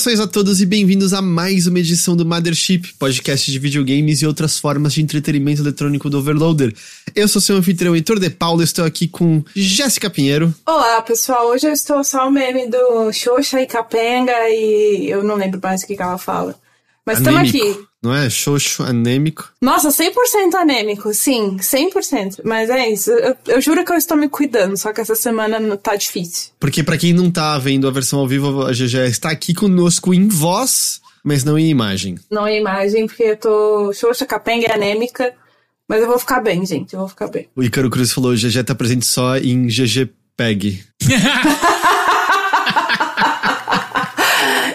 [0.00, 4.26] Saudações a todos e bem-vindos a mais uma edição do Mothership, podcast de videogames e
[4.26, 6.74] outras formas de entretenimento eletrônico do Overloader.
[7.14, 10.54] Eu sou seu anfitrião Heitor de Paulo, estou aqui com Jéssica Pinheiro.
[10.64, 11.48] Olá, pessoal.
[11.48, 15.82] Hoje eu estou só o meme do Xoxa e Capenga e eu não lembro mais
[15.82, 16.58] o que, que ela fala.
[17.04, 17.89] Mas estamos aqui.
[18.02, 18.30] Não é?
[18.30, 19.52] Xoxo, anêmico.
[19.60, 22.40] Nossa, 100% anêmico, sim, 100%.
[22.44, 23.10] Mas é isso.
[23.10, 26.52] Eu, eu, juro que eu estou me cuidando, só que essa semana tá difícil.
[26.58, 30.14] Porque para quem não tá vendo a versão ao vivo, a GG está aqui conosco
[30.14, 32.18] em voz, mas não em imagem.
[32.30, 35.34] Não em imagem, porque eu tô xoxa, capenga e anêmica.
[35.86, 37.48] Mas eu vou ficar bem, gente, eu vou ficar bem.
[37.54, 40.82] O Icaro Cruz falou: GG tá presente só em GG Peg.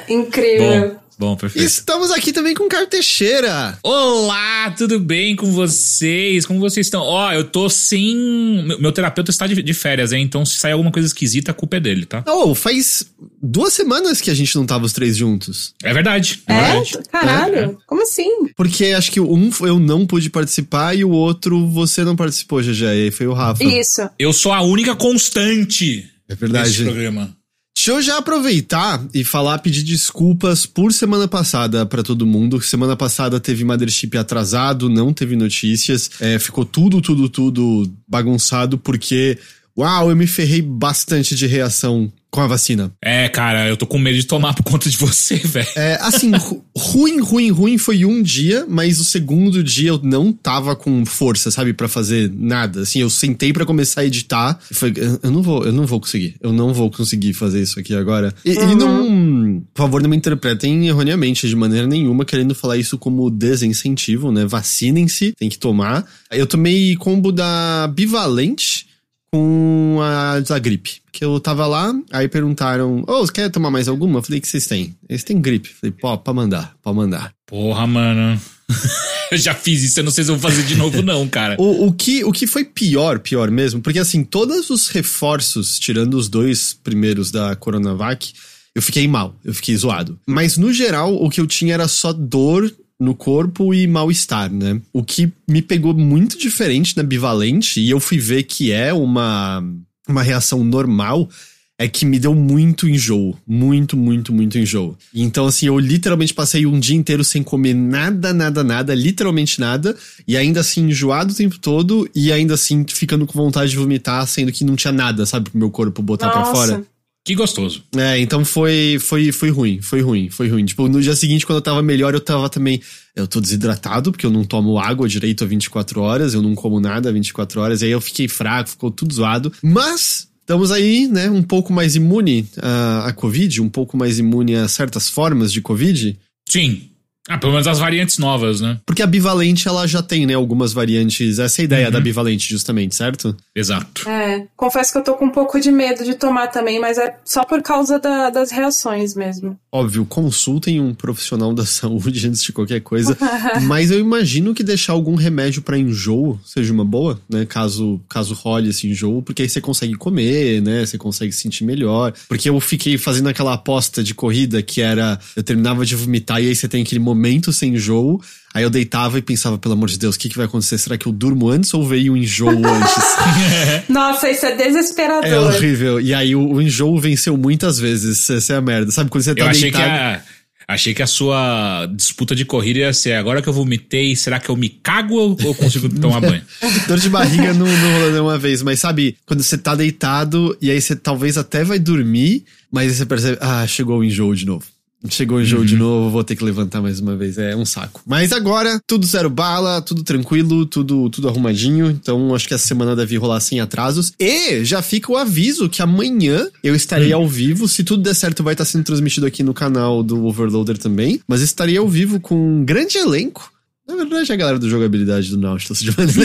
[0.07, 0.89] Incrível.
[0.89, 1.04] Bom.
[1.17, 1.65] Bom, perfeito.
[1.65, 3.77] Estamos aqui também com o Caio Teixeira.
[3.81, 6.45] Olá, tudo bem com vocês?
[6.45, 7.01] Como vocês estão?
[7.01, 8.65] Ó, oh, eu tô sem.
[8.79, 10.23] Meu, terapeuta está de, de, férias, hein?
[10.23, 12.21] Então, se sair alguma coisa esquisita, a culpa é dele, tá?
[12.27, 13.05] Oh, faz
[13.41, 15.73] duas semanas que a gente não tava os três juntos.
[15.81, 16.43] É verdade.
[16.47, 16.53] É?
[16.53, 16.57] é?
[16.57, 16.99] Verdade.
[17.09, 17.57] Caralho.
[17.57, 17.75] É.
[17.87, 18.49] Como assim?
[18.55, 23.07] Porque acho que um eu não pude participar e o outro você não participou, GG.
[23.07, 23.63] E foi o Rafa.
[23.63, 24.09] Isso.
[24.19, 26.09] Eu sou a única constante.
[26.27, 26.69] É verdade.
[26.69, 27.35] Nesse programa.
[27.77, 32.61] Deixa eu já aproveitar e falar, pedir desculpas por semana passada para todo mundo.
[32.61, 39.37] Semana passada teve Mothership atrasado, não teve notícias, é, ficou tudo, tudo, tudo bagunçado porque,
[39.77, 42.91] uau, eu me ferrei bastante de reação com a vacina.
[43.01, 45.67] É, cara, eu tô com medo de tomar por conta de você, velho.
[45.73, 46.31] É, assim,
[46.77, 51.49] ruim, ruim, ruim foi um dia, mas o segundo dia eu não tava com força,
[51.49, 52.81] sabe, para fazer nada.
[52.81, 55.99] Assim, eu sentei para começar a editar e foi, eu não vou, eu não vou
[55.99, 56.35] conseguir.
[56.41, 58.33] Eu não vou conseguir fazer isso aqui agora.
[58.43, 58.71] E, uhum.
[58.71, 63.29] e não, por favor, não me interpretem erroneamente de maneira nenhuma querendo falar isso como
[63.29, 64.45] desincentivo, né?
[64.45, 66.05] Vacinem-se, tem que tomar.
[66.29, 68.93] Eu tomei combo da Bivalente
[69.35, 71.01] com a da gripe.
[71.11, 74.19] Que eu tava lá, aí perguntaram: Ô, oh, você quer tomar mais alguma?
[74.19, 74.95] Eu falei: que vocês têm?
[75.09, 75.69] Eles têm gripe.
[75.69, 77.33] Eu falei: pô, pode mandar, pode mandar.
[77.45, 78.39] Porra, mano.
[79.31, 81.55] eu já fiz isso, eu não sei se eu vou fazer de novo, não, cara.
[81.59, 86.15] o, o, que, o que foi pior, pior mesmo, porque assim, todos os reforços, tirando
[86.15, 88.33] os dois primeiros da Coronavac,
[88.73, 90.19] eu fiquei mal, eu fiquei zoado.
[90.25, 94.79] Mas no geral, o que eu tinha era só dor no corpo e mal-estar, né?
[94.93, 99.63] O que me pegou muito diferente na bivalente, e eu fui ver que é uma,
[100.07, 101.29] uma reação normal,
[101.77, 103.37] é que me deu muito enjoo.
[103.45, 104.97] Muito, muito, muito enjoo.
[105.13, 109.95] Então, assim, eu literalmente passei um dia inteiro sem comer nada, nada, nada, literalmente nada,
[110.25, 114.25] e ainda assim enjoado o tempo todo, e ainda assim ficando com vontade de vomitar,
[114.25, 116.85] sendo que não tinha nada, sabe, pro meu corpo botar para fora.
[117.25, 117.83] Que gostoso.
[117.97, 120.63] É, então foi, foi, foi ruim, foi ruim, foi ruim.
[120.63, 122.79] Tipo, no dia seguinte, quando eu tava melhor, eu tava também.
[123.15, 126.79] Eu tô desidratado, porque eu não tomo água direito a 24 horas, eu não como
[126.79, 129.51] nada a 24 horas, aí eu fiquei fraco, ficou tudo zoado.
[129.63, 134.55] Mas estamos aí, né, um pouco mais imune a, a Covid, um pouco mais imune
[134.55, 136.15] a certas formas de Covid.
[136.47, 136.89] Sim.
[137.27, 138.79] Ah, pelo menos as variantes novas, né?
[138.85, 141.39] Porque a bivalente, ela já tem, né, algumas variantes.
[141.39, 141.91] Essa é a ideia uhum.
[141.93, 143.35] da bivalente, justamente, certo?
[143.55, 144.09] Exato.
[144.09, 147.15] É, confesso que eu tô com um pouco de medo de tomar também, mas é
[147.23, 149.57] só por causa da, das reações mesmo.
[149.71, 153.17] Óbvio, consultem um profissional da saúde antes de qualquer coisa.
[153.63, 157.45] mas eu imagino que deixar algum remédio para enjoo seja uma boa, né?
[157.45, 160.85] Caso, caso role esse enjoo, porque aí você consegue comer, né?
[160.85, 162.13] Você consegue se sentir melhor.
[162.27, 166.47] Porque eu fiquei fazendo aquela aposta de corrida que era eu terminava de vomitar e
[166.47, 168.21] aí você tem aquele momento momento sem enjoo.
[168.55, 170.77] Aí eu deitava e pensava, pelo amor de Deus, o que, que vai acontecer?
[170.77, 173.03] Será que eu durmo antes ou veio o enjoo antes?
[173.89, 175.25] Nossa, isso é desesperador.
[175.25, 175.99] É horrível.
[175.99, 178.29] E aí o, o enjoo venceu muitas vezes.
[178.29, 178.93] Essa é a merda.
[178.93, 179.83] Sabe quando você tá eu achei deitado...
[179.83, 180.21] Que a...
[180.67, 184.49] Achei que a sua disputa de corrida ia ser agora que eu vomitei, será que
[184.49, 186.41] eu me cago ou eu consigo tomar banho?
[186.87, 190.71] Dor de barriga não, não rolou nenhuma vez, mas sabe, quando você tá deitado e
[190.71, 194.47] aí você talvez até vai dormir, mas aí você percebe, ah, chegou o enjoo de
[194.47, 194.65] novo.
[195.09, 195.67] Chegou o jogo uhum.
[195.67, 197.37] de novo, vou ter que levantar mais uma vez.
[197.37, 198.01] É um saco.
[198.05, 201.89] Mas agora, tudo zero bala, tudo tranquilo, tudo, tudo arrumadinho.
[201.89, 204.13] Então, acho que essa semana deve rolar sem atrasos.
[204.19, 207.21] E já fica o aviso que amanhã eu estarei uhum.
[207.21, 207.67] ao vivo.
[207.67, 211.19] Se tudo der certo, vai estar sendo transmitido aqui no canal do Overloader também.
[211.27, 213.54] Mas estarei ao vivo com um grande elenco
[213.87, 216.15] na verdade, a galera do jogabilidade do Nautilus de maneira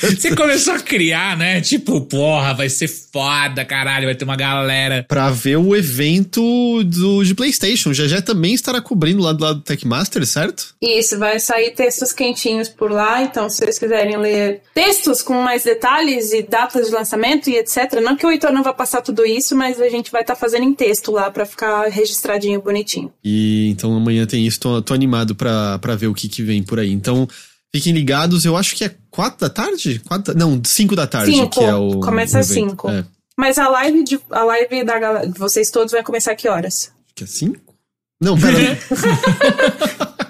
[0.00, 1.60] Você começou a criar, né?
[1.60, 5.04] Tipo, porra, vai ser foda, caralho, vai ter uma galera.
[5.06, 7.92] Pra ver o evento do, de PlayStation.
[7.92, 10.74] Já já também estará cobrindo lá do lado do Techmaster, certo?
[10.80, 13.22] Isso, vai sair textos quentinhos por lá.
[13.22, 18.00] Então, se vocês quiserem ler textos com mais detalhes e datas de lançamento e etc.
[18.02, 20.40] Não que o Heitor não vá passar tudo isso, mas a gente vai estar tá
[20.40, 23.12] fazendo em texto lá pra ficar registradinho, bonitinho.
[23.22, 24.58] E então amanhã tem isso.
[24.58, 26.92] Tô, tô animado pra, pra ver o que, que vem por aí.
[26.92, 27.28] Então,
[27.74, 28.44] fiquem ligados.
[28.44, 30.00] Eu acho que é quatro da tarde?
[30.06, 31.50] Quatro, não, cinco da tarde cinco.
[31.50, 31.98] que é o.
[32.00, 32.88] Começa às cinco.
[32.88, 33.04] É.
[33.36, 36.92] Mas a live, de, a live da de vocês todos vai começar a que horas?
[37.06, 37.74] Acho que é cinco?
[38.20, 38.78] Não, pera.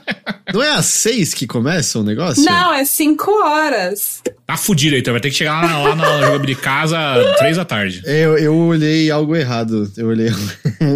[0.52, 2.42] Não é às seis que começa o negócio?
[2.44, 4.20] Não, é cinco horas.
[4.46, 7.64] Tá fudido, então vai ter que chegar lá, lá na jogabilidade de casa três da
[7.64, 8.02] tarde.
[8.04, 9.90] Eu, eu olhei algo errado.
[9.96, 10.30] Eu olhei.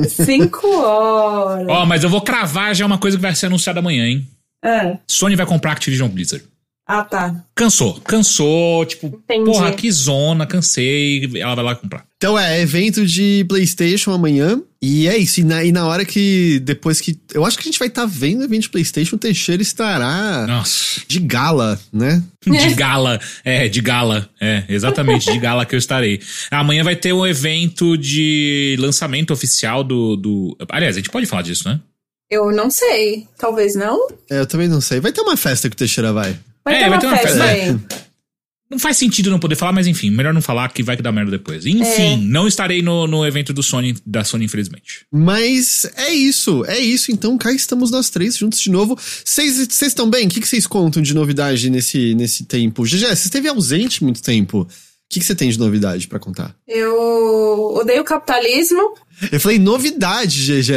[0.09, 1.69] Cinco horas.
[1.69, 4.29] Ó, mas eu vou cravar já uma coisa que vai ser anunciada amanhã, hein?
[4.65, 6.45] Ah, Sony vai comprar Activision Blizzard.
[6.87, 7.45] ah, tá.
[7.55, 9.45] Cansou, cansou, tipo, Entendi.
[9.45, 12.05] porra, que zona, cansei, ela vai lá comprar.
[12.17, 14.61] Então é, evento de PlayStation amanhã.
[14.81, 15.41] E é isso.
[15.41, 16.61] E na, e na hora que.
[16.63, 17.19] Depois que.
[17.33, 20.47] Eu acho que a gente vai estar vendo o evento de PlayStation, o Teixeira estará
[20.47, 21.01] Nossa.
[21.09, 22.23] de gala, né?
[22.47, 26.21] De gala, é, de gala, é, exatamente, de gala que eu estarei.
[26.51, 30.57] Amanhã vai ter um evento de lançamento oficial do, do.
[30.69, 31.81] Aliás, a gente pode falar disso, né?
[32.35, 33.27] Eu não sei.
[33.39, 34.09] Talvez não.
[34.31, 35.01] É, eu também não sei.
[35.01, 36.39] Vai ter uma festa que o Teixeira vai.
[36.65, 38.05] Vai É, ter vai uma ter uma festa festa, aí.
[38.71, 41.13] Não faz sentido não poder falar, mas enfim, melhor não falar que vai que dá
[41.13, 41.65] merda depois.
[41.65, 45.07] Enfim, não estarei no, no evento do Sony, da Sony, infelizmente.
[45.13, 47.13] Mas é isso, é isso.
[47.13, 48.99] Então cá estamos nós três juntos de novo.
[49.25, 50.27] Vocês estão bem?
[50.27, 52.83] O que que vocês contam de novidade nesse, nesse tempo?
[52.85, 54.63] GG, você esteve ausente muito tempo.
[54.63, 54.67] O
[55.09, 56.57] que que você tem de novidade pra contar?
[56.67, 58.97] Eu odeio o capitalismo.
[59.31, 60.73] Eu falei novidade, GG.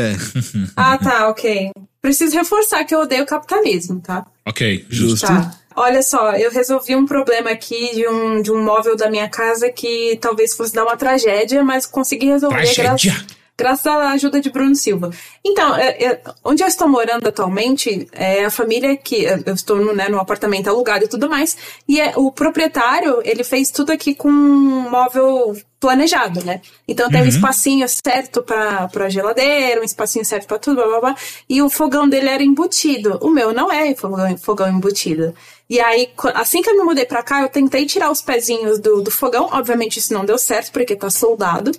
[0.75, 1.72] Ah, tá, ok.
[2.01, 4.25] Preciso reforçar que eu odeio o capitalismo, tá?
[4.45, 5.10] Ok, justo.
[5.10, 5.28] Justo.
[5.28, 5.54] Tá.
[5.75, 9.69] Olha só, eu resolvi um problema aqui de um, de um móvel da minha casa
[9.69, 12.84] que talvez fosse dar uma tragédia, mas consegui resolver Tragédia?
[12.84, 15.09] graças, graças à ajuda de Bruno Silva.
[15.44, 19.24] Então, é- é- onde eu estou morando atualmente, é a família que.
[19.24, 21.57] Eu estou no, né, no apartamento alugado e tudo mais,
[21.88, 26.62] e é, o proprietário, ele fez tudo aqui com um móvel planejado, né?
[26.88, 31.00] Então tem um espacinho certo pra, pra geladeira, um espacinho certo pra tudo, blá blá
[31.00, 31.15] blá.
[31.48, 33.19] E o fogão dele era embutido.
[33.21, 35.36] O meu não é fogão, fogão embutido.
[35.69, 39.01] E aí, assim que eu me mudei pra cá, eu tentei tirar os pezinhos do,
[39.01, 39.50] do fogão.
[39.51, 41.71] Obviamente isso não deu certo, porque tá soldado.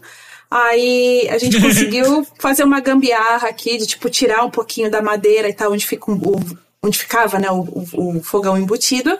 [0.51, 5.49] Aí a gente conseguiu fazer uma gambiarra aqui de tipo tirar um pouquinho da madeira
[5.49, 6.41] e tal, onde fica um- o,
[6.83, 7.61] onde ficava, né, o,
[7.93, 9.19] o- o fogão embutido.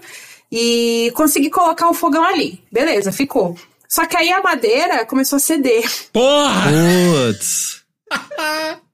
[0.51, 2.59] E consegui colocar o fogão ali.
[2.73, 3.55] Beleza, ficou.
[3.87, 5.85] Só que aí a madeira começou a ceder.
[6.13, 6.71] Porra!
[6.71, 7.83] Putz.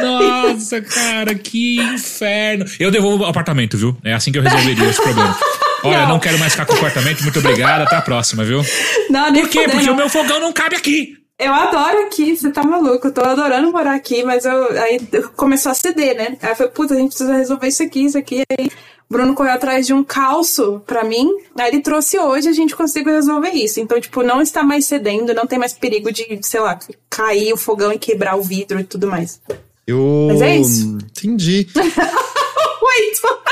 [0.00, 2.64] Nossa, cara, que inferno.
[2.78, 3.96] Eu devolvo o apartamento, viu?
[4.04, 5.36] É assim que eu resolveria esse problema.
[5.84, 6.08] Olha, não.
[6.10, 6.20] Não.
[6.20, 8.62] quero mais ficar com o apartamento, muito obrigado, até a próxima, viu?
[9.10, 9.58] Não, nem Por quê?
[9.60, 9.72] fudendo.
[9.78, 11.16] Porque o meu fogão não cabe aqui.
[11.38, 13.08] Eu adoro aqui, você tá maluco.
[13.08, 15.00] Eu tô adorando morar aqui, mas eu, aí
[15.36, 16.38] começou a ceder, né?
[16.40, 18.44] Aí eu falei, puta, a gente precisa resolver isso aqui, isso aqui.
[18.56, 21.28] Aí o Bruno correu atrás de um calço pra mim.
[21.58, 23.80] Aí ele trouxe hoje a gente conseguiu resolver isso.
[23.80, 26.78] Então, tipo, não está mais cedendo, não tem mais perigo de, sei lá,
[27.10, 29.40] cair o fogão e quebrar o vidro e tudo mais.
[29.86, 30.28] Eu.
[30.28, 30.98] Mas é isso.
[31.10, 31.66] Entendi.
[31.74, 33.43] Wait!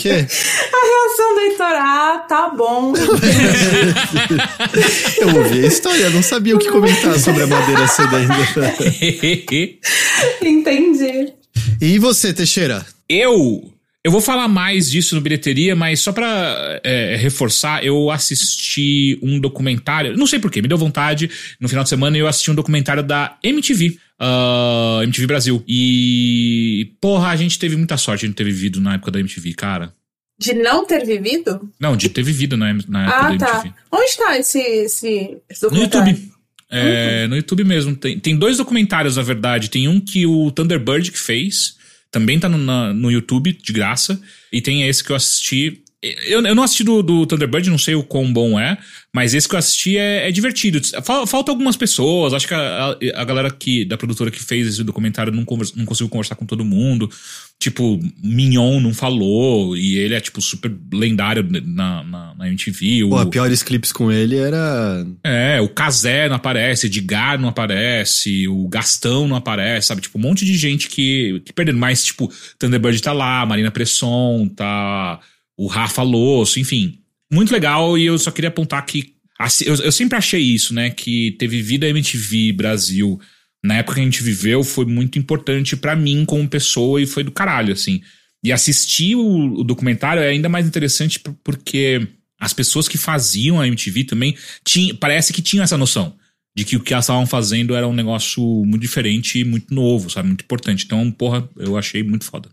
[0.00, 0.26] O quê?
[0.72, 2.94] A reação do Heitor, ah, tá bom.
[5.20, 8.32] Eu ouvi a história, não sabia o que comentar sobre a madeira cedendo.
[10.42, 11.32] Entendi.
[11.80, 12.84] E você, Teixeira?
[13.08, 13.72] eu.
[14.02, 19.38] Eu vou falar mais disso no bilheteria, mas só pra é, reforçar, eu assisti um
[19.38, 20.16] documentário.
[20.16, 21.30] Não sei porquê, me deu vontade.
[21.60, 23.98] No final de semana eu assisti um documentário da MTV.
[24.20, 25.64] Ah, MTV Brasil.
[25.66, 26.92] E.
[27.00, 29.92] Porra, a gente teve muita sorte de não ter vivido na época da MTV, cara.
[30.38, 31.70] De não ter vivido?
[31.78, 33.52] Não, de ter vivido na, na época Ah, da tá.
[33.60, 33.74] MTV.
[33.92, 36.10] Onde tá esse, esse, esse No documentário?
[36.12, 36.30] YouTube.
[36.70, 37.96] É, No YouTube mesmo.
[37.96, 39.68] Tem, tem dois documentários, na verdade.
[39.70, 41.76] Tem um que o Thunderbird que fez.
[42.10, 44.20] Também tá no, na- no YouTube, de graça.
[44.52, 45.82] E tem esse que eu assisti.
[46.02, 48.78] Eu, eu não assisti do, do Thunderbird, não sei o quão bom é.
[49.12, 50.80] Mas esse que eu assisti é, é divertido.
[51.02, 52.32] Fal- Falta algumas pessoas.
[52.32, 55.84] Acho que a, a- galera que, da produtora que fez esse documentário não, convers- não
[55.84, 57.10] conseguiu conversar com todo mundo.
[57.58, 59.76] Tipo, Mignon não falou.
[59.76, 63.00] E ele é, tipo, super lendário na, na, na MTV.
[63.06, 65.06] Pô, o, piores clipes com ele era.
[65.22, 70.00] é, o Casé não aparece, Edgar não aparece, o Gastão não aparece, sabe?
[70.00, 71.76] Tipo, um monte de gente que, que perdendo.
[71.78, 75.20] Mas, tipo, Thunderbird tá lá, Marina Presson, tá
[75.62, 76.98] o Rafa Losso, enfim.
[77.32, 79.14] Muito legal e eu só queria apontar que.
[79.38, 80.90] assim, Eu, eu sempre achei isso, né?
[80.90, 83.20] Que ter vivido a MTV Brasil
[83.62, 87.22] na época que a gente viveu foi muito importante pra mim como pessoa e foi
[87.22, 88.00] do caralho, assim.
[88.42, 92.06] E assistir o, o documentário é ainda mais interessante por- porque
[92.40, 96.16] as pessoas que faziam a MTV também tinha, parece que tinham essa noção
[96.56, 100.08] de que o que elas estavam fazendo era um negócio muito diferente e muito novo,
[100.08, 100.28] sabe?
[100.28, 100.84] Muito importante.
[100.86, 102.48] Então, porra, eu achei muito foda.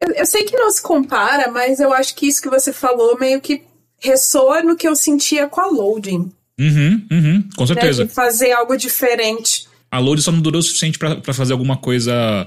[0.00, 3.18] Eu, eu sei que não se compara, mas eu acho que isso que você falou
[3.18, 3.62] meio que
[3.98, 6.32] ressoa no que eu sentia com a Loading.
[6.58, 7.66] Uhum, uhum, com Né?
[7.66, 8.04] certeza.
[8.06, 9.68] De fazer algo diferente.
[9.90, 12.46] A Load só não durou o suficiente pra pra fazer alguma coisa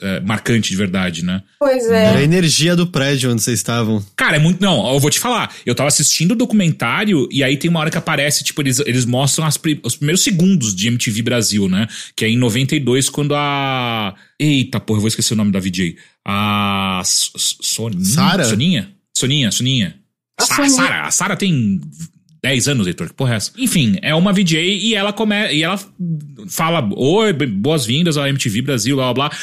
[0.00, 1.42] é, marcante de verdade, né?
[1.58, 2.24] Pois Era a é.
[2.24, 4.04] energia do prédio onde vocês estavam.
[4.16, 4.62] Cara, é muito.
[4.62, 5.52] Não, eu vou te falar.
[5.66, 9.04] Eu tava assistindo o documentário e aí tem uma hora que aparece, tipo, eles, eles
[9.04, 11.88] mostram as os primeiros segundos de MTV Brasil, né?
[12.14, 14.14] Que é em 92, quando a.
[14.38, 15.96] Eita, porra, eu vou esquecer o nome da VJ.
[16.24, 17.02] A.
[17.04, 18.04] Soninha?
[18.04, 18.44] Sara?
[18.44, 18.90] Soninha?
[19.16, 19.96] Soninha, Soninha.
[20.38, 20.68] A.
[20.68, 21.06] Sara.
[21.06, 21.80] A Sara tem
[22.44, 23.08] 10 anos, Heitor.
[23.08, 23.50] Que porra é essa?
[23.56, 25.80] Enfim, é uma VJ e ela come, e ela
[26.46, 29.38] fala: Oi, boas-vindas à MTV Brasil, blá blá blá.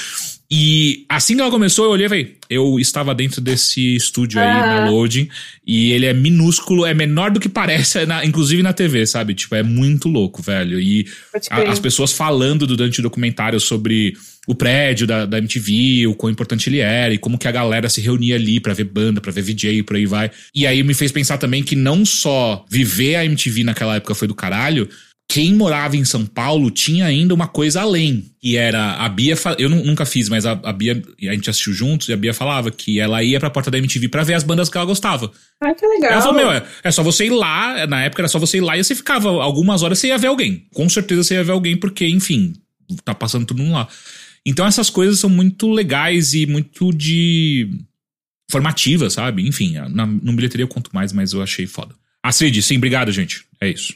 [0.54, 4.46] E assim que ela começou, eu olhei e falei, eu estava dentro desse estúdio aí
[4.48, 4.90] na.
[4.90, 5.30] Loading,
[5.66, 9.34] e ele é minúsculo, é menor do que parece, na- inclusive na TV, sabe?
[9.34, 10.78] Tipo, é muito louco, velho.
[10.80, 11.08] E
[11.50, 14.14] a- as pessoas falando durante o documentário sobre
[14.48, 17.88] o prédio da, da MTV, o quão importante ele era, e como que a galera
[17.90, 20.32] se reunia ali pra ver banda, pra ver VJ e por aí vai.
[20.54, 24.28] E aí me fez pensar também que não só viver a MTV naquela época foi
[24.28, 24.90] do caralho,
[25.30, 28.26] quem morava em São Paulo tinha ainda uma coisa além.
[28.44, 29.34] E era a Bia.
[29.58, 31.02] Eu nu- nunca fiz, mas a, a Bia.
[31.22, 34.10] A gente assistiu juntos e a Bia falava que ela ia pra porta da MTV
[34.10, 35.32] pra ver as bandas que ela gostava.
[35.64, 36.12] Ai, que legal.
[36.12, 37.88] Ela falou: Meu, é, é só você ir lá.
[37.88, 40.28] Na época era só você ir lá e você ficava algumas horas você ia ver
[40.28, 40.66] alguém.
[40.74, 42.52] Com certeza você ia ver alguém, porque, enfim,
[43.06, 43.88] tá passando tudo lá.
[44.46, 47.70] Então essas coisas são muito legais e muito de.
[48.50, 49.48] formativas, sabe?
[49.48, 51.94] Enfim, na, no bilheteria eu conto mais, mas eu achei foda.
[52.24, 53.46] Astrid, sim, obrigado, gente.
[53.60, 53.96] É isso.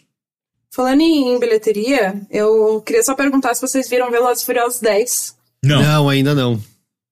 [0.71, 5.35] Falando em bilheteria, eu queria só perguntar se vocês viram Velozes e Furiosos 10.
[5.63, 5.81] Não.
[5.81, 6.61] Não, ainda não.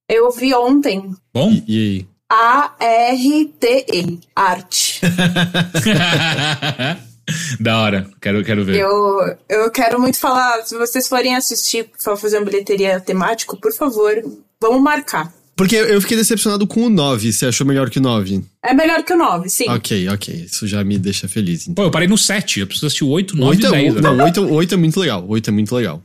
[0.09, 1.61] Eu vi ontem Bom?
[1.67, 2.07] E aí?
[2.29, 4.19] A-R-T-E.
[4.35, 5.01] Arte.
[7.59, 8.09] da hora.
[8.21, 8.77] Quero, quero ver.
[8.79, 13.73] Eu, eu quero muito falar, se vocês forem assistir, for fazer uma bilheteria temático, por
[13.73, 14.13] favor,
[14.61, 15.33] vamos marcar.
[15.55, 17.31] Porque eu fiquei decepcionado com o 9.
[17.31, 18.43] Você achou melhor que o 9?
[18.63, 19.69] É melhor que o 9, sim.
[19.69, 20.33] Ok, ok.
[20.45, 21.63] Isso já me deixa feliz.
[21.67, 21.75] Então.
[21.75, 22.61] Pô, eu parei no 7.
[22.61, 23.95] Eu preciso assistir o 8, 9 Oito e é, 10.
[23.97, 25.23] o- não, 8, 8 é muito legal.
[25.27, 26.01] 8 é muito legal.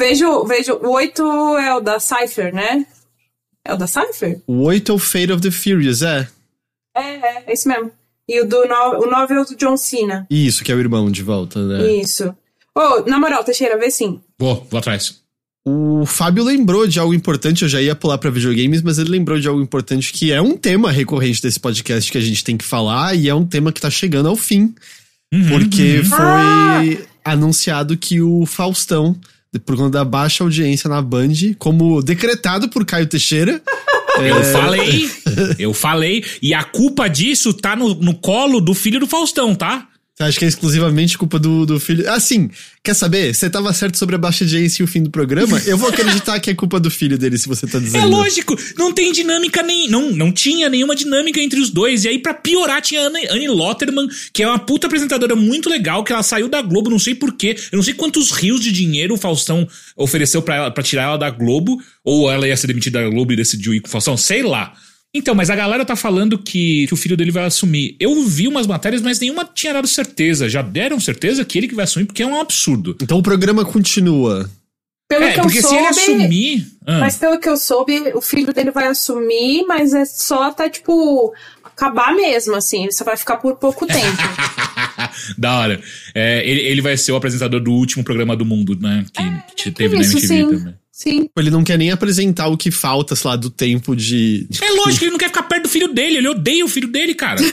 [0.00, 1.22] Vejo, vejo, o 8
[1.58, 2.86] é o da Cypher, né?
[3.66, 4.40] É o da Cypher?
[4.46, 6.26] O 8 é o Fate of the Furious, é.
[6.96, 7.90] É, é, é isso mesmo.
[8.28, 10.26] E o do 9, o 9 é o do John Cena.
[10.28, 11.92] Isso, que é o irmão de volta, né?
[11.92, 12.34] Isso.
[12.74, 14.20] Ô, na moral, Teixeira, vê sim.
[14.38, 15.20] Vou, vou atrás.
[15.64, 19.38] O Fábio lembrou de algo importante, eu já ia pular pra videogames, mas ele lembrou
[19.38, 22.64] de algo importante que é um tema recorrente desse podcast que a gente tem que
[22.64, 24.74] falar e é um tema que tá chegando ao fim,
[25.32, 26.04] Uhum, porque uhum.
[26.04, 29.16] foi anunciado que o Faustão,
[29.64, 33.62] por conta da baixa audiência na Band, como decretado por Caio Teixeira,
[34.18, 35.10] Eu falei,
[35.58, 39.88] eu falei, e a culpa disso tá no, no colo do filho do Faustão, tá?
[40.16, 42.10] Você acha que é exclusivamente culpa do, do filho?
[42.10, 42.48] Assim,
[42.82, 43.34] quer saber?
[43.34, 45.60] Você tava certo sobre a baixa audiência e o fim do programa?
[45.66, 48.02] Eu vou acreditar que é culpa do filho dele, se você tá dizendo.
[48.02, 49.90] É lógico, não tem dinâmica nem.
[49.90, 52.06] Não, não tinha nenhuma dinâmica entre os dois.
[52.06, 55.68] E aí, pra piorar, tinha a Anne, Anne Lotterman, que é uma puta apresentadora muito
[55.68, 57.54] legal, que ela saiu da Globo, não sei porquê.
[57.70, 61.18] Eu não sei quantos rios de dinheiro o Faustão ofereceu pra, ela, pra tirar ela
[61.18, 64.16] da Globo, ou ela ia ser demitida da Globo e decidiu ir com o Faustão,
[64.16, 64.72] sei lá.
[65.16, 67.96] Então, mas a galera tá falando que, que o filho dele vai assumir.
[67.98, 70.48] Eu vi umas matérias, mas nenhuma tinha dado certeza.
[70.48, 72.96] Já deram certeza que ele que vai assumir, porque é um absurdo.
[73.00, 74.48] Então o programa continua.
[75.08, 76.14] Pelo é, que eu porque se ele soube.
[76.22, 76.66] assumir.
[76.84, 76.98] Ah.
[76.98, 81.32] Mas pelo que eu soube, o filho dele vai assumir, mas é só até, tipo,
[81.64, 82.82] acabar mesmo, assim.
[82.82, 84.22] Ele só vai ficar por pouco tempo.
[85.38, 85.80] da hora.
[86.14, 89.04] É, ele, ele vai ser o apresentador do último programa do mundo, né?
[89.12, 90.58] Que, que teve Isso, na MTV sim.
[90.58, 90.74] também.
[90.98, 91.28] Sim.
[91.36, 94.46] Ele não quer nem apresentar o que falta, sei lá, do tempo de.
[94.62, 96.88] É lógico que ele não quer ficar perto do filho dele, ele odeia o filho
[96.88, 97.38] dele, cara.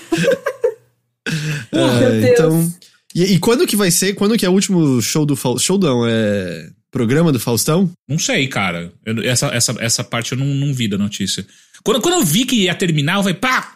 [1.71, 2.25] Ah, Meu Deus.
[2.31, 2.73] então.
[3.15, 4.13] E, e quando que vai ser?
[4.13, 5.59] Quando que é o último show do Faustão?
[5.65, 6.69] Show não, é.
[6.91, 7.91] Programa do Faustão?
[8.07, 8.91] não sei, cara.
[9.05, 11.45] Eu- essa, essa, essa parte eu não, não vi da notícia.
[11.83, 13.73] Quando, quando eu vi que ia terminar, eu falei, pá!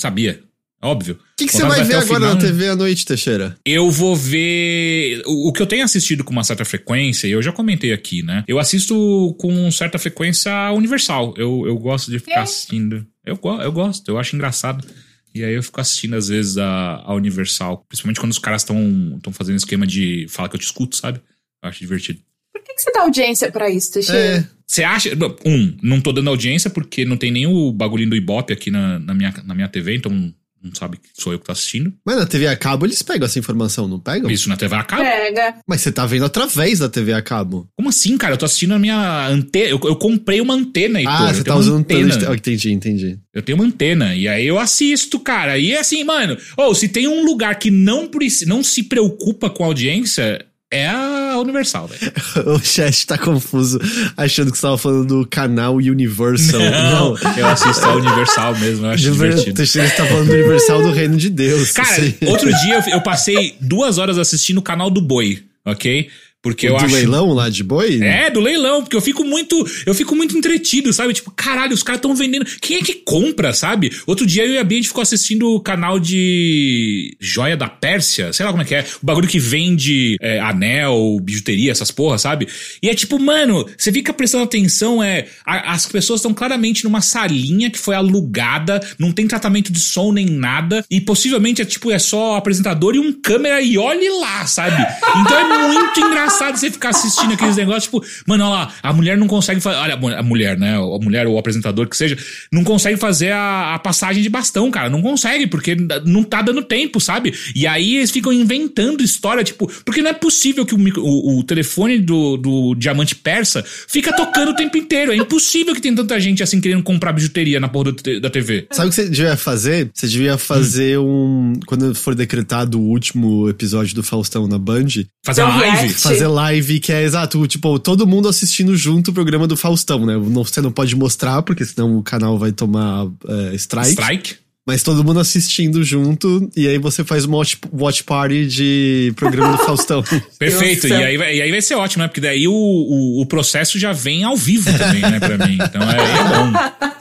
[0.00, 0.40] Sabia.
[0.82, 1.14] Óbvio.
[1.14, 2.34] O que, que você vai ver agora final.
[2.34, 3.56] na TV à noite, Teixeira?
[3.66, 5.22] Eu vou ver.
[5.26, 8.22] O, o que eu tenho assistido com uma certa frequência, e eu já comentei aqui,
[8.22, 8.44] né?
[8.48, 11.34] Eu assisto com certa frequência a Universal.
[11.36, 13.06] Eu, eu gosto de ficar assistindo.
[13.24, 14.86] Eu, eu gosto, eu acho engraçado.
[15.34, 17.84] E aí eu fico assistindo, às vezes, a, a Universal.
[17.86, 21.20] Principalmente quando os caras estão fazendo esquema de fala que eu te escuto, sabe?
[21.62, 22.20] Eu acho divertido.
[22.52, 24.38] Por que, que você dá audiência pra isso, Teixeira?
[24.38, 24.44] É.
[24.66, 25.10] Você acha.
[25.44, 28.98] Um, não tô dando audiência porque não tem nem o bagulhinho do Ibope aqui na,
[28.98, 31.92] na, minha, na minha TV, então não sabe que sou eu que tô assistindo.
[32.04, 34.30] Mas na TV a cabo eles pegam essa informação, não pegam?
[34.30, 35.02] Isso na TV a cabo.
[35.02, 35.54] Pega.
[35.66, 37.68] Mas você tá vendo através da TV a cabo.
[37.76, 38.34] Como assim, cara?
[38.34, 39.68] Eu tô assistindo a minha antena.
[39.68, 41.14] Eu, eu comprei uma antena, Heitor.
[41.14, 42.14] ah, você tá usando antena.
[42.14, 42.34] antena.
[42.34, 43.18] Entendi, entendi.
[43.32, 44.14] Eu tenho uma antena.
[44.14, 45.58] E aí eu assisto, cara.
[45.58, 46.36] E é assim, mano.
[46.56, 50.86] Ou se tem um lugar que não, preci- não se preocupa com a audiência, é
[50.88, 52.12] a Universal, velho.
[52.54, 53.78] o chat tá confuso,
[54.16, 56.60] achando que você tava falando do canal Universal.
[56.60, 58.86] Não, eu assisto a Universal mesmo.
[58.86, 59.56] Eu acho Univer- divertido.
[59.56, 61.72] Teixeira está falando do Universal do Reino de Deus.
[61.72, 62.14] Cara, Sim.
[62.26, 66.08] outro dia eu, eu passei duas horas assistindo o canal do Boi, ok?
[66.42, 66.94] Porque o eu do acho.
[66.94, 68.00] leilão lá de boi?
[68.02, 71.12] É, do leilão, porque eu fico muito, eu fico muito entretido, sabe?
[71.12, 72.46] Tipo, caralho, os caras estão vendendo.
[72.62, 73.92] Quem é que compra, sabe?
[74.06, 77.68] Outro dia eu e a Bia a gente ficou assistindo o canal de Joia da
[77.68, 81.90] Pérsia, sei lá como é que é, o bagulho que vende é, anel, bijuteria, essas
[81.90, 82.48] porras, sabe?
[82.82, 87.02] E é tipo, mano, você fica prestando atenção, é, a- as pessoas estão claramente numa
[87.02, 91.90] salinha que foi alugada, não tem tratamento de som nem nada, e possivelmente é tipo,
[91.90, 94.80] é só apresentador e um câmera e olhe lá, sabe?
[95.20, 99.16] Então é muito engraçado você ficar assistindo aqueles negócios, tipo, mano, olha lá, a mulher
[99.16, 99.76] não consegue fazer.
[99.78, 100.76] Olha, a mulher, né?
[100.76, 102.16] A mulher ou o apresentador que seja,
[102.52, 104.88] não consegue fazer a, a passagem de bastão, cara.
[104.90, 107.34] Não consegue, porque não tá dando tempo, sabe?
[107.54, 111.42] E aí eles ficam inventando história, tipo, porque não é possível que o, o, o
[111.44, 115.12] telefone do, do diamante persa fica tocando o tempo inteiro.
[115.12, 118.66] É impossível que tem tanta gente assim querendo comprar bijuteria na porra da TV.
[118.70, 119.90] Sabe o que você devia fazer?
[119.92, 121.54] Você devia fazer um.
[121.66, 124.86] Quando for decretado o último episódio do Faustão na Band,
[125.24, 125.76] Fazer uma live.
[125.76, 126.00] react.
[126.20, 130.14] Fazer live que é exato, tipo, todo mundo assistindo junto o programa do Faustão, né?
[130.14, 133.90] Não- Você não pode mostrar, porque senão o canal vai tomar é, strike.
[133.90, 134.34] Strike.
[134.66, 139.56] Mas todo mundo assistindo junto, e aí você faz uma watch, watch party de programa
[139.56, 140.04] do Faustão.
[140.38, 142.08] Perfeito, e aí, vai- e aí vai ser ótimo, né?
[142.08, 145.54] Porque daí o, o, o processo já vem ao vivo também, né, pra mim.
[145.54, 146.90] Então é, é bom.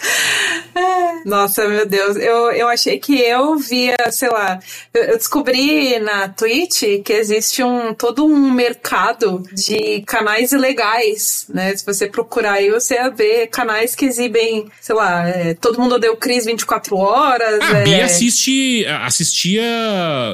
[1.26, 4.60] Nossa, meu Deus, eu, eu achei que eu via, sei lá,
[4.94, 11.76] eu, descobri na Twitch que existe um todo um mercado de canais ilegais, né?
[11.76, 15.96] Se você procurar aí, você vai ver canais que exibem, sei lá, é, todo mundo
[15.96, 17.60] odeia o Cris 24 horas.
[17.62, 19.64] Ah, a é, Bia assiste, assistia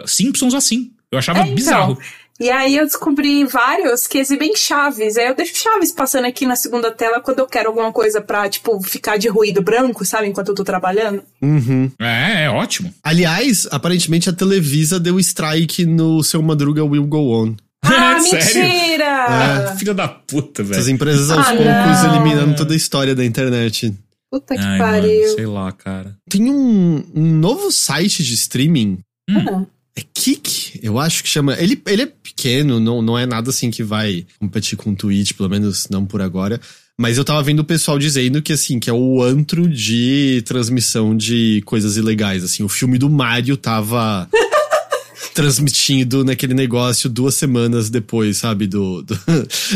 [0.06, 0.92] Simpsons assim.
[1.12, 1.56] Eu achava É, então.
[1.56, 1.98] bizarro.
[2.39, 5.15] E aí eu descobri vários que exibem chaves.
[5.15, 8.50] Aí eu deixo chaves passando aqui na segunda tela quando eu quero alguma coisa pra,
[8.50, 10.27] tipo, ficar de ruído branco, sabe?
[10.27, 11.24] Enquanto eu tô trabalhando.
[11.42, 11.89] Uhum.
[12.00, 12.94] É, é ótimo.
[13.01, 17.56] Aliás, aparentemente a Televisa deu strike no seu Madruga Will Go On.
[17.86, 18.62] Ah, Sério?
[18.63, 19.75] mentira!
[19.77, 20.89] Filha da puta, Essas velho.
[20.96, 22.16] empresas aos Ah, poucos não.
[22.16, 23.94] eliminando toda a história da internet.
[24.29, 25.22] Puta que Ai, pariu.
[25.22, 26.16] mano, sei lá, cara.
[26.29, 29.00] Tem um, um novo site de streaming.
[29.29, 29.64] Ah,
[29.98, 31.55] É Kik, eu acho que chama.
[31.60, 35.31] Ele, ele é pequeno, não, não é nada assim que vai competir com o Twitch,
[35.34, 36.60] pelo menos não por agora.
[36.98, 41.16] Mas eu tava vendo o pessoal dizendo que, assim, que é o antro de transmissão
[41.16, 42.44] de coisas ilegais.
[42.44, 44.29] Assim, o filme do Mario tava
[45.34, 48.68] transmitido naquele negócio duas semanas depois, sabe?
[48.68, 49.20] Do, do,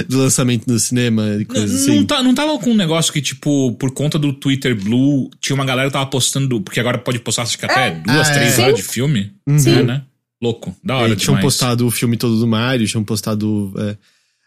[0.07, 2.05] do lançamento no cinema e Não, coisas não, assim.
[2.05, 5.65] tá- não tava com um negócio que, tipo, por conta do Twitter Blue, tinha uma
[5.65, 8.61] galera que tava postando, porque agora pode postar, acho que até duas, Ah, três é.
[8.61, 9.31] horas de filme.
[9.57, 9.79] Sim.
[9.79, 10.01] É, né?
[10.41, 10.75] Louco.
[10.83, 11.43] Da hora E tinham demais.
[11.43, 13.73] postado o filme todo do Mario, tinham postado.
[13.77, 13.97] é.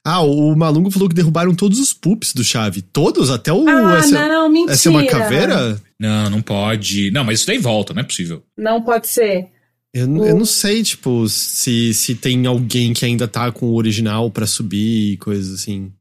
[0.04, 2.82] Ah, o, o Malungo falou que derrubaram todos os poops do Chave.
[2.82, 3.30] Todos?
[3.30, 3.68] Até o.
[3.68, 4.72] Ah, essa, não, mentira.
[4.72, 5.80] essa é uma caveira?
[6.00, 7.10] Não, não pode.
[7.12, 8.42] Não, mas isso daí volta, não é possível.
[8.58, 9.48] Não pode ser.
[9.94, 13.74] Eu, n- eu não sei, tipo, se, se tem alguém que ainda tá com o
[13.74, 15.92] original pra subir e coisas assim.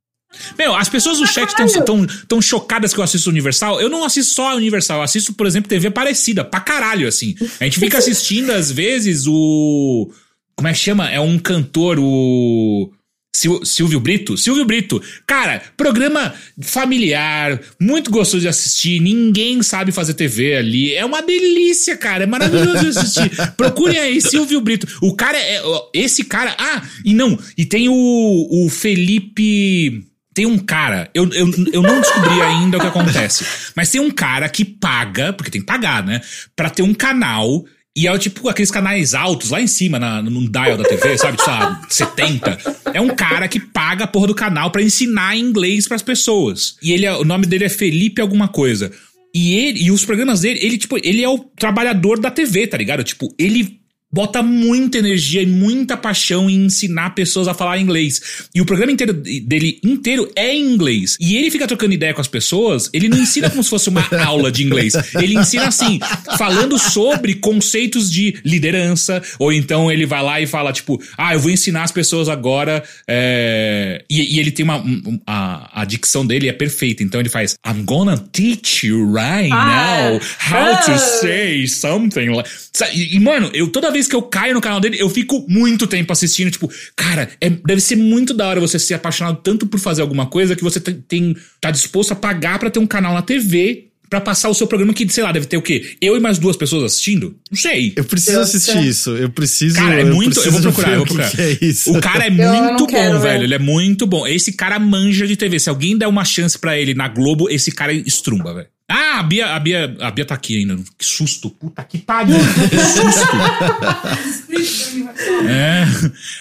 [0.57, 3.79] Meu, as pessoas do chat estão tão, tão chocadas que eu assisto Universal.
[3.81, 7.35] Eu não assisto só a Universal, eu assisto, por exemplo, TV Parecida, pra caralho, assim.
[7.59, 10.11] A gente fica assistindo, às vezes, o.
[10.55, 11.09] Como é que chama?
[11.09, 12.91] É um cantor, o.
[13.35, 14.37] Sil- Silvio Brito?
[14.37, 15.01] Silvio Brito.
[15.25, 18.99] Cara, programa familiar, muito gostoso de assistir.
[19.01, 20.93] Ninguém sabe fazer TV ali.
[20.93, 22.23] É uma delícia, cara.
[22.23, 23.31] É maravilhoso de assistir.
[23.55, 24.85] Procurem aí, Silvio Brito.
[25.01, 25.61] O cara é.
[25.93, 26.55] Esse cara.
[26.59, 27.39] Ah, e não.
[27.57, 30.05] E tem o, o Felipe.
[30.33, 34.09] Tem um cara, eu, eu, eu não descobri ainda o que acontece, mas tem um
[34.11, 36.21] cara que paga, porque tem que pagar, né?
[36.55, 37.65] Pra ter um canal.
[37.93, 41.37] E é tipo aqueles canais altos lá em cima, na, no dial da TV, sabe?
[41.45, 42.57] Lá, 70.
[42.93, 46.77] É um cara que paga a porra do canal pra ensinar inglês pras pessoas.
[46.81, 48.89] E ele é- o nome dele é Felipe alguma coisa.
[49.35, 52.77] E ele, e os programas dele, ele, tipo, ele é o trabalhador da TV, tá
[52.77, 53.03] ligado?
[53.03, 53.80] Tipo, ele
[54.11, 58.21] bota muita energia e muita paixão em ensinar pessoas a falar inglês.
[58.53, 61.17] E o programa inteiro dele inteiro é em inglês.
[61.19, 64.05] E ele fica trocando ideia com as pessoas, ele não ensina como se fosse uma
[64.25, 64.93] aula de inglês.
[65.15, 65.99] Ele ensina assim,
[66.37, 71.39] falando sobre conceitos de liderança, ou então ele vai lá e fala, tipo, ah, eu
[71.39, 72.83] vou ensinar as pessoas agora.
[73.07, 74.77] é, E, e ele tem uma.
[74.77, 77.03] um- a, a dicção dele é perfeita.
[77.03, 80.09] Então ele faz, I'm gonna teach you right Ah.
[80.09, 80.19] now
[80.51, 80.97] how to Ah.
[80.97, 82.27] say something
[82.93, 85.87] E, e, mano, eu toda vez que eu caio no canal dele, eu fico muito
[85.87, 86.51] tempo assistindo.
[86.51, 90.25] Tipo, cara, é- deve ser muito da hora você ser apaixonado tanto por fazer alguma
[90.25, 93.87] coisa que você tem, tem- tá disposto a pagar pra ter um canal na TV
[94.09, 95.95] pra passar o seu programa que, sei lá, deve ter o quê?
[96.01, 97.33] Eu e mais duas pessoas assistindo?
[97.49, 97.93] Não sei.
[97.95, 98.83] Eu preciso Deus assistir céu.
[98.83, 99.09] isso.
[99.11, 99.75] Eu preciso.
[99.75, 100.37] Cara, é muito.
[100.41, 101.31] Eu vou procurar, eu vou o que procurar.
[101.31, 101.95] que é isso.
[101.97, 103.19] O cara é não muito bom, ver.
[103.21, 103.43] velho.
[103.45, 104.27] Ele é muito bom.
[104.27, 105.59] Esse cara manja de TV.
[105.59, 108.67] Se alguém der uma chance pra ele na Globo, esse cara estrumba, velho.
[108.93, 110.75] Ah, a Bia, a Bia, a Bia tá aqui ainda.
[110.97, 111.49] Que susto.
[111.49, 112.35] Puta que pariu.
[112.69, 113.37] Que susto.
[115.47, 115.85] é.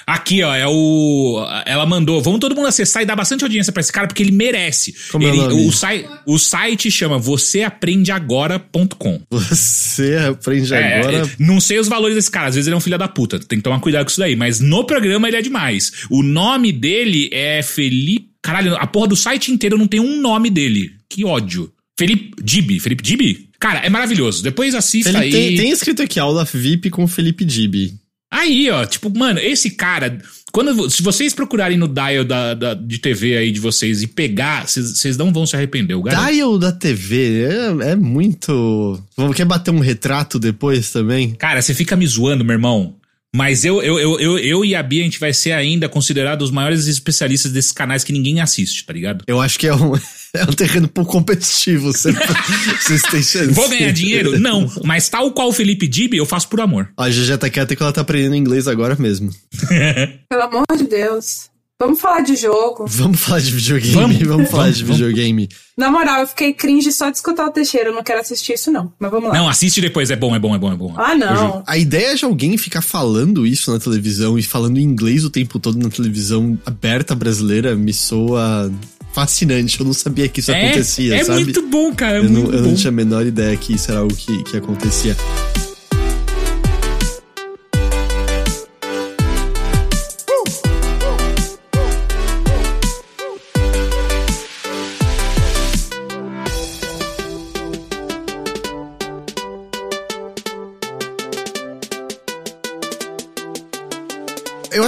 [0.07, 1.45] Aqui, ó, é o.
[1.65, 2.21] Ela mandou.
[2.23, 4.95] Vamos todo mundo acessar e dar bastante audiência pra esse cara, porque ele merece.
[5.11, 9.21] Como é o ele, o, sai, o site chama vocêaprendeagora.com.
[9.31, 11.17] Você aprende É, agora.
[11.19, 13.39] é, não sei os valores desse cara, às vezes ele é um filho da puta,
[13.39, 15.93] tem que tomar cuidado com isso daí, mas no programa ele é demais.
[16.11, 18.29] O nome dele é Felipe.
[18.43, 20.93] Caralho, a porra do site inteiro não tem um nome dele.
[21.09, 21.71] Que ódio.
[22.01, 22.81] Felipe Dibi.
[22.81, 23.51] Felipe Dibi?
[23.61, 24.43] Cara, é maravilhoso.
[24.43, 25.31] Depois assista Ele aí.
[25.31, 27.93] tem, tem escrito aqui aula VIP com Felipe Dibi.
[28.33, 30.19] Aí, ó, tipo, mano, esse cara.
[30.51, 34.67] Quando, se vocês procurarem no dial da, da- de TV aí de vocês e pegar,
[34.67, 35.95] vocês não vão se arrepender.
[35.95, 36.03] O.
[36.03, 37.43] Dial da TV
[37.83, 38.99] é, é muito.
[39.37, 41.33] Quer bater um retrato depois também?
[41.33, 42.95] Cara, você fica me zoando, meu irmão.
[43.35, 46.49] Mas eu, eu, eu, eu, eu e a Bia, a gente vai ser ainda considerados
[46.49, 49.25] os maiores especialistas desses canais que ninguém assiste, tá ligado?
[49.27, 49.95] Eu acho que é um,
[50.35, 51.93] é um terreno pouco competitivo.
[51.93, 52.11] Você,
[52.83, 53.53] vocês têm chance.
[53.53, 54.39] Vou ganhar dinheiro?
[54.39, 54.69] Não.
[54.85, 56.91] Mas tal qual o Felipe Dib, eu faço por amor.
[56.97, 59.31] Ó, A GG tá quieta que ela tá aprendendo inglês agora mesmo.
[60.29, 61.50] Pelo amor de Deus.
[61.81, 62.85] Vamos falar de jogo.
[62.87, 63.95] Vamos falar de videogame?
[63.95, 65.49] Vamos, Vamos, falar vamos, de videogame.
[65.79, 67.89] Na moral, eu fiquei cringe só de escutar o Teixeira.
[67.89, 68.93] Eu não quero assistir isso, não.
[68.99, 69.35] Mas vamos lá.
[69.35, 70.95] Não, assiste depois, é bom, é bom, é bom, é bom.
[70.99, 71.63] Ah, não.
[71.67, 75.79] A ideia de alguém ficar falando isso na televisão e falando inglês o tempo todo
[75.79, 78.71] na televisão aberta brasileira me soa
[79.15, 79.81] fascinante.
[79.81, 81.45] Eu não sabia que isso é, acontecia, é sabe?
[81.45, 82.19] muito bom, cara.
[82.19, 82.69] É eu não, muito eu bom.
[82.69, 85.17] não tinha a menor ideia que isso era algo que, que acontecia.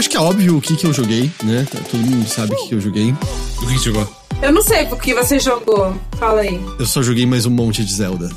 [0.02, 1.64] Acho que é óbvio o que, que eu joguei, né?
[1.88, 3.12] Todo mundo sabe o que, que eu joguei.
[3.12, 4.16] O que você jogou?
[4.42, 5.96] Eu não sei porque você jogou.
[6.18, 6.60] Fala aí.
[6.76, 8.28] Eu só joguei mais um monte de Zelda.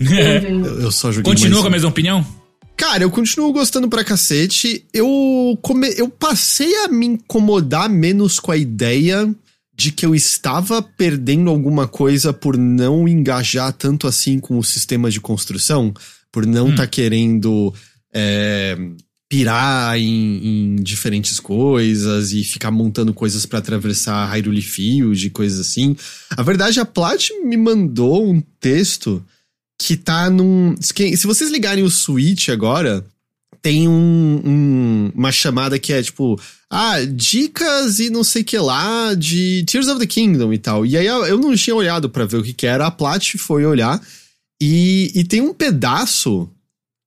[0.00, 1.72] Eu, eu só joguei Continua mais com a um.
[1.72, 2.26] mesma opinião?
[2.76, 4.84] Cara, eu continuo gostando pra cacete.
[4.92, 5.94] Eu, come...
[5.96, 9.32] eu passei a me incomodar menos com a ideia
[9.76, 15.08] de que eu estava perdendo alguma coisa por não engajar tanto assim com o sistema
[15.08, 15.94] de construção,
[16.32, 17.72] por não estar querendo
[18.12, 18.76] é,
[19.28, 25.58] pirar em, em diferentes coisas e ficar montando coisas pra atravessar Hyrule Field e coisas
[25.60, 25.96] assim.
[26.36, 29.24] A verdade, a Plat me mandou um texto
[29.80, 30.74] que tá num.
[30.80, 33.04] Se vocês ligarem o Switch agora,
[33.60, 36.40] tem um, um- uma chamada que é tipo.
[36.70, 40.84] Ah, dicas e não sei que lá de Tears of the Kingdom e tal.
[40.84, 42.86] E aí eu não tinha olhado pra ver o que, que era.
[42.86, 44.00] A Plat foi olhar
[44.60, 46.48] e, e tem um pedaço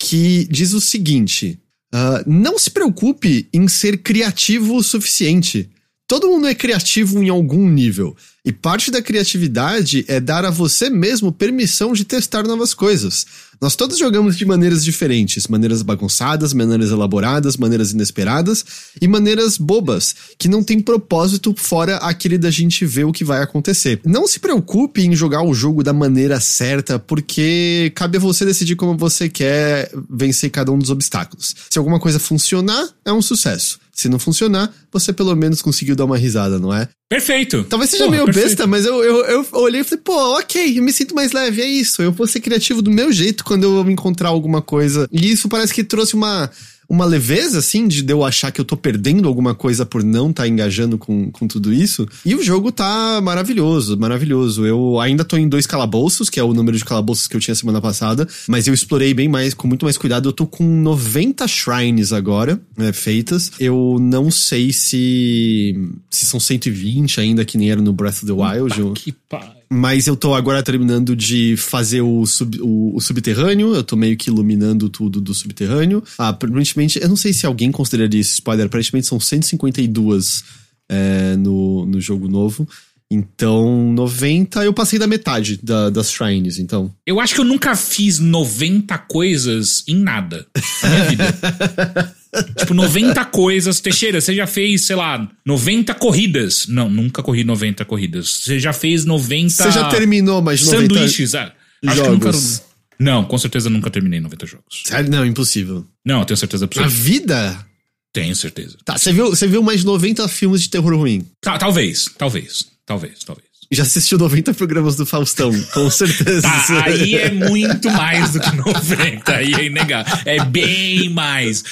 [0.01, 1.60] que diz o seguinte:
[1.91, 5.69] ah, não se preocupe em ser criativo o suficiente.
[6.08, 8.15] Todo mundo é criativo em algum nível.
[8.49, 13.27] E parte da criatividade é dar a você mesmo permissão de testar novas coisas.
[13.62, 18.65] Nós todos jogamos de maneiras diferentes, maneiras bagunçadas, maneiras elaboradas, maneiras inesperadas
[18.99, 23.43] e maneiras bobas, que não tem propósito fora aquele da gente ver o que vai
[23.43, 24.01] acontecer.
[24.03, 28.75] Não se preocupe em jogar o jogo da maneira certa, porque cabe a você decidir
[28.75, 31.55] como você quer vencer cada um dos obstáculos.
[31.69, 33.79] Se alguma coisa funcionar, é um sucesso.
[33.99, 36.88] Se não funcionar, você pelo menos conseguiu dar uma risada, não é?
[37.09, 37.65] Perfeito.
[37.65, 38.47] Talvez seja Porra, meio perfeito.
[38.47, 41.62] besta, mas eu, eu, eu olhei e falei, pô, ok, eu me sinto mais leve,
[41.62, 42.01] é isso.
[42.01, 45.05] Eu vou ser criativo do meu jeito quando eu encontrar alguma coisa.
[45.12, 46.49] E isso parece que trouxe uma,
[46.89, 50.47] uma leveza, assim, de eu achar que eu tô perdendo alguma coisa por não estar
[50.47, 52.08] engajando com, com tudo isso.
[52.25, 54.65] E o jogo tá maravilhoso, maravilhoso.
[54.65, 57.54] Eu ainda tô em dois calabouços, que é o número de calabouços que eu tinha
[57.54, 60.28] semana passada, mas eu explorei bem mais, com muito mais cuidado.
[60.30, 63.52] Eu tô com 90 shrines agora, né, feitas.
[63.60, 65.75] Eu não sei se,
[66.10, 68.80] se são 120 ainda, que nem era no Breath of the Wild.
[68.80, 69.54] eu- Que pá.
[69.71, 73.73] Mas eu tô agora terminando de fazer o, sub- o- o subterrâneo.
[73.75, 76.03] Eu tô meio que iluminando tudo do subterrâneo.
[76.17, 78.65] Ah, aparentemente, eu não sei se alguém consideraria isso spoiler.
[78.65, 80.43] Aparentemente são 152
[80.89, 82.67] é, no, no jogo novo.
[83.12, 86.93] Então, 90, eu passei da metade da- das shrines, então.
[87.08, 90.45] Eu acho que eu nunca fiz 90 coisas em nada
[90.84, 92.15] na minha vida.
[92.57, 93.79] tipo, 90 coisas.
[93.79, 96.67] Teixeira, você já fez, sei lá, 90 corridas.
[96.67, 98.29] Não, nunca corri 90 corridas.
[98.43, 101.35] Você já fez 90 Você já terminou mais de 90 sanduíches.
[101.35, 102.31] Ah, eu nunca.
[102.31, 102.61] jogos?
[102.99, 104.83] Não, com certeza nunca terminei 90 jogos.
[104.85, 105.09] Sério?
[105.09, 105.85] Não, impossível.
[106.05, 106.91] Não, eu tenho certeza A absoluta.
[106.91, 107.65] vida?
[108.11, 108.75] Tenho certeza.
[108.83, 111.25] Tá, você viu, você viu mais de 90 filmes de terror ruim.
[111.39, 113.48] Ta- talvez, talvez, talvez, talvez.
[113.71, 116.41] Já assistiu 90 programas do Faustão, com certeza.
[116.41, 120.17] Tá, aí é muito mais do que 90, aí é inegável.
[120.25, 121.63] É bem mais.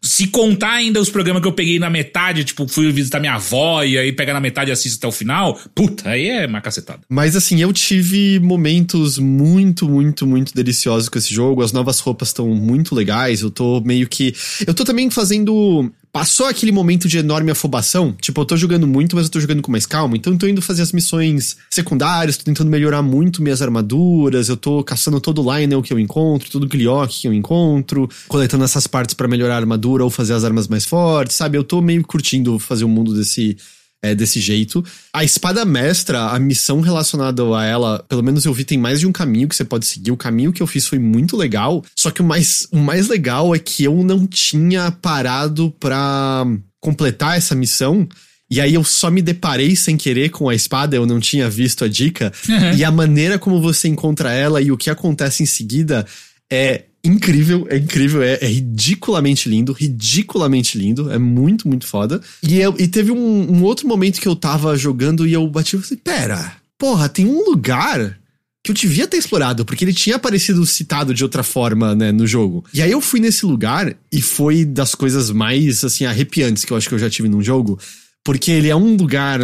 [0.00, 3.82] Se contar ainda os programas que eu peguei na metade, tipo, fui visitar minha avó
[3.82, 7.00] e aí pegar na metade e assistir até o final, puta, aí é uma cacetada.
[7.10, 11.62] Mas assim, eu tive momentos muito, muito, muito deliciosos com esse jogo.
[11.62, 13.42] As novas roupas estão muito legais.
[13.42, 14.34] Eu tô meio que.
[14.66, 19.16] Eu tô também fazendo Passou aquele momento de enorme afobação, tipo, eu tô jogando muito,
[19.16, 22.36] mas eu tô jogando com mais calma, então eu tô indo fazer as missões secundárias,
[22.36, 26.48] tô tentando melhorar muito minhas armaduras, eu tô caçando todo o Lionel que eu encontro,
[26.52, 30.34] todo o Gliok que eu encontro, coletando essas partes para melhorar a armadura ou fazer
[30.34, 31.58] as armas mais fortes, sabe?
[31.58, 33.56] Eu tô meio curtindo fazer o mundo desse
[34.04, 34.84] é, desse jeito.
[35.10, 39.06] A espada mestra, a missão relacionada a ela, pelo menos eu vi, tem mais de
[39.06, 40.10] um caminho que você pode seguir.
[40.10, 41.82] O caminho que eu fiz foi muito legal.
[41.96, 46.46] Só que o mais, o mais legal é que eu não tinha parado pra
[46.80, 48.06] completar essa missão.
[48.50, 51.82] E aí eu só me deparei sem querer com a espada, eu não tinha visto
[51.82, 52.30] a dica.
[52.46, 52.74] Uhum.
[52.76, 56.04] E a maneira como você encontra ela e o que acontece em seguida
[56.52, 62.20] é incrível, é incrível, é, é, ridiculamente lindo, ridiculamente lindo, é muito, muito foda.
[62.42, 65.76] E, eu, e teve um, um, outro momento que eu tava jogando e eu bati
[65.76, 68.18] e falei, pera, porra, tem um lugar
[68.62, 72.26] que eu devia ter explorado, porque ele tinha aparecido citado de outra forma, né, no
[72.26, 72.64] jogo.
[72.72, 76.76] E aí eu fui nesse lugar e foi das coisas mais, assim, arrepiantes que eu
[76.76, 77.78] acho que eu já tive num jogo,
[78.24, 79.40] porque ele é um lugar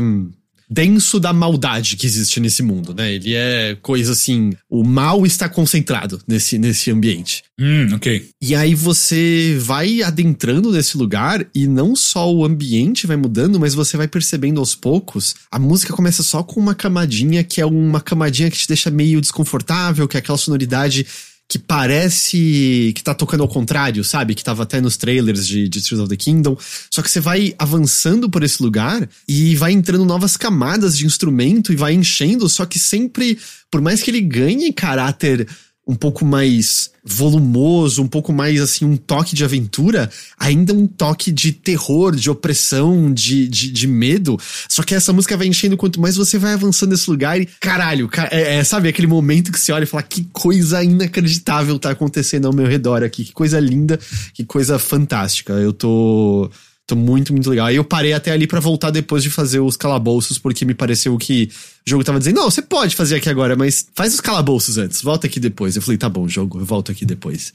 [0.70, 3.12] denso da maldade que existe nesse mundo, né?
[3.12, 7.42] Ele é coisa assim, o mal está concentrado nesse, nesse ambiente.
[7.58, 8.28] Hum, ok.
[8.40, 13.74] E aí você vai adentrando nesse lugar e não só o ambiente vai mudando, mas
[13.74, 15.34] você vai percebendo aos poucos.
[15.50, 19.20] A música começa só com uma camadinha que é uma camadinha que te deixa meio
[19.20, 21.06] desconfortável, que é aquela sonoridade
[21.50, 24.36] que parece que tá tocando ao contrário, sabe?
[24.36, 26.56] Que tava até nos trailers de, de Tears of the Kingdom.
[26.88, 31.72] Só que você vai avançando por esse lugar e vai entrando novas camadas de instrumento
[31.72, 33.36] e vai enchendo, só que sempre,
[33.68, 35.48] por mais que ele ganhe caráter
[35.86, 41.32] um pouco mais volumoso, um pouco mais assim, um toque de aventura, ainda um toque
[41.32, 44.38] de terror, de opressão, de, de, de medo.
[44.68, 48.08] Só que essa música vai enchendo quanto mais você vai avançando nesse lugar e, caralho,
[48.30, 52.46] é, é, sabe aquele momento que você olha e fala que coisa inacreditável tá acontecendo
[52.46, 53.98] ao meu redor aqui, que coisa linda,
[54.32, 55.54] que coisa fantástica.
[55.54, 56.50] Eu tô
[56.96, 57.66] Muito, muito legal.
[57.66, 61.16] Aí eu parei até ali para voltar depois de fazer os calabouços, porque me pareceu
[61.16, 61.50] que
[61.86, 65.02] o jogo tava dizendo: não, você pode fazer aqui agora, mas faz os calabouços antes,
[65.02, 65.76] volta aqui depois.
[65.76, 67.52] Eu falei: tá bom, jogo, eu volto aqui depois.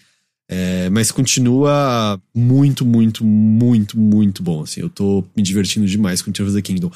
[0.47, 4.63] É, mas continua muito, muito, muito, muito bom.
[4.63, 6.91] Assim, eu tô me divertindo demais com Tears of the Kingdom.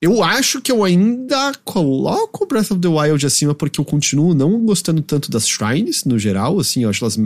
[0.00, 4.64] Eu acho que eu ainda coloco Breath of the Wild acima porque eu continuo não
[4.64, 7.18] gostando tanto das shrines no geral, assim, eu acho elas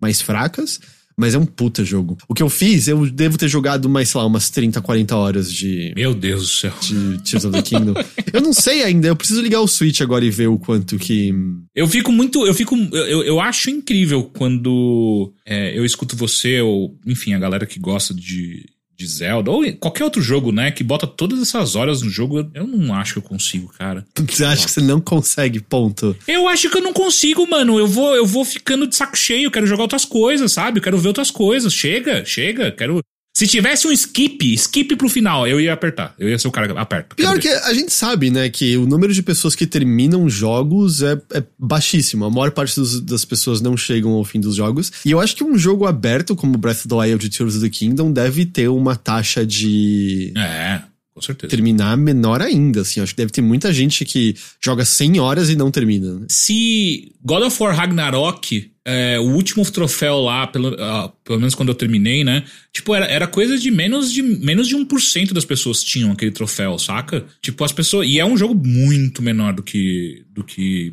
[0.00, 0.80] mais fracas.
[1.18, 2.18] Mas é um puta jogo.
[2.28, 5.52] O que eu fiz, eu devo ter jogado mais, sei lá, umas 30, 40 horas
[5.52, 5.92] de.
[5.96, 6.72] Meu Deus do céu.
[6.80, 7.94] De Tears of the Kingdom.
[8.32, 11.34] eu não sei ainda, eu preciso ligar o Switch agora e ver o quanto que.
[11.74, 12.46] Eu fico muito.
[12.46, 12.76] Eu fico.
[12.92, 18.12] Eu, eu acho incrível quando é, eu escuto você, ou, enfim, a galera que gosta
[18.12, 22.48] de de Zelda, ou qualquer outro jogo, né, que bota todas essas horas no jogo,
[22.54, 24.06] eu não acho que eu consigo, cara.
[24.26, 26.16] Você acha que você não consegue, ponto?
[26.26, 27.78] Eu acho que eu não consigo, mano.
[27.78, 30.78] Eu vou, eu vou ficando de saco cheio, eu quero jogar outras coisas, sabe?
[30.78, 31.72] Eu quero ver outras coisas.
[31.72, 33.00] Chega, chega, quero
[33.36, 36.14] se tivesse um skip, skip pro final, eu ia apertar.
[36.18, 37.14] Eu ia ser o cara que aperta.
[37.14, 41.20] Pior que a gente sabe, né, que o número de pessoas que terminam jogos é,
[41.34, 42.24] é baixíssimo.
[42.24, 44.90] A maior parte dos, das pessoas não chegam ao fim dos jogos.
[45.04, 47.62] E eu acho que um jogo aberto como Breath of the Wild e Tears of
[47.62, 50.32] the Kingdom deve ter uma taxa de.
[50.34, 50.80] É.
[51.16, 51.48] Com certeza.
[51.48, 53.00] Terminar menor ainda, assim.
[53.00, 56.12] Acho que deve ter muita gente que joga 100 horas e não termina.
[56.12, 56.26] Né?
[56.28, 61.70] Se God of War Ragnarok é, o último troféu lá, pelo, uh, pelo menos quando
[61.70, 62.44] eu terminei, né?
[62.70, 66.78] Tipo, era, era coisa de menos de menos de 1% das pessoas tinham aquele troféu,
[66.78, 67.24] saca?
[67.40, 68.06] Tipo, as pessoas.
[68.06, 70.92] E é um jogo muito menor do que, do que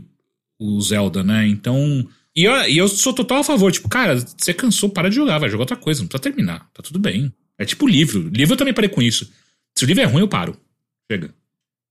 [0.58, 1.46] o Zelda, né?
[1.46, 2.08] Então.
[2.34, 5.38] E eu, e eu sou total a favor, tipo, cara, você cansou, para de jogar,
[5.38, 7.32] vai jogar outra coisa, não precisa terminar, tá tudo bem.
[7.60, 8.30] É tipo livro.
[8.30, 9.30] Livro eu também parei com isso.
[9.78, 10.58] Se o livro é ruim, eu paro.
[11.12, 11.34] Chega.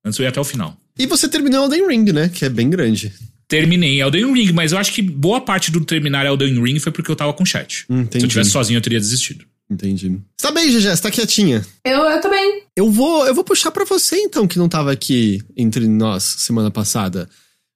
[0.05, 0.77] Antes eu ia até o final.
[0.99, 2.29] E você terminou Elden Ring, né?
[2.29, 3.13] Que é bem grande
[3.53, 7.11] terminei Elden Ring, mas eu acho que boa parte do terminar Elden Ring foi porque
[7.11, 7.85] eu tava com chat.
[7.91, 8.21] Entendi.
[8.21, 9.45] Se eu tivesse sozinho, eu teria desistido.
[9.71, 10.19] Entendi.
[10.41, 11.65] Tá bem, GG, você tá quietinha.
[11.85, 12.63] Eu, eu tô bem.
[12.75, 16.71] Eu vou, eu vou puxar para você, então, que não tava aqui entre nós semana
[16.71, 17.29] passada.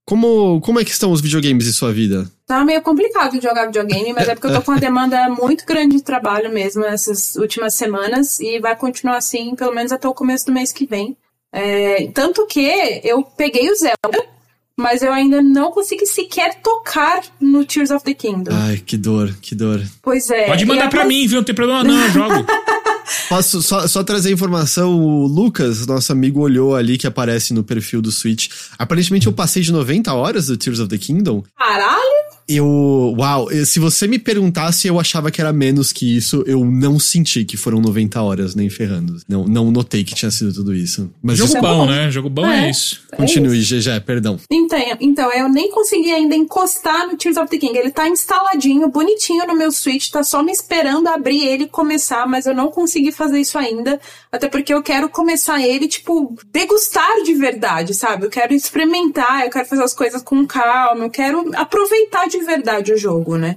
[0.07, 2.31] Como, como é que estão os videogames em sua vida?
[2.47, 5.97] Tá meio complicado jogar videogame, mas é porque eu tô com uma demanda muito grande
[5.97, 10.47] de trabalho mesmo essas últimas semanas e vai continuar assim pelo menos até o começo
[10.47, 11.16] do mês que vem.
[11.53, 12.61] É, tanto que
[13.03, 14.36] eu peguei o Zelda
[14.78, 18.50] mas eu ainda não consegui sequer tocar no Tears of the Kingdom.
[18.52, 19.82] Ai, que dor, que dor.
[20.02, 20.46] Pois é.
[20.46, 21.38] Pode mandar pra mim, viu?
[21.38, 22.46] Não tem problema não, eu jogo.
[23.28, 24.92] Posso só, só trazer informação?
[25.00, 28.48] O Lucas, nosso amigo, olhou ali que aparece no perfil do Switch.
[28.78, 31.42] Aparentemente eu passei de 90 horas do Tears of the Kingdom.
[31.56, 32.36] Caralho!
[32.48, 33.14] Eu.
[33.18, 36.42] Uau, se você me perguntasse, eu achava que era menos que isso.
[36.46, 39.20] Eu não senti que foram 90 horas, nem ferrando.
[39.28, 41.11] Não, não notei que tinha sido tudo isso.
[41.22, 42.11] Mas Jogo isso- bom, né?
[42.11, 42.70] Jogo bom é, É.
[42.70, 43.02] isso.
[43.16, 44.38] Continue, GG, perdão.
[44.50, 47.76] Então, então, eu nem consegui ainda encostar no Tears of the King.
[47.76, 52.26] Ele tá instaladinho, bonitinho no meu Switch, tá só me esperando abrir ele e começar,
[52.26, 53.98] mas eu não consegui fazer isso ainda.
[54.30, 58.26] Até porque eu quero começar ele, tipo, degustar de verdade, sabe?
[58.26, 62.92] Eu quero experimentar, eu quero fazer as coisas com calma, eu quero aproveitar de verdade
[62.92, 63.57] o jogo, né?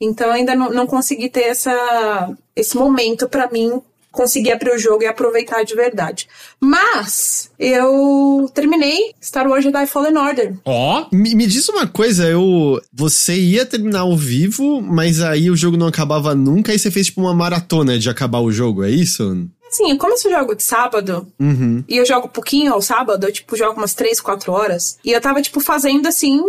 [0.00, 3.80] Então ainda não, não consegui ter essa, esse momento pra mim
[4.12, 6.26] conseguir abrir o jogo e aproveitar de verdade.
[6.60, 10.54] Mas eu terminei Star Wars Jedi Fallen Order.
[10.64, 12.80] Ó, Me, me diz uma coisa, eu.
[12.92, 17.06] Você ia terminar ao vivo, mas aí o jogo não acabava nunca, e você fez
[17.06, 19.46] tipo uma maratona de acabar o jogo, é isso?
[19.68, 21.84] Assim, como eu jogo de sábado, Uhum.
[21.88, 25.20] e eu jogo pouquinho ao sábado, eu, tipo, jogo umas 3, 4 horas, e eu
[25.20, 26.42] tava, tipo, fazendo, assim...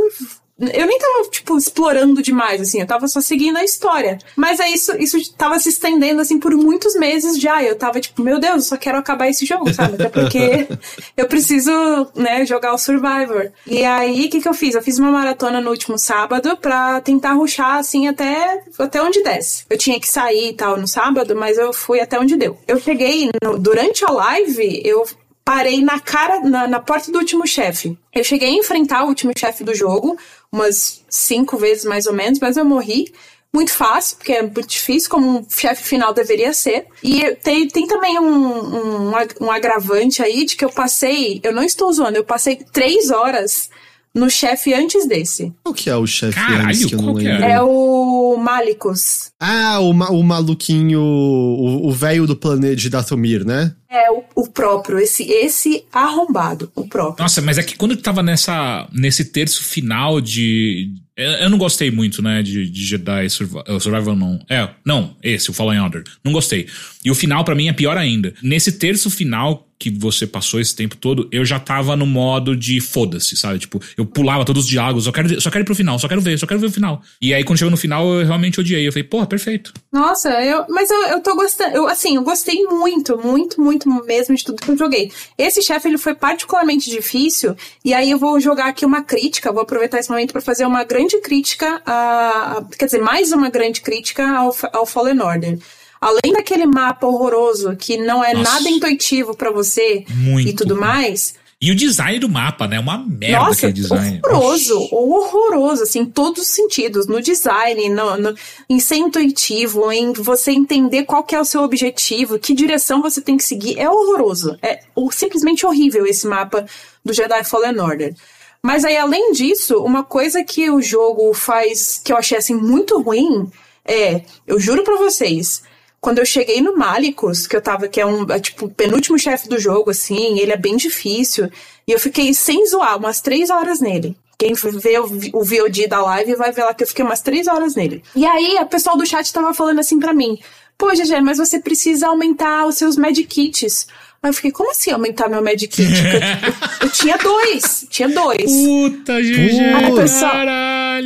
[0.74, 4.20] Eu nem tava, tipo, explorando demais, assim, eu tava só seguindo a história.
[4.36, 7.64] Mas é isso, isso tava se estendendo, assim, por muitos meses já.
[7.64, 9.96] Eu tava, tipo, meu Deus, eu só quero acabar esse jogo, sabe?
[9.96, 10.68] Até porque
[11.18, 11.72] eu preciso,
[12.16, 13.52] né, jogar o Survivor.
[13.66, 14.76] E aí, o que que eu fiz?
[14.76, 19.66] Eu fiz uma maratona no último sábado pra tentar ruxar, assim, até, até onde desce.
[19.70, 22.58] Eu tinha que sair e tal no sábado, mas eu fui até onde deu.
[22.68, 25.04] Eu cheguei, no- durante a live, eu
[25.44, 27.98] parei na cara, na, na porta do último chefe.
[28.14, 30.18] Eu cheguei a enfrentar o último chefe do jogo,
[30.52, 33.12] umas cinco vezes mais ou menos, mas eu morri.
[33.54, 36.86] Muito fácil, porque é muito difícil, como um chefe final deveria ser.
[37.04, 39.12] E tem, tem também um, um,
[39.42, 43.70] um agravante aí de que eu passei, eu não estou zoando, eu passei três horas
[44.14, 45.54] no chefe antes desse.
[45.64, 47.44] Qual que é o chefe antes que eu não que lembro?
[47.46, 49.32] É o Malicus.
[49.40, 53.74] Ah, o, ma- o maluquinho, o o velho do planeta de Dathomir, né?
[53.90, 57.24] É o, o próprio, esse, esse arrombado, o próprio.
[57.24, 60.90] Nossa, mas é que quando eu tava nessa, nesse terço final de.
[61.18, 64.40] Eu, eu não gostei muito, né, de, de Jedi Survi- eh, Survival, não.
[64.50, 66.04] É, não, esse, o Fallen Order.
[66.24, 66.68] Não gostei.
[67.04, 68.34] E o final, pra mim, é pior ainda.
[68.42, 72.80] Nesse terço final que você passou esse tempo todo, eu já tava no modo de
[72.80, 73.58] foda-se, sabe?
[73.58, 76.22] Tipo, eu pulava todos os diálogos, só quero, só quero ir pro final, só quero
[76.22, 77.02] ver, só quero ver o final.
[77.20, 78.88] E aí, quando chegou no final, eu realmente odiei.
[78.88, 79.74] Eu falei, porra, perfeito.
[79.92, 81.76] Nossa, eu, mas eu, eu tô gostando.
[81.76, 85.12] Eu, assim, eu gostei muito, muito, muito mesmo de tudo que eu joguei.
[85.38, 87.56] Esse chefe, ele foi particularmente difícil.
[87.84, 90.84] E aí eu vou jogar aqui uma crítica, vou aproveitar esse momento pra fazer uma
[90.84, 92.58] grande crítica a.
[92.60, 95.58] a- quer dizer, mais uma grande crítica ao, ao Fallen Order.
[96.02, 98.52] Além daquele mapa horroroso que não é Nossa.
[98.54, 100.50] nada intuitivo pra você Muito.
[100.50, 102.80] e tudo mais, E o design do mapa, né?
[102.80, 104.20] Uma merda Nossa, aquele design.
[104.26, 108.36] horroroso, horroroso, assim, em todos os sentidos, no design, no, no-
[108.68, 113.22] em ser intuitivo, em você entender qual que é o seu objetivo, que direção você
[113.22, 114.80] tem que seguir, é horroroso, é
[115.12, 116.66] simplesmente horrível esse mapa
[117.06, 118.16] do Jedi Fallen Order.
[118.64, 123.00] Mas aí, além disso, uma coisa que o jogo faz, que eu achei, assim, muito
[123.00, 123.48] ruim,
[123.86, 125.62] é, eu juro pra vocês,
[126.02, 129.48] quando eu cheguei no Malicus, que eu tava, que é um, é, tipo, penúltimo chefe
[129.48, 131.48] do jogo, assim, ele é bem difícil,
[131.88, 134.18] e eu fiquei sem zoar umas três horas nele.
[134.36, 137.76] Quem vê o, VOD da live vai ver lá que eu fiquei umas três horas
[137.76, 138.02] nele.
[138.16, 140.40] E aí, o pessoal do chat tava falando assim pra mim,
[140.76, 143.88] pô, GG, mas você precisa aumentar os seus medkits.
[144.24, 145.80] Aí eu fiquei, como assim aumentar meu medkit?
[145.80, 148.52] Eu, eu, eu tinha dois, tinha dois.
[148.52, 150.32] Puta, GG, Aí pessoal-.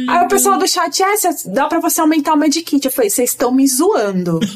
[0.07, 2.85] Aí o pessoal do chat, é, cê- dá pra você aumentar o medkit.
[2.85, 4.39] Eu falei, vocês estão me zoando.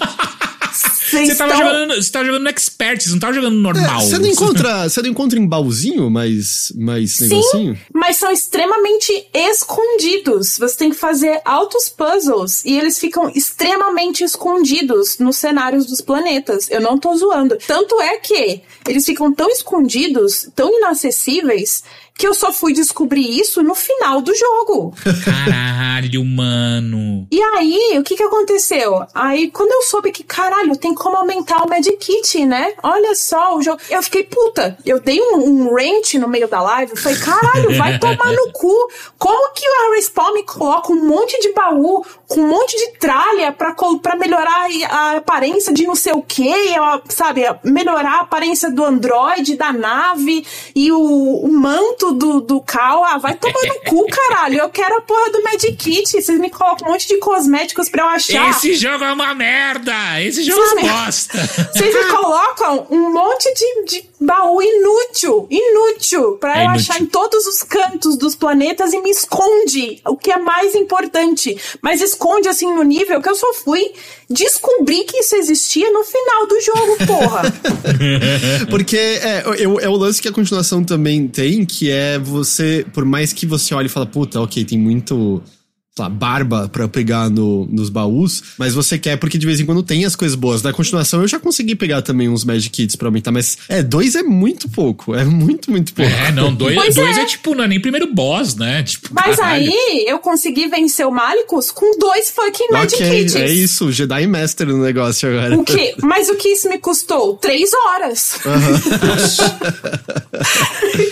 [0.71, 1.65] Você tava, estão...
[1.65, 4.01] jogando, você tava jogando no Expert, você não tava jogando normal.
[4.01, 7.79] Você não encontra, você não encontra em baúzinho mais, mais negocinho?
[7.91, 10.57] Mas são extremamente escondidos.
[10.59, 16.69] Você tem que fazer altos puzzles e eles ficam extremamente escondidos nos cenários dos planetas.
[16.69, 17.57] Eu não tô zoando.
[17.65, 21.83] Tanto é que eles ficam tão escondidos, tão inacessíveis,
[22.19, 24.93] que eu só fui descobrir isso no final do jogo.
[25.23, 27.25] Caralho, mano.
[27.31, 29.07] E aí, o que que aconteceu?
[29.15, 32.73] Aí, quando eu soube que, caralho, tem como aumentar o Medkit, né?
[32.83, 33.79] Olha só o jogo.
[33.89, 34.77] Eu fiquei puta.
[34.85, 36.91] Eu dei um, um rant no meio da live.
[36.91, 38.75] Eu falei, caralho, vai tomar no cu.
[39.17, 43.53] Como que a Respawn me coloca um monte de baú, com um monte de tralha
[43.53, 46.53] pra, pra melhorar a aparência de não sei o quê,
[47.07, 47.43] sabe?
[47.63, 53.03] Melhorar a aparência do Android, da nave e o, o manto do, do, do Cal.
[53.03, 54.59] Ah, vai tomar no cu, caralho.
[54.59, 56.09] Eu quero a porra do Magic Kit.
[56.09, 58.49] Vocês me colocam um monte de cosméticos pra eu achar.
[58.51, 60.21] Esse jogo é uma merda!
[60.21, 61.37] Esse jogo é bosta!
[61.73, 66.81] Vocês me colocam um monte de, de baú inútil, inútil, pra É eu inútil.
[66.81, 71.57] achar em todos os cantos dos planetas e me esconde o que é mais importante.
[71.81, 73.93] Mas esconde assim no nível que eu só fui
[74.29, 77.41] descobrir que isso existia no final do jogo, porra.
[78.69, 83.05] Porque é, é, é o lance que a continuação também tem, que é você, por
[83.05, 85.41] mais que você olhe e fala, puta, ok, tem muito.
[85.99, 89.65] Sei lá, barba pra pegar no, nos baús, mas você quer porque de vez em
[89.65, 90.61] quando tem as coisas boas.
[90.61, 94.15] Da continuação eu já consegui pegar também uns Magic Kits pra aumentar, mas é, dois
[94.15, 96.09] é muito pouco, é muito, muito pouco.
[96.11, 97.21] É, não, dois, Pois dois é.
[97.21, 97.25] é.
[97.25, 98.83] tipo, não é nem primeiro boss, né?
[98.83, 99.69] Tipo, Mas caralho.
[99.69, 103.35] aí eu consegui vencer o Malicus com dois fucking Magic ok, Kits.
[103.35, 105.57] é isso, Jedi Master no negócio agora.
[105.57, 105.95] O que?
[106.01, 107.35] Mas o que isso me custou?
[107.37, 108.39] Três horas.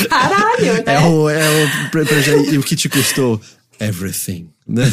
[0.10, 0.96] Caralho, né?
[0.96, 3.40] É o, é o, pra, pra já- e o que te custou?
[3.80, 4.50] Everything.
[4.68, 4.84] Né?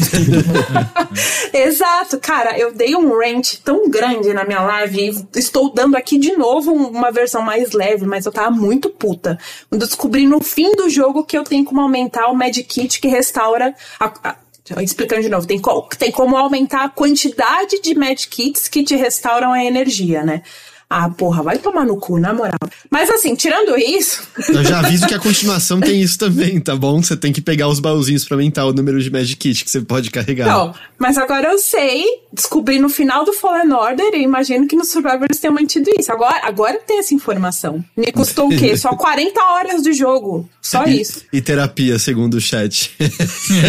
[1.53, 6.35] Exato, cara, eu dei um rant tão grande na minha live estou dando aqui de
[6.37, 9.37] novo uma versão mais leve, mas eu tava muito puta.
[9.69, 12.99] Quando eu descobri no fim do jogo que eu tenho como aumentar o Magic Kit
[13.01, 14.35] que restaura a- a-
[14.81, 18.95] Explicando de novo, tem, co- tem como aumentar a quantidade de Magic Kits que te
[18.95, 20.41] restauram a energia, né?
[20.87, 22.59] Ah, porra, vai tomar no cu, na moral.
[22.91, 27.01] Mas assim, tirando isso, Eu já aviso que a continuação tem isso também, tá bom?
[27.01, 29.81] Você tem que pegar os baúzinhos pra aumentar o número de Magic Kit que você
[29.81, 30.45] pode carregar.
[30.47, 34.85] Não, mas agora eu sei, descobri no final do Fallen Order e imagino que no
[34.85, 36.11] Survivor eles tenham mantido isso.
[36.11, 37.83] Agora, agora tem essa informação.
[37.97, 38.77] Me custou o quê?
[38.77, 40.47] Só 40 horas de jogo.
[40.61, 41.23] Só E- isso.
[41.33, 42.95] E, terapia, segundo o chat.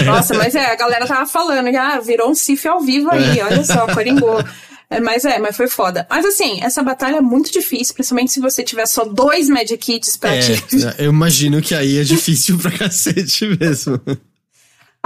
[0.04, 3.64] Nossa, mas é, a galera tava falando, ah, virou um Sif ao vivo aí, olha
[3.64, 4.44] só, coringou.
[4.88, 6.06] É, mas é, mas foi foda.
[6.08, 10.16] Mas assim, essa batalha é muito difícil, principalmente se você tiver só dois Magic Kits
[10.16, 10.52] pra ti.
[10.98, 14.00] É, eu imagino que aí é difícil pra cacete mesmo.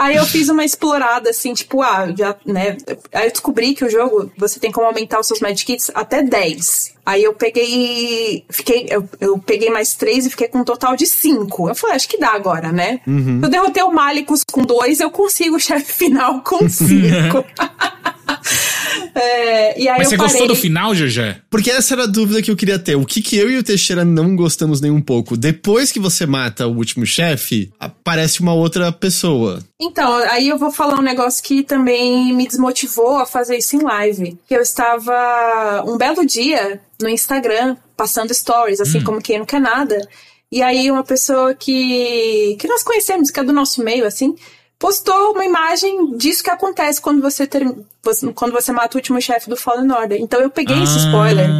[0.00, 2.78] Aí eu fiz uma explorada, assim, tipo, ah, já, né?
[3.12, 6.22] Aí eu descobri que o jogo, você tem como aumentar os seus Magic Kits até
[6.22, 6.94] 10.
[7.04, 8.42] Aí eu peguei.
[8.48, 8.86] Fiquei.
[8.88, 11.68] Eu, eu peguei mais 3 e fiquei com um total de 5.
[11.68, 13.00] Eu falei, acho que dá agora, né?
[13.06, 13.40] Uhum.
[13.42, 16.96] Eu derrotei o Malicus com 2, eu consigo o chefe final com 5.
[19.14, 20.32] é, e aí Mas você parei.
[20.32, 21.42] gostou do final, GG?
[21.48, 22.96] Porque essa era a dúvida que eu queria ter.
[22.96, 25.36] O que, que eu e o Teixeira não gostamos nem um pouco?
[25.36, 29.60] Depois que você mata o último chefe, aparece uma outra pessoa.
[29.80, 33.82] Então, aí eu vou falar um negócio que também me desmotivou a fazer isso em
[33.82, 34.38] live.
[34.48, 39.60] Que eu estava um belo dia no Instagram, passando stories, assim como quem não quer
[39.60, 39.98] nada.
[40.52, 44.34] E aí uma pessoa que, que nós conhecemos, que é do nosso meio, assim,
[44.80, 47.64] postou uma imagem disso que acontece quando você, ter,
[48.02, 50.18] você- quando você mata o último chefe do Fallen Order.
[50.20, 51.04] Então eu peguei esse Ah.
[51.06, 51.50] spoiler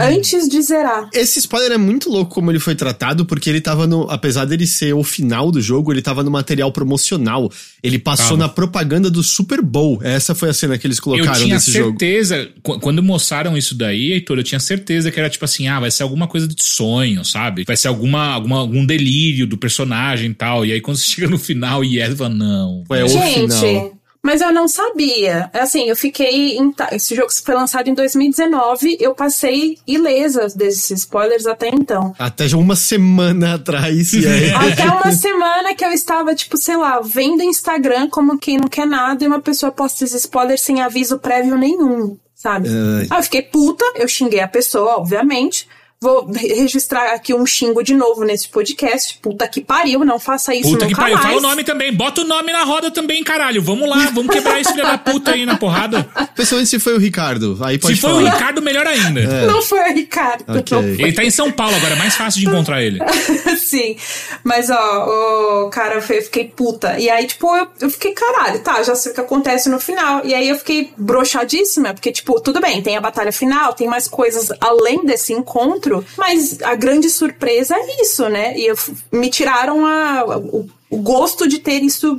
[0.00, 1.08] antes de zerar.
[1.12, 4.10] Esse spoiler é muito louco como ele foi tratado, porque ele tava no.
[4.10, 7.50] Apesar dele ser o final do jogo, ele tava no material promocional.
[7.82, 8.36] Ele passou Tava.
[8.38, 10.00] na propaganda do Super Bowl.
[10.02, 11.90] Essa foi a cena que eles Eu colocaram tinha nesse jogo.
[11.90, 15.78] certeza, qu- quando mostraram isso daí, Heitor, eu tinha certeza que era tipo assim, ah,
[15.80, 17.64] vai ser alguma coisa de sonho, sabe?
[17.66, 20.64] Vai ser alguma, alguma algum delírio do personagem e tal.
[20.66, 22.82] E aí quando você chega no final e é, fala, não.
[22.90, 23.92] É o Gente, final.
[24.24, 25.50] Mas eu não sabia.
[25.52, 26.56] Assim, eu fiquei.
[26.56, 32.14] Em, esse jogo foi lançado em 2019, eu passei ilesa desses spoilers até então.
[32.18, 34.14] Até já uma semana atrás.
[34.14, 34.54] E aí...
[34.72, 38.86] Até uma semana que eu estava, tipo, sei lá, vendo Instagram como quem não quer
[38.86, 42.68] nada e uma pessoa posta esse spoiler sem aviso prévio nenhum, sabe?
[42.68, 43.06] Ai.
[43.10, 45.68] Aí eu fiquei puta, eu xinguei a pessoa, obviamente.
[46.04, 49.18] Vou re- registrar aqui um xingo de novo nesse podcast.
[49.22, 51.26] Puta que pariu, não faça isso Puta nunca que pariu, mais.
[51.26, 53.62] fala o nome também, bota o nome na roda também, caralho.
[53.62, 56.06] Vamos lá, vamos quebrar esse filho da puta aí na porrada.
[56.34, 57.58] Principalmente se foi o Ricardo.
[57.62, 58.22] Aí pode Se foi falar.
[58.22, 59.46] o Ricardo, melhor ainda.
[59.46, 60.44] Não foi o Ricardo.
[60.46, 60.76] Ok.
[60.76, 61.04] não foi.
[61.04, 62.98] Ele tá em São Paulo agora, é mais fácil de encontrar ele.
[63.58, 63.96] Sim.
[64.44, 66.98] Mas, ó, o cara, eu fiquei puta.
[66.98, 70.20] E aí, tipo, eu, eu fiquei, caralho, tá, já sei o que acontece no final.
[70.24, 74.06] E aí eu fiquei broxadíssima, porque, tipo, tudo bem, tem a batalha final, tem mais
[74.06, 78.56] coisas além desse encontro, mas a grande surpresa é isso, né?
[78.58, 78.76] E eu,
[79.12, 82.18] me tiraram a, o, o gosto de ter isso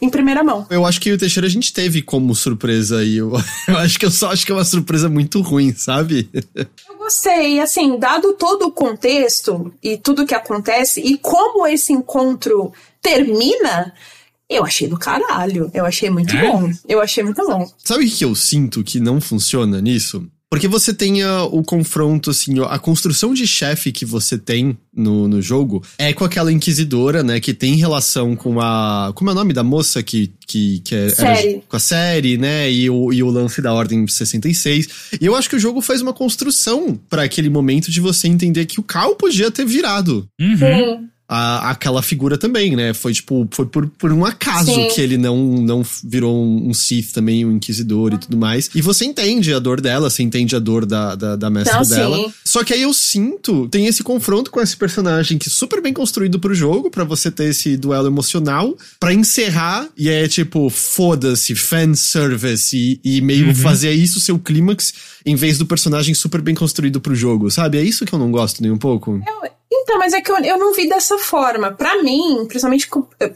[0.00, 0.66] em primeira mão.
[0.70, 3.18] Eu acho que o Teixeira a gente teve como surpresa aí.
[3.18, 3.32] Eu,
[3.68, 6.28] eu acho que eu só acho que é uma surpresa muito ruim, sabe?
[6.88, 12.72] Eu gostei, assim, dado todo o contexto e tudo que acontece e como esse encontro
[13.00, 13.92] termina,
[14.48, 15.68] eu achei do caralho.
[15.74, 16.46] Eu achei muito É?
[16.48, 16.70] bom.
[16.88, 17.68] Eu achei muito bom.
[17.78, 20.24] Sabe o que eu sinto que não funciona nisso?
[20.52, 24.76] Porque você tem a- o confronto, assim, ó, a construção de chefe que você tem
[24.94, 27.40] no, no jogo é com aquela inquisidora, né?
[27.40, 29.12] Que tem relação com a.
[29.14, 30.30] Como é o nome da moça que.
[30.46, 31.62] que, que é, era- Série.
[31.66, 32.70] com a série, né?
[32.70, 34.88] E o, e o lance da Ordem 66.
[35.20, 38.66] E eu acho que o jogo faz uma construção pra aquele momento de você entender
[38.66, 40.26] que o Cal podia ter virado.
[40.40, 40.56] Uhum.
[40.58, 41.08] Sim.
[41.32, 42.92] A, aquela figura também, né?
[42.92, 44.88] Foi tipo, foi por, por um acaso Sim.
[44.88, 48.68] que ele não, não virou um, um Sith também, um Inquisidor e tudo mais.
[48.74, 51.88] E você entende a dor dela, você entende a dor da, da, da mestra Não,
[51.88, 52.16] dela.
[52.18, 52.32] sim.
[52.44, 55.94] Só que aí eu sinto, tem esse confronto com esse personagem que é super bem
[55.94, 61.54] construído pro jogo, pra você ter esse duelo emocional, pra encerrar, e é tipo, foda-se,
[61.54, 64.92] fanservice, e, e meio fazer isso seu clímax,
[65.24, 67.78] em vez do personagem super bem construído pro jogo, sabe?
[67.78, 69.18] É isso que eu não gosto nem um pouco.
[69.74, 71.72] Então, mas é que eu, eu não vi dessa forma.
[71.72, 72.88] Pra mim, principalmente,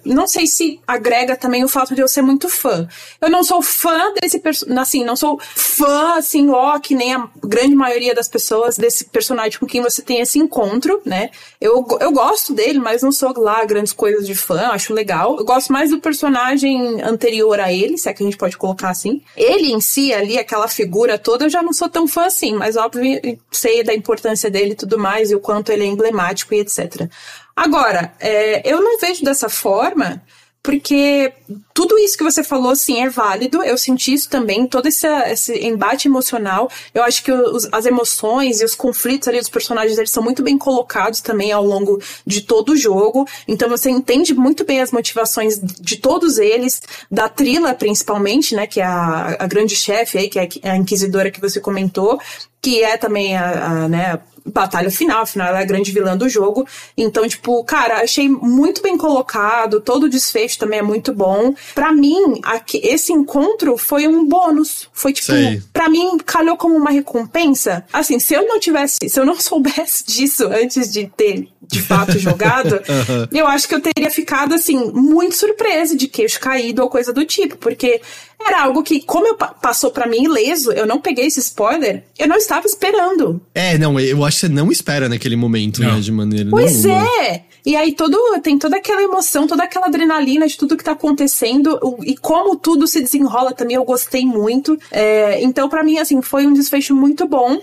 [0.05, 2.87] não sei se agrega também o fato de eu ser muito fã.
[3.20, 7.26] Eu não sou fã desse personagem, assim, não sou fã, assim, ó, que nem a
[7.43, 11.30] grande maioria das pessoas desse personagem com quem você tem esse encontro, né?
[11.59, 15.39] Eu, eu gosto dele, mas não sou lá grandes coisas de fã, acho legal.
[15.39, 18.91] Eu gosto mais do personagem anterior a ele, se é que a gente pode colocar
[18.91, 19.22] assim.
[19.34, 22.76] Ele em si, ali, aquela figura toda, eu já não sou tão fã assim, mas
[22.76, 26.60] óbvio, sei da importância dele e tudo mais, e o quanto ele é emblemático e
[26.60, 27.08] etc.
[27.54, 30.22] Agora, é, eu não vejo dessa forma,
[30.62, 31.32] porque
[31.72, 33.62] tudo isso que você falou, sim, é válido.
[33.62, 36.68] Eu senti isso também, todo esse, esse embate emocional.
[36.92, 40.42] Eu acho que os- as emoções e os conflitos ali dos personagens, eles são muito
[40.42, 43.28] bem colocados também ao longo de todo o jogo.
[43.46, 48.80] Então você entende muito bem as motivações de todos eles, da Trila principalmente, né, que
[48.80, 52.20] é a, a grande chefe aí, que é a inquisidora que você comentou,
[52.60, 56.28] que é também a, a, né, batalha final, afinal ela é a grande vilã do
[56.28, 56.66] jogo.
[56.97, 61.55] Então, tipo, cara, achei muito bem colocado, todo o desfecho também é muito bom.
[61.74, 64.88] Pra mim, aqui, esse encontro foi um bônus.
[64.92, 65.32] Foi tipo,
[65.72, 67.84] pra mim calhou como uma recompensa.
[67.92, 72.18] Assim, se eu não tivesse, se eu não soubesse disso antes de ter de fato
[72.18, 72.80] jogado,
[73.32, 77.24] eu acho que eu teria ficado assim muito surpresa de queixo caído ou coisa do
[77.24, 78.01] tipo, porque
[78.47, 82.05] era algo que como eu pa- passou pra mim ileso, eu não peguei esse spoiler,
[82.18, 83.40] eu não estava esperando.
[83.55, 85.94] É, não, eu acho que você não espera naquele momento, Não.
[85.94, 87.07] né, de maneira Pois nenhuma.
[87.22, 87.42] é!
[87.64, 91.78] E aí todo, tem toda aquela emoção, toda aquela adrenalina de tudo que tá acontecendo
[91.82, 94.78] o- e como tudo se desenrola também, eu gostei muito.
[94.92, 97.59] É, então, pra mim, assim, foi um desfecho muito bom.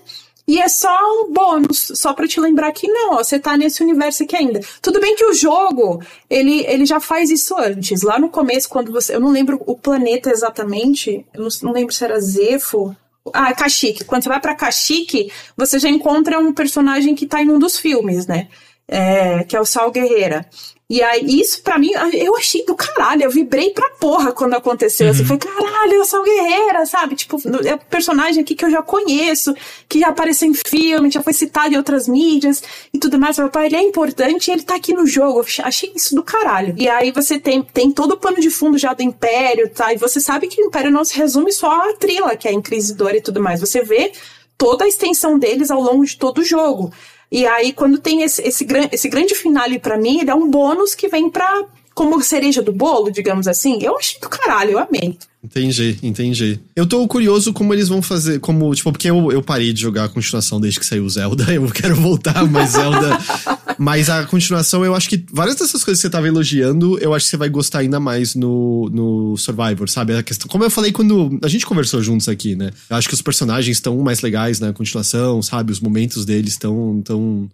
[0.48, 3.82] E é só um bônus, só pra te lembrar que não, ó, você tá nesse
[3.82, 4.60] universo aqui ainda.
[4.82, 8.02] Tudo bem que o jogo, ele, ele já faz isso antes.
[8.02, 9.16] Lá no começo, quando você.
[9.16, 12.96] Eu não lembro o planeta exatamente, eu não, não lembro se era Zefo.
[13.32, 14.04] Ah, Kashyyyk.
[14.04, 17.78] Quando você vai pra Kashyyyk, você já encontra um personagem que tá em um dos
[17.78, 18.50] filmes, né?
[18.88, 20.46] É, que é o Sal Guerreira.
[20.90, 23.24] E aí, isso pra mim, eu achei do caralho.
[23.24, 25.10] Eu vibrei pra porra quando aconteceu.
[25.10, 27.16] Assim, foi caralho, é o Sal Guerreira, sabe?
[27.16, 29.56] Tipo, é um personagem aqui que eu já conheço,
[29.90, 32.62] que já apareceu em filme, já foi citado em outras mídias
[32.94, 33.40] e tudo mais.
[33.40, 35.40] Meu pai, ele é importante e ele tá aqui no jogo.
[35.40, 36.76] Eu achei isso do caralho.
[36.78, 39.94] E aí você tem, tem todo o pano de fundo já do Império, tá?
[39.94, 42.54] E você sabe que o Império não se resume só à Trila, que é a
[42.54, 43.62] Inquisidora e tudo mais.
[43.62, 44.12] Você vê
[44.58, 46.92] toda a extensão deles ao longo de todo o jogo.
[47.32, 50.94] E aí, quando tem esse, esse, esse grande finale pra mim, ele é um bônus
[50.96, 51.66] que vem pra.
[51.94, 53.80] Como cereja do bolo, digamos assim.
[53.82, 55.18] Eu achei do caralho, eu amei.
[55.44, 56.60] Entendi, entendi.
[56.74, 60.06] Eu tô curioso como eles vão fazer, como, tipo, porque eu, eu parei de jogar
[60.06, 63.20] a continuação desde que saiu o Zelda, eu quero voltar, mas Zelda.
[63.78, 67.26] mas a continuação, eu acho que várias dessas coisas que você tava elogiando, eu acho
[67.26, 70.16] que você vai gostar ainda mais no, no Survivor, sabe?
[70.16, 72.72] A questão, como eu falei quando a gente conversou juntos aqui, né?
[72.90, 75.74] Eu acho que os personagens estão mais legais na continuação, sabe?
[75.74, 77.50] Os momentos deles estão tão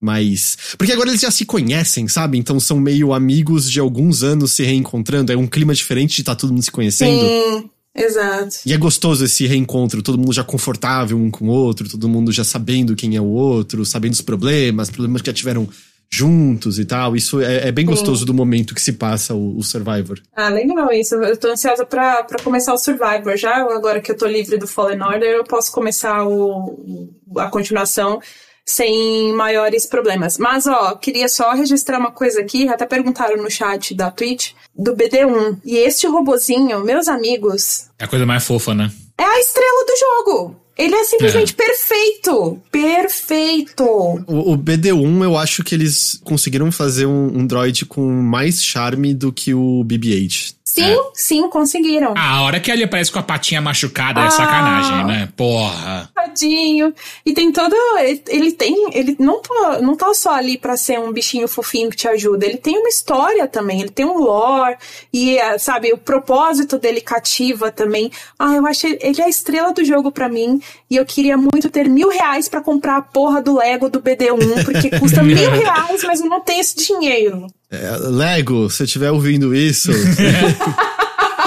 [0.00, 0.56] mais.
[0.78, 2.38] Porque agora eles já se conhecem, sabe?
[2.38, 5.32] Então são meio amigos de alguns anos se reencontrando.
[5.32, 7.20] É um clima diferente de estar todo mundo se conhecendo.
[7.20, 8.56] Sim, exato.
[8.64, 12.32] E é gostoso esse reencontro, todo mundo já confortável um com o outro, todo mundo
[12.32, 15.68] já sabendo quem é o outro, sabendo os problemas, problemas que já tiveram
[16.12, 17.14] juntos e tal.
[17.14, 20.18] Isso é, é bem gostoso do momento que se passa o, o Survivor.
[20.34, 21.14] Ah, legal isso.
[21.14, 23.36] Eu tô ansiosa pra, pra começar o Survivor.
[23.36, 28.20] Já agora que eu tô livre do Fallen Order, eu posso começar o, a continuação
[28.66, 30.38] sem maiores problemas.
[30.38, 32.68] Mas, ó, queria só registrar uma coisa aqui.
[32.68, 35.58] Até perguntaram no chat da Twitch do BD1.
[35.64, 38.90] E este robozinho, meus amigos, É a coisa mais fofa, né?
[39.18, 40.56] é a estrela do jogo.
[40.78, 42.58] Ele é simplesmente perfeito.
[42.70, 43.84] Perfeito.
[43.84, 49.12] O, o BD1, eu acho que eles conseguiram fazer um, um droid com mais charme
[49.12, 50.54] do que o BB-8.
[50.80, 52.14] Sim, sim, conseguiram.
[52.16, 54.30] Ah, a hora que ele aparece com a patinha machucada é Ah.
[54.30, 55.28] sacanagem, né?
[55.36, 56.10] Porra.
[56.14, 56.92] Tadinho.
[57.24, 57.74] E tem todo.
[57.98, 58.90] Ele, ele tem.
[58.92, 62.46] Ele não tá, não tá só ali pra ser um bichinho fofinho que te ajuda.
[62.46, 63.80] Ele tem uma história também.
[63.80, 64.76] Ele tem um lore.
[65.12, 68.10] E, eh, sabe, o propósito dele cativa também.
[68.38, 68.86] Ah, eu acho.
[68.86, 70.60] Ele é a estrela do jogo pra mim.
[70.90, 74.64] E eu queria muito ter mil reais pra comprar a porra do Lego do BD1.
[74.64, 77.46] Porque custa mil reais, mas eu não tenho esse dinheiro.
[77.70, 79.90] É, Lego, se você estiver ouvindo isso,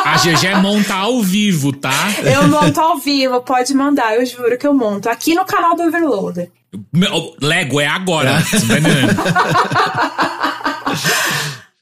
[0.05, 1.91] A GG monta ao vivo, tá?
[2.23, 5.09] Eu monto ao vivo, pode mandar, eu juro que eu monto.
[5.09, 6.51] Aqui no canal do Overloader.
[6.91, 8.39] Meu, Lego é agora.
[8.41, 9.13] Você entendendo?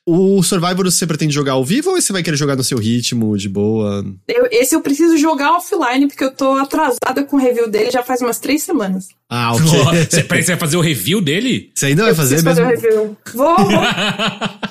[0.06, 3.38] O Survivor você pretende jogar ao vivo ou você vai querer jogar no seu ritmo,
[3.38, 4.04] de boa?
[4.28, 8.02] Eu- esse eu preciso jogar offline, porque eu tô atrasada com o review dele já
[8.02, 9.10] faz umas três semanas.
[9.30, 10.24] Ah, Você, ok.
[10.24, 11.72] peraí, você vai fazer o review dele?
[11.76, 12.76] Você ainda vai Eu fazer preciso mesmo?
[12.76, 13.18] fazer o review.
[13.36, 13.68] Vou, vou.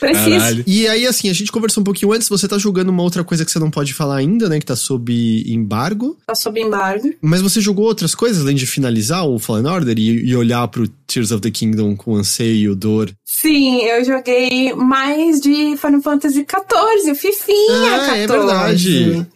[0.00, 0.30] Preciso.
[0.30, 0.64] Caralho.
[0.66, 3.44] E aí, assim, a gente conversou um pouquinho antes, você tá jogando uma outra coisa
[3.44, 4.58] que você não pode falar ainda, né?
[4.58, 5.12] Que tá sob
[5.46, 6.16] embargo.
[6.26, 7.12] Tá sob embargo.
[7.20, 10.88] Mas você jogou outras coisas, além de finalizar o Fallen Order e, e olhar pro
[11.06, 13.10] Tears of the Kingdom com anseio, dor.
[13.24, 18.12] Sim, eu joguei mais de Final Fantasy XIV, o Fifinha Ah, 14.
[18.22, 19.26] é verdade.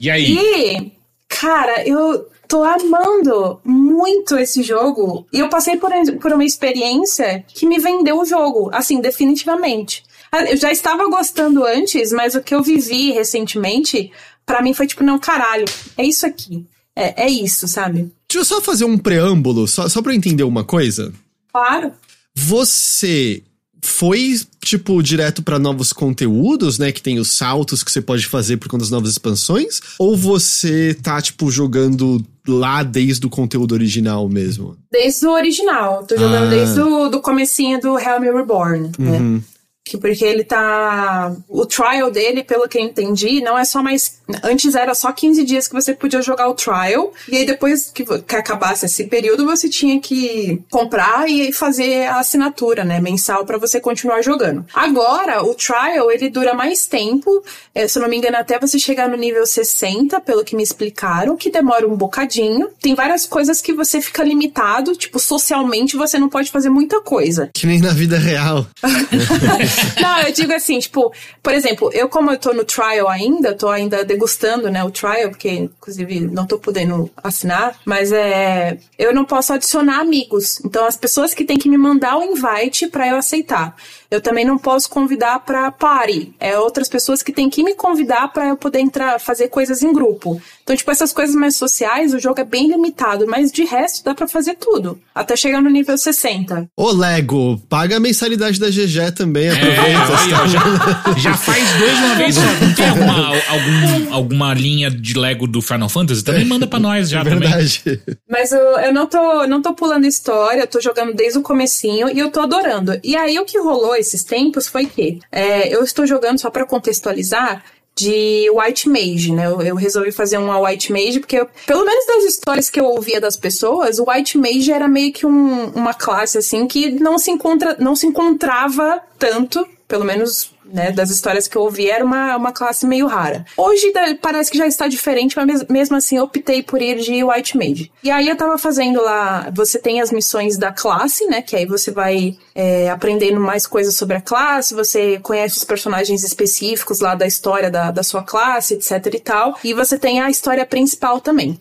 [0.00, 0.36] E aí?
[0.38, 0.92] E,
[1.28, 5.26] cara, eu tô amando muito esse jogo.
[5.32, 5.90] E eu passei por,
[6.20, 10.04] por uma experiência que me vendeu o jogo, assim, definitivamente.
[10.30, 14.10] Ah, Eu já estava gostando antes, mas o que eu vivi recentemente,
[14.44, 15.64] pra mim foi tipo, não, caralho,
[15.96, 16.66] é isso aqui.
[16.94, 18.10] É, é isso, sabe?
[18.28, 21.12] Deixa eu só fazer um preâmbulo, só, só pra eu entender uma coisa.
[21.52, 21.92] Claro.
[22.34, 23.42] Você
[23.86, 26.92] foi, tipo, direto pra novos conteúdos, né?
[26.92, 29.80] Que tem os saltos que você pode fazer por conta das novas expansões?
[29.98, 34.76] Ou você tá, tipo, jogando lá desde o conteúdo original mesmo?
[34.90, 36.04] Desde o original.
[36.06, 36.50] Tô jogando Ah.
[36.50, 39.18] desde o do comecinho do Helm Reborn, né?
[39.18, 39.42] Uhum.
[39.86, 41.32] Que porque ele tá.
[41.48, 44.20] O trial dele, pelo que eu entendi, não é só mais.
[44.42, 47.12] Antes era só 15 dias que você podia jogar o trial.
[47.28, 52.18] E aí depois que, que acabasse esse período, você tinha que comprar e fazer a
[52.18, 53.00] assinatura, né?
[53.00, 54.66] Mensal pra você continuar jogando.
[54.74, 57.44] Agora, o trial, ele dura mais tempo.
[57.72, 60.64] É, se eu não me engano, até você chegar no nível 60, pelo que me
[60.64, 62.70] explicaram, que demora um bocadinho.
[62.82, 64.96] Tem várias coisas que você fica limitado.
[64.96, 67.50] Tipo, socialmente você não pode fazer muita coisa.
[67.54, 68.66] Que nem na vida real.
[70.00, 71.12] Não, eu digo assim, tipo,
[71.42, 75.30] por exemplo, eu como eu tô no trial ainda, tô ainda degustando, né, o trial,
[75.30, 80.60] porque inclusive não tô podendo assinar, mas é, eu não posso adicionar amigos.
[80.64, 83.74] Então as pessoas que têm que me mandar o invite pra eu aceitar.
[84.10, 86.34] Eu também não posso convidar pra party.
[86.38, 89.92] É outras pessoas que têm que me convidar pra eu poder entrar, fazer coisas em
[89.92, 90.40] grupo.
[90.62, 94.14] Então, tipo, essas coisas mais sociais, o jogo é bem limitado, mas de resto dá
[94.14, 96.68] pra fazer tudo, até chegar no nível 60.
[96.76, 100.42] Ô, Lego, paga a mensalidade da GG também, É, aproveita.
[100.42, 102.40] ó, já, já faz dois de uma vez só.
[102.76, 106.24] Tem alguma, algum- alguma linha de Lego do Final Fantasy?
[106.24, 107.48] Também manda pra nós já também.
[107.48, 108.00] Verdade.
[108.28, 112.08] Mas eu, eu não, tô, não tô pulando história, eu tô jogando desde o comecinho
[112.08, 112.98] e eu tô adorando.
[113.04, 116.64] E aí o que rolou esses tempos foi que é, eu estou jogando, só pra
[116.66, 117.64] contextualizar,
[117.98, 119.46] de White Mage, né?
[119.46, 122.84] Eu, eu resolvi fazer uma White Mage porque, eu- pelo menos das histórias que eu
[122.84, 127.18] ouvia das pessoas, o White Mage era meio que um- uma classe, assim, que não
[127.18, 132.04] se, encontra, não se encontrava tanto, pelo menos né, das histórias que eu ouvi, era
[132.04, 133.44] uma, uma classe meio rara.
[133.56, 137.22] Hoje parece que já está diferente, mas mes- mesmo assim eu optei por ir de
[137.24, 137.92] White Mage.
[138.02, 141.66] E aí eu tava fazendo lá, você tem as missões da classe, né, que aí
[141.66, 147.14] você vai é, aprendendo mais coisas sobre a classe, você conhece os personagens específicos lá
[147.14, 149.56] da história da, da sua classe, etc e tal.
[149.62, 151.60] E você tem a história principal também.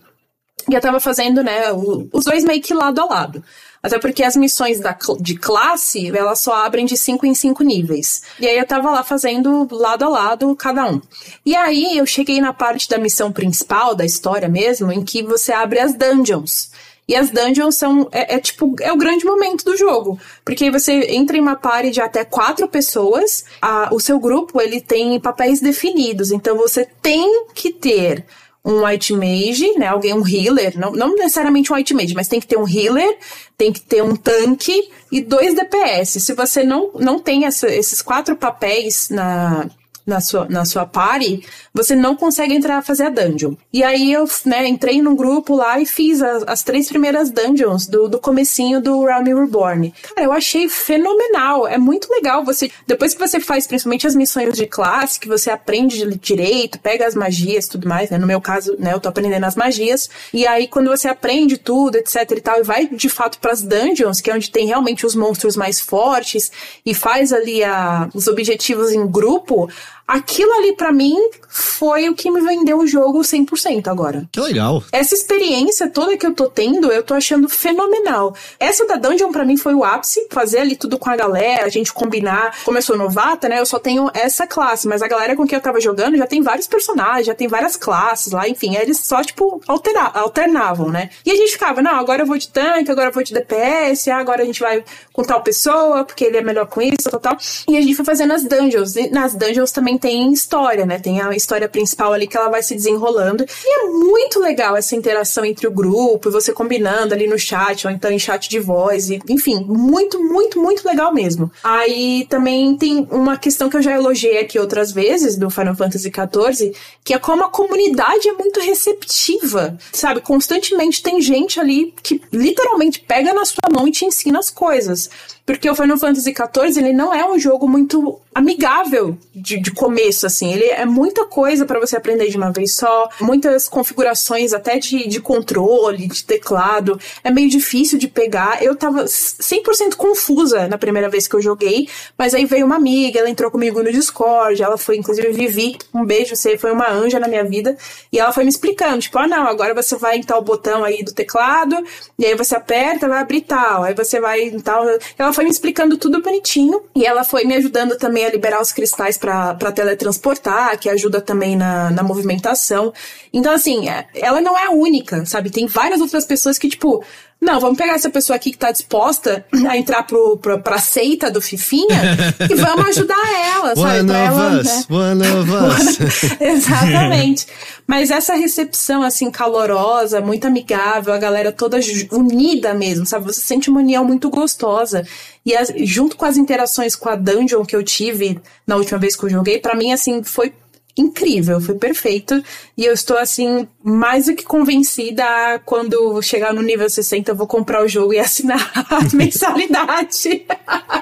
[0.69, 1.71] E eu tava fazendo, né,
[2.11, 3.43] os dois meio que lado a lado.
[3.86, 8.23] Até porque as missões da, de classe, elas só abrem de 5 em 5 níveis.
[8.39, 10.99] E aí eu tava lá fazendo lado a lado cada um.
[11.45, 15.53] E aí eu cheguei na parte da missão principal, da história mesmo, em que você
[15.53, 16.71] abre as dungeons.
[17.07, 20.19] E as dungeons são, é, é tipo, é o grande momento do jogo.
[20.43, 24.81] Porque você entra em uma party de até quatro pessoas, a- o seu grupo, ele
[24.81, 26.31] tem papéis definidos.
[26.31, 28.25] Então você tem que ter
[28.66, 29.88] um white mage, né?
[29.88, 33.18] Alguém, um healer, não, não necessariamente um white mage, mas tem que ter um healer,
[33.57, 36.20] tem que ter um tanque e dois DPS.
[36.20, 39.70] Se você não, não tem essa- esses quatro papéis na,
[40.05, 41.43] na sua, na sua party,
[41.76, 43.53] você não consegue entrar a fazer a dungeon.
[43.71, 47.86] E aí eu, né, entrei num grupo lá e fiz as, as três primeiras dungeons
[47.86, 49.93] do, do comecinho do Realm Reborn.
[50.01, 51.67] Cara, eu achei fenomenal.
[51.67, 55.49] É muito legal você, depois que você faz principalmente as missões de classe, que você
[55.49, 58.17] aprende de- direito, pega as magias e tudo mais, né?
[58.17, 60.09] No meu caso, né, eu tô aprendendo as magias.
[60.34, 64.21] E aí quando você aprende tudo, etc e tal, e vai de fato pras dungeons,
[64.21, 66.51] que é onde tem realmente os monstros mais fortes,
[66.86, 69.69] e faz ali a, os objetivos em grupo,
[70.07, 71.15] aquilo ali pra mim
[71.49, 74.27] foi o que me vendeu o jogo 100% agora.
[74.31, 74.83] Que legal.
[74.91, 78.35] Essa experiência toda que eu tô tendo, eu tô achando fenomenal.
[78.59, 81.69] Essa da Dungeon pra mim foi o ápice, fazer ali tudo com a galera, a
[81.69, 82.57] gente combinar.
[82.65, 85.55] Como eu sou novata, né, eu só tenho essa classe, mas a galera com quem
[85.55, 89.21] eu tava jogando já tem vários personagens, já tem várias classes lá, enfim, eles só,
[89.23, 91.09] tipo, altera- alternavam, né?
[91.25, 94.09] E a gente ficava, não, agora eu vou de tanque, agora eu vou de DPS,
[94.11, 94.83] ah, agora a gente vai
[95.13, 97.37] com tal pessoa, porque ele é melhor com isso, tal, tal.
[97.69, 98.95] E a gente foi fazendo as dungeons.
[98.97, 100.99] E nas dungeons também tem história, né?
[100.99, 103.45] Tem a história principal ali que ela vai se desenrolando.
[103.63, 107.93] E é muito legal essa interação entre o grupo, você combinando ali no chat, ou
[107.93, 111.51] então em chat de voz, e, enfim, muito, muito, muito legal mesmo.
[111.63, 116.11] Aí também tem uma questão que eu já elogiei aqui outras vezes do Final Fantasy
[116.11, 116.73] XIV,
[117.03, 120.21] que é como a comunidade é muito receptiva, sabe?
[120.21, 125.09] Constantemente tem gente ali que literalmente pega na sua mão e te ensina as coisas.
[125.45, 130.25] Porque o Final Fantasy XIV, ele não é um jogo muito amigável de, de começo,
[130.25, 130.51] assim.
[130.51, 135.07] Ele é muita coisa para você aprender de uma vez só, muitas configurações até de,
[135.07, 136.99] de controle, de teclado.
[137.23, 138.63] É meio difícil de pegar.
[138.63, 141.87] Eu tava 100% confusa na primeira vez que eu joguei,
[142.17, 146.03] mas aí veio uma amiga, ela entrou comigo no Discord, ela foi, inclusive, Vivi, um
[146.03, 147.77] beijo, você foi uma anja na minha vida,
[148.11, 151.03] e ela foi me explicando, tipo, ah, não, agora você vai em tal botão aí
[151.03, 151.75] do teclado,
[152.17, 154.85] e aí você aperta, vai abrir tal, aí você vai em tal...
[155.17, 156.81] Ela foi me explicando tudo bonitinho.
[156.95, 161.55] E ela foi me ajudando também a liberar os cristais para teletransportar, que ajuda também
[161.55, 162.93] na, na movimentação.
[163.33, 165.49] Então, assim, é, ela não é a única, sabe?
[165.49, 167.03] Tem várias outras pessoas que, tipo,
[167.45, 171.29] não, vamos pegar essa pessoa aqui que tá disposta a entrar pro, pro, pra seita
[171.31, 172.01] do Fifinha
[172.49, 173.15] e vamos ajudar
[173.55, 173.99] ela, sabe?
[173.99, 174.85] One pra of ela, us, né?
[174.89, 175.51] one of
[176.31, 176.41] us.
[176.41, 177.47] Exatamente.
[177.87, 181.79] Mas essa recepção, assim, calorosa, muito amigável, a galera toda
[182.11, 183.25] unida mesmo, sabe?
[183.25, 185.05] Você sente uma união muito gostosa.
[185.45, 189.15] E as- junto com as interações com a dungeon que eu tive na última vez
[189.15, 190.51] que eu joguei, pra mim, assim, foi
[190.97, 192.41] incrível, foi perfeito.
[192.77, 197.35] E eu estou, assim, mais do que convencida a, quando chegar no nível 60, eu
[197.35, 200.43] vou comprar o jogo e assinar a mensalidade.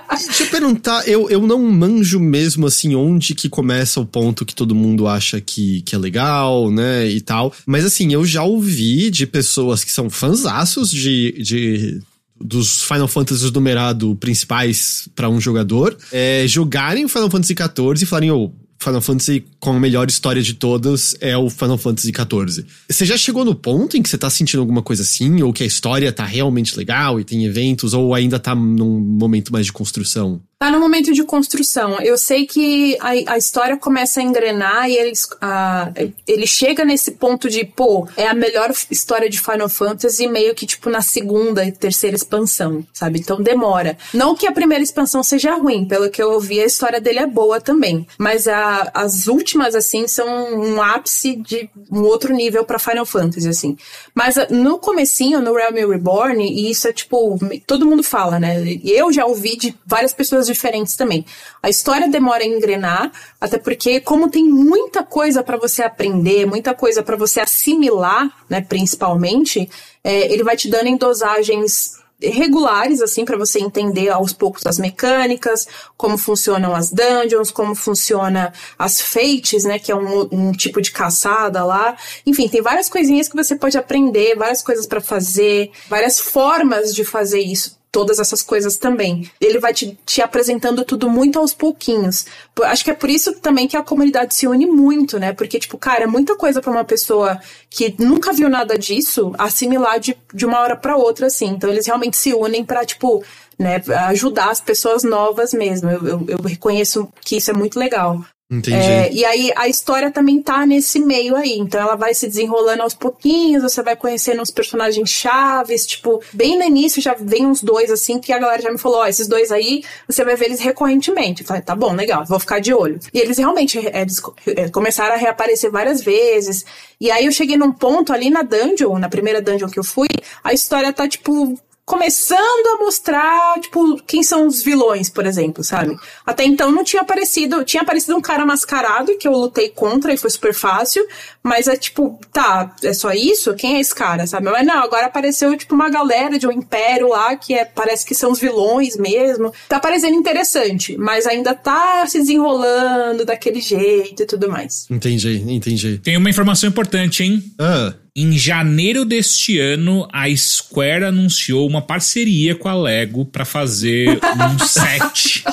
[0.10, 4.56] Deixa eu perguntar, eu, eu não manjo mesmo assim onde que começa o ponto que
[4.56, 7.54] todo mundo acha que, que é legal, né, e tal.
[7.66, 12.02] Mas assim, eu já ouvi de pessoas que são fãzaços de, de
[12.40, 18.06] dos Final Fantasy numerado principais pra um jogador, é, jogarem o Final Fantasy XIV e
[18.06, 18.52] falarem, ô,
[18.84, 22.66] Final Fantasy com a melhor história de todas é o Final Fantasy XIV.
[22.90, 25.42] Você já chegou no ponto em que você tá sentindo alguma coisa assim?
[25.42, 27.94] Ou que a história tá realmente legal e tem eventos?
[27.94, 30.42] Ou ainda tá num momento mais de construção?
[30.60, 32.00] Tá no momento de construção.
[32.00, 35.92] Eu sei que a, a história começa a engrenar e eles, a,
[36.26, 40.66] ele chega nesse ponto de, pô, é a melhor história de Final Fantasy meio que,
[40.66, 43.20] tipo, na segunda e terceira expansão, sabe?
[43.20, 43.98] Então demora.
[44.14, 47.28] Não que a primeira expansão seja ruim, pelo que eu ouvi, a história dele é
[47.28, 48.08] boa também.
[48.18, 50.26] Mas a, as últimas, assim, são
[50.62, 53.76] um ápice de um outro nível pra Final Fantasy, assim.
[54.16, 57.38] Mas a- no comecinho, no Realm Reborn, e isso é, tipo,
[57.68, 58.64] todo mundo fala, né?
[58.86, 61.26] Eu já ouvi de várias pessoas diferentes também.
[61.62, 66.74] A história demora a engrenar, até porque como tem muita coisa pra você aprender, muita
[66.74, 69.70] coisa pra você assimilar, né, principalmente,
[70.04, 74.80] é, ele vai te dando em dosagens regulares, assim, pra você entender aos poucos as
[74.80, 80.82] mecânicas, como funcionam as dungeons, como funciona as fates, né, que é um, um tipo
[80.82, 81.96] de caçada lá.
[82.26, 87.04] Enfim, tem várias coisinhas que você pode aprender, várias coisas pra fazer, várias formas de
[87.04, 89.30] fazer isso todas essas coisas também.
[89.40, 92.26] Ele vai te, te apresentando tudo muito aos pouquinhos.
[92.64, 95.32] Acho que é por isso também que a comunidade se une muito, né?
[95.32, 97.40] Porque, tipo, cara, é muita coisa pra uma pessoa
[97.70, 101.50] que nunca viu nada disso assimilar de, de uma hora pra outra, assim.
[101.50, 103.24] Então, eles realmente se unem pra, tipo,
[103.60, 103.76] né,
[104.08, 105.88] ajudar as pessoas novas mesmo.
[105.92, 108.26] Eu, eu, eu reconheço que isso é muito legal.
[108.54, 108.78] Entendi.
[108.78, 111.58] É, e aí a história também tá nesse meio aí.
[111.58, 116.58] Então ela vai se desenrolando aos pouquinhos, você vai conhecendo os personagens chaves, tipo, bem
[116.58, 119.28] no início já vem uns dois assim, que a galera já me falou, ó, esses
[119.28, 121.42] dois aí, você vai ver eles recorrentemente.
[121.42, 123.00] Eu falei, tá bom, legal, vou ficar de olho.
[123.12, 126.64] E eles realmente é, eles é, começaram a reaparecer várias vezes.
[127.02, 130.10] E aí eu cheguei num ponto ali na dungeon, na primeira dungeon que eu fui,
[130.44, 135.98] a história tá tipo começando a mostrar, tipo, quem são os vilões, por exemplo, sabe?
[136.26, 140.18] Até então não tinha aparecido, tinha aparecido um cara mascarado que eu lutei contra e
[140.18, 141.06] foi super fácil,
[141.42, 143.54] mas é tipo, tá, é só isso?
[143.56, 144.50] Quem é esse cara, sabe?
[144.50, 148.16] Mas não, agora apareceu tipo uma galera de um império lá que é, parece que
[148.16, 149.54] são os vilões mesmo.
[149.68, 154.88] Tá parecendo interessante, mas ainda tá se desenrolando daquele jeito e tudo mais.
[154.90, 155.98] Entendi, entendi.
[155.98, 157.44] Tem uma informação importante, hein?
[157.60, 164.20] Ah, Em janeiro deste ano, a Square anunciou uma parceria com a Lego pra fazer
[164.36, 165.44] um set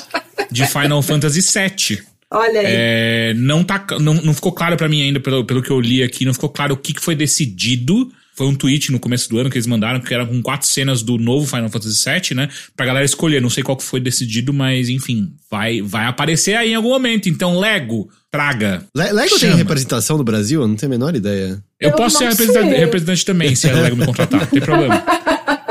[0.51, 2.03] de Final Fantasy VII.
[2.31, 2.67] Olha aí.
[2.67, 6.03] É, não, tá, não, não ficou claro pra mim ainda, pelo, pelo que eu li
[6.03, 8.13] aqui, não ficou claro o que, que foi decidido.
[8.37, 11.03] Foi um tweet no começo do ano que eles mandaram, que era com quatro cenas
[11.03, 12.49] do novo Final Fantasy VII, né?
[12.75, 13.43] Pra galera escolher.
[13.43, 17.29] Não sei qual que foi decidido, mas enfim, vai, vai aparecer aí em algum momento.
[17.29, 18.83] Então, Lego, traga.
[18.97, 19.57] Le- Lego tem Chama.
[19.57, 20.63] representação no Brasil?
[20.63, 21.63] Eu não tenho a menor ideia.
[21.79, 22.79] Eu, Eu posso ser representante, sei.
[22.79, 25.05] representante também, se a Lego me contratar, não tem problema.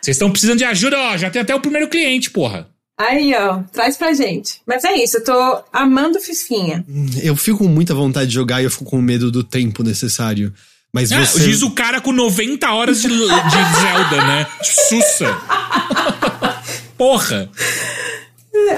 [0.00, 1.16] Vocês estão precisando de ajuda, ó.
[1.16, 2.66] Já tem até o primeiro cliente, porra.
[2.98, 4.60] Aí, ó, traz pra gente.
[4.66, 6.84] Mas é isso, eu tô amando Fifinha.
[7.22, 10.52] Eu fico com muita vontade de jogar e eu fico com medo do tempo necessário.
[10.92, 11.40] Mas Ah, você.
[11.40, 13.16] Diz o cara com 90 horas de, de
[13.80, 14.46] Zelda, né?
[14.62, 15.36] Sussa.
[16.96, 17.50] Porra.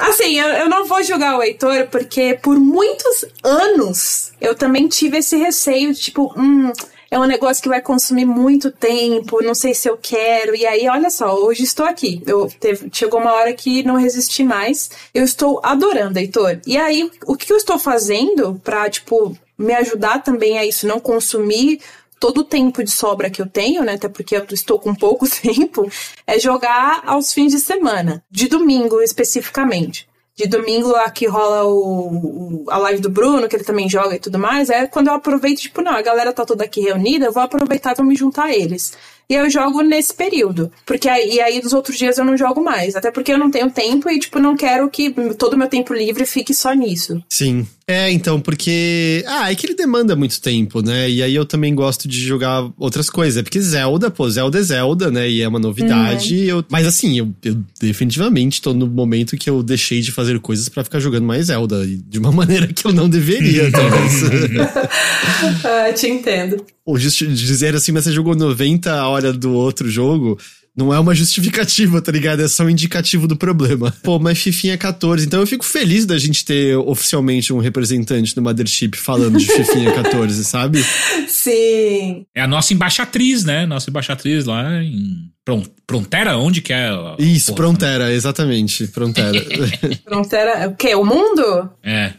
[0.02, 5.18] Assim, eu, eu não vou julgar o Heitor, porque por muitos anos eu também tive
[5.18, 6.70] esse receio de tipo, hum,
[7.10, 10.54] é um negócio que vai consumir muito tempo, não sei se eu quero.
[10.54, 12.22] E aí, olha só, hoje estou aqui.
[12.26, 14.90] Eu teve, chegou uma hora que não resisti mais.
[15.12, 16.58] Eu estou adorando, Heitor.
[16.66, 20.98] E aí, o que eu estou fazendo pra, tipo, me ajudar também a isso, não
[20.98, 21.80] consumir
[22.22, 23.94] todo o tempo de sobra que eu tenho, né?
[23.94, 25.90] Até porque eu estou com pouco tempo,
[26.24, 30.06] é jogar aos fins de semana, de domingo especificamente.
[30.34, 34.14] De domingo lá que rola o, o- a live do Bruno, que ele também joga
[34.14, 37.26] e tudo mais, é quando eu aproveito, tipo, não, a galera tá toda aqui reunida,
[37.26, 38.92] eu vou aproveitar vou me juntar a eles.
[39.28, 40.70] E eu jogo nesse período.
[40.84, 42.94] Porque aí, e aí dos outros dias eu não jogo mais.
[42.94, 45.94] Até porque eu não tenho tempo e, tipo, não quero que todo o meu tempo
[45.94, 47.22] livre fique só nisso.
[47.28, 47.66] Sim.
[47.86, 49.24] É, então, porque.
[49.26, 51.10] Ah, é que ele demanda muito tempo, né?
[51.10, 53.38] E aí eu também gosto de jogar outras coisas.
[53.38, 55.28] É porque Zelda, pô, Zelda é Zelda, né?
[55.28, 56.46] E é uma novidade.
[56.46, 56.64] Eu...
[56.70, 60.84] Mas assim, eu, eu definitivamente tô no momento que eu deixei de fazer coisas pra
[60.84, 61.84] ficar jogando mais Zelda.
[61.86, 64.22] De uma maneira que eu não deveria, talvez.
[65.64, 66.64] ah, te entendo.
[66.84, 70.38] Ou dizer assim, mas você jogou 90 horas do outro jogo.
[70.74, 72.40] Não é uma justificativa, tá ligado?
[72.40, 73.92] É só um indicativo do problema.
[74.02, 75.26] Pô, mas Fifinha 14.
[75.26, 79.92] Então eu fico feliz da gente ter oficialmente um representante do Mothership falando de Fifinha
[79.92, 80.82] 14, sabe?
[81.28, 82.24] Sim.
[82.34, 83.66] É a nossa embaixatriz, né?
[83.66, 86.88] Nossa embaixatriz lá em Pron- Prontera, onde que é?
[86.88, 88.86] a- Isso, Porra, Prontera, exatamente.
[88.88, 89.38] Prontera.
[90.04, 90.68] Fronteira.
[90.70, 90.94] O quê?
[90.94, 91.68] O mundo?
[91.84, 92.14] É.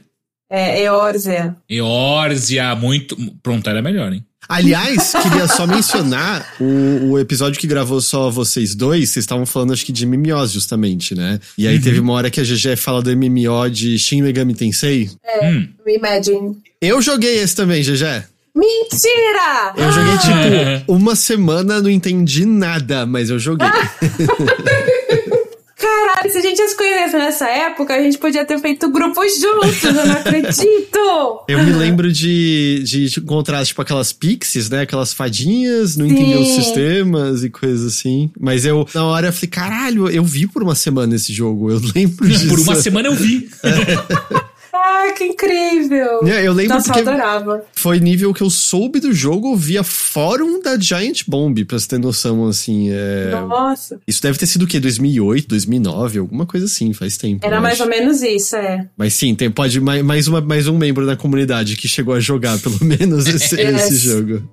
[0.52, 1.56] É Eorzea.
[1.68, 3.16] Eórzia, muito.
[3.42, 4.24] Prontera é melhor, hein?
[4.48, 9.10] Aliás, queria só mencionar o, o episódio que gravou só vocês dois.
[9.10, 11.40] Vocês estavam falando, acho que de MMOs, justamente, né?
[11.58, 15.10] E aí teve uma hora que a GG fala do MMO de Shin Megami Tensei.
[15.44, 15.68] Hum.
[15.88, 16.58] Imagine.
[16.82, 18.24] Eu joguei esse também, GG.
[18.56, 19.74] Mentira!
[19.76, 23.68] Eu joguei, tipo, uma semana, não entendi nada, mas eu joguei.
[25.84, 29.22] Caralho, se a gente já se conhecesse nessa época, a gente podia ter feito grupo
[29.28, 31.00] juntos, eu não acredito!
[31.46, 34.82] Eu me lembro de, de encontrar, tipo, aquelas pixies, né?
[34.82, 38.32] Aquelas fadinhas, não entendi os sistemas e coisas assim.
[38.40, 41.70] Mas eu, na hora, eu falei, caralho, eu vi por uma semana esse jogo.
[41.70, 42.48] Eu lembro disso.
[42.48, 43.50] Por uma semana eu vi.
[45.06, 46.26] Ah, que incrível!
[46.26, 47.64] É, Eu lembro Nossa, eu porque adorava.
[47.74, 51.98] foi nível que eu soube do jogo via fórum da Giant Bomb, pra você ter
[52.00, 52.90] noção, assim.
[52.92, 53.32] É...
[53.32, 54.00] Nossa.
[54.08, 54.80] Isso deve ter sido o quê?
[54.80, 57.46] 2008, 2009, alguma coisa assim, faz tempo.
[57.46, 57.84] Era eu mais acho.
[57.84, 58.88] ou menos isso, é.
[58.98, 62.20] Mas sim, tem, pode mais, mais, uma, mais um membro da comunidade que chegou a
[62.20, 63.84] jogar, pelo menos, esse, Yes.
[63.92, 64.44] esse jogo.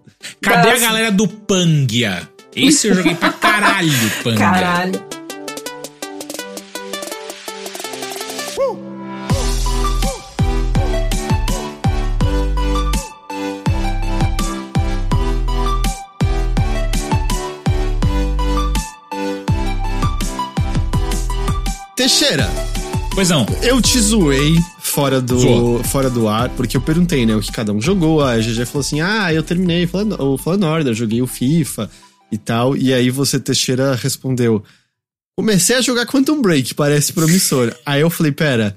[0.42, 0.84] Cadê a Nossa.
[0.86, 2.28] galera do Pangia?
[2.54, 3.90] Esse eu joguei pra caralho,
[4.24, 4.38] Pangia.
[4.38, 5.19] Caralho.
[22.10, 22.50] Teixeira,
[23.14, 23.46] Pois não.
[23.62, 25.84] eu te zoei fora do, Zoou.
[25.84, 28.20] fora do ar, porque eu perguntei, né, o que cada um jogou.
[28.20, 29.88] A GG falou assim: ah, eu terminei
[30.18, 31.88] o Fallen Order, joguei o FIFA
[32.32, 32.76] e tal.
[32.76, 34.60] E aí você, Teixeira, respondeu:
[35.38, 37.72] comecei a jogar Quantum Break, parece promissor.
[37.86, 38.76] aí eu falei: pera.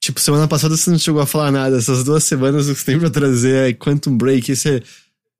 [0.00, 1.76] Tipo, semana passada você não chegou a falar nada.
[1.76, 4.52] Essas duas semanas o que você tem pra trazer é Quantum Break.
[4.52, 4.80] E você.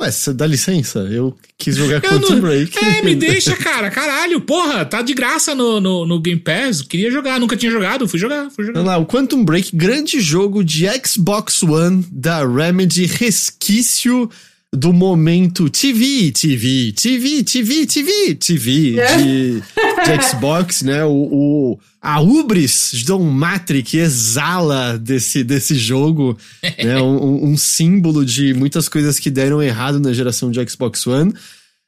[0.01, 0.99] Ué, você dá licença?
[1.01, 2.77] Eu quis jogar Eu Quantum não- Break.
[2.79, 3.91] É, me deixa, cara.
[3.91, 6.83] Caralho, porra, tá de graça no, no, no Game Pass.
[6.83, 8.07] Queria jogar, nunca tinha jogado.
[8.07, 8.81] Fui jogar, fui jogar.
[8.81, 14.29] Vamos lá, o Quantum Break, grande jogo de Xbox One da Remedy, resquício
[14.75, 21.05] do momento TV, TV, TV, TV, TV, TV de, de Xbox, né?
[21.05, 26.99] O, o- a Ubris de Don Matri que exala desse, desse jogo, né?
[27.01, 31.33] Um, um- um símbolo de muitas coisas que deram errado na geração de Xbox One.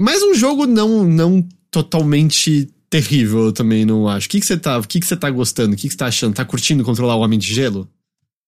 [0.01, 4.27] Mas um jogo não, não totalmente terrível, eu também não acho.
[4.27, 5.75] O que que você tá, o que que você tá gostando?
[5.75, 6.35] O que que você tá achando?
[6.35, 7.89] Tá curtindo controlar o Homem de Gelo?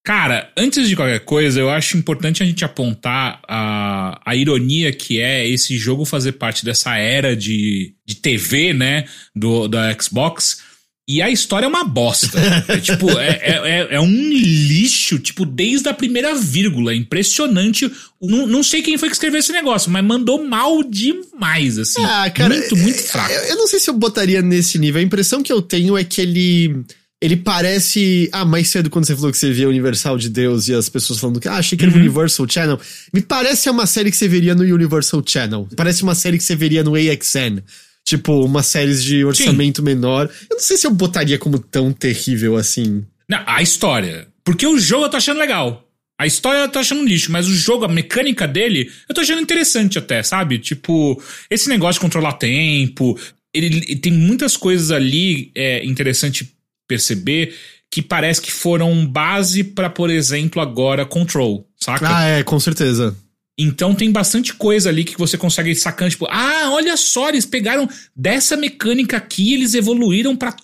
[0.02, 5.20] Cara, antes de qualquer coisa, eu acho importante a gente apontar a, a ironia que
[5.20, 9.04] é esse jogo fazer parte dessa era de, de TV, né?
[9.36, 10.62] Do, da Xbox.
[11.06, 12.38] E a história é uma bosta.
[12.68, 13.50] É, tipo, é, é,
[13.90, 16.92] é- é um lixo, tipo, desde a primeira vírgula.
[16.92, 17.90] É Impressionante.
[18.22, 22.02] Não, não sei quem foi que escreveu esse negócio, mas mandou mal demais, assim.
[22.04, 23.32] Ah, cara, muito, muito fraco.
[23.32, 25.00] Eu, eu não sei se eu botaria nesse nível.
[25.00, 26.84] A impressão que eu tenho é que ele.
[27.22, 28.28] Ele parece.
[28.32, 31.18] Ah, mais cedo quando você falou que você via Universal de Deus e as pessoas
[31.18, 31.48] falando que.
[31.48, 32.00] Ah, achei que era Uhum.
[32.00, 32.80] Universal Channel.
[33.12, 35.68] Me parece uma série que você veria no Universal Channel.
[35.76, 37.60] Parece uma série que você veria no AXN.
[38.04, 39.84] Tipo, umas séries de orçamento Sim.
[39.84, 40.30] menor.
[40.48, 43.04] Eu não sei se eu botaria como tão terrível assim.
[43.28, 44.26] Não, a história.
[44.42, 45.86] Porque o jogo eu tô achando legal.
[46.18, 49.40] A história eu tô achando lixo, mas o jogo, a mecânica dele, eu tô achando
[49.40, 50.58] interessante até, sabe?
[50.58, 53.18] Tipo, esse negócio de controlar tempo.
[53.54, 56.50] Ele, ele tem muitas coisas ali é interessante
[56.90, 57.54] perceber
[57.90, 62.16] que parece que foram base para, por exemplo, agora Control, saca?
[62.16, 63.16] Ah, é, com certeza.
[63.58, 67.88] Então tem bastante coisa ali que você consegue sacar, tipo, ah, olha só, eles pegaram
[68.16, 70.54] dessa mecânica aqui, eles evoluíram pra.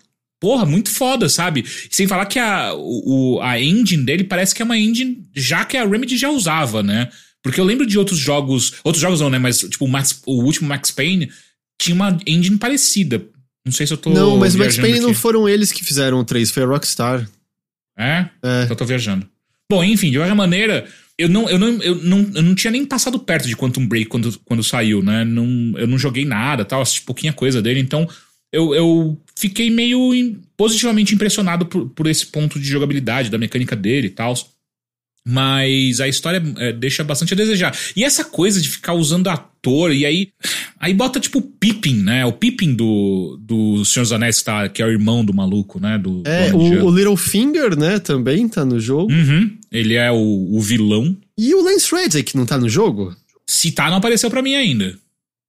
[0.40, 1.64] Porra, muito foda, sabe?
[1.90, 5.76] Sem falar que a, o, a engine dele parece que é uma engine já que
[5.76, 7.08] a Remedy já usava, né?
[7.42, 8.74] Porque eu lembro de outros jogos.
[8.84, 9.38] Outros jogos não, né?
[9.38, 11.30] Mas, tipo, o, Max, o último Max Payne
[11.80, 13.24] tinha uma engine parecida.
[13.66, 14.10] Não sei se eu tô.
[14.10, 15.06] Não, mas o Max Payne aqui.
[15.06, 17.28] não foram eles que fizeram o 3, foi a Rockstar.
[17.98, 18.28] É?
[18.40, 18.62] É.
[18.62, 19.26] Então eu tô viajando.
[19.68, 20.86] Bom, enfim, de qualquer maneira,
[21.18, 24.06] eu não, eu, não, eu, não, eu não tinha nem passado perto de Quantum Break
[24.06, 25.24] quando, quando saiu, né?
[25.24, 28.08] Não, eu não joguei nada, tal, assisti pouquinha coisa dele, então
[28.52, 34.06] eu, eu fiquei meio positivamente impressionado por, por esse ponto de jogabilidade, da mecânica dele
[34.06, 34.32] e tal.
[35.28, 37.76] Mas a história é, deixa bastante a desejar.
[37.96, 40.28] E essa coisa de ficar usando ator, e aí.
[40.78, 42.24] Aí bota tipo o Pippin, né?
[42.24, 45.98] O Pippin do, do Senhor dos Anéis, tá, que é o irmão do maluco, né?
[45.98, 47.98] Do, é, do o, o Littlefinger, né?
[47.98, 49.12] Também tá no jogo.
[49.12, 51.16] Uhum, ele é o, o vilão.
[51.36, 53.12] E o Lance Reddick não tá no jogo?
[53.44, 54.96] Se tá, não apareceu para mim ainda.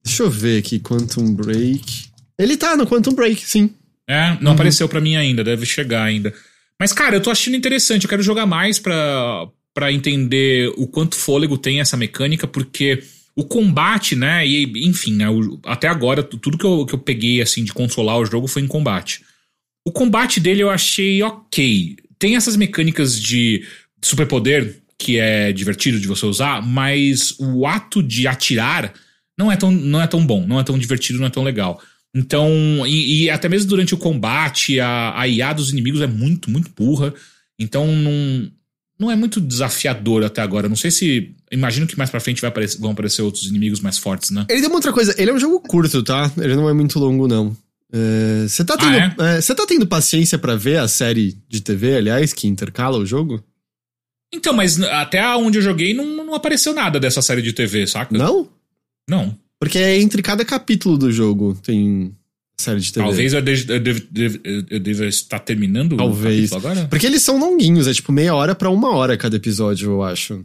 [0.04, 2.08] Deixa eu ver aqui, Quantum Break.
[2.40, 3.70] Ele tá no Quantum Break, sim.
[4.10, 4.52] É, não uhum.
[4.54, 6.34] apareceu para mim ainda, deve chegar ainda.
[6.80, 9.48] Mas, cara, eu tô achando interessante, eu quero jogar mais pra,
[9.78, 13.04] para entender o quanto fôlego tem essa mecânica, porque
[13.36, 14.44] o combate, né?
[14.48, 18.18] E, enfim, né, o, até agora, tudo que eu, que eu peguei assim de controlar
[18.18, 19.22] o jogo foi em combate.
[19.86, 21.96] O combate dele eu achei ok.
[22.18, 23.68] Tem essas mecânicas de
[24.04, 28.92] superpoder que é divertido de você usar, mas o ato de atirar
[29.38, 31.80] não é tão, não é tão bom, não é tão divertido, não é tão legal.
[32.16, 32.52] Então,
[32.88, 36.72] e, e até mesmo durante o combate, a, a IA dos inimigos é muito, muito
[36.76, 37.14] burra.
[37.60, 38.52] Então, não,
[39.00, 40.68] não é muito desafiador até agora.
[40.68, 41.32] Não sei se.
[41.52, 44.46] Imagino que mais pra frente aparecer, vão aparecer outros inimigos mais fortes, né?
[44.50, 45.16] Ele tem uma outra coisa.
[45.18, 46.32] Ele é um jogo curto, tá?
[46.38, 47.56] Ele não é muito longo, não.
[48.48, 49.38] Você é, tá, tendo, ah, é?
[49.38, 53.42] é, tá tendo paciência para ver a série de TV, aliás, que intercala o jogo?
[54.34, 58.18] Então, mas até onde eu joguei não, não apareceu nada dessa série de TV, saca?
[58.18, 58.50] Não?
[59.10, 59.38] Não.
[59.60, 62.14] Porque é entre cada capítulo do jogo tem
[62.60, 63.06] série de TV.
[63.06, 63.42] Talvez eu,
[64.70, 66.52] eu deva estar terminando Talvez.
[66.52, 66.88] agora.
[66.90, 70.44] Porque eles são longuinhos, é tipo meia hora para uma hora cada episódio, eu acho.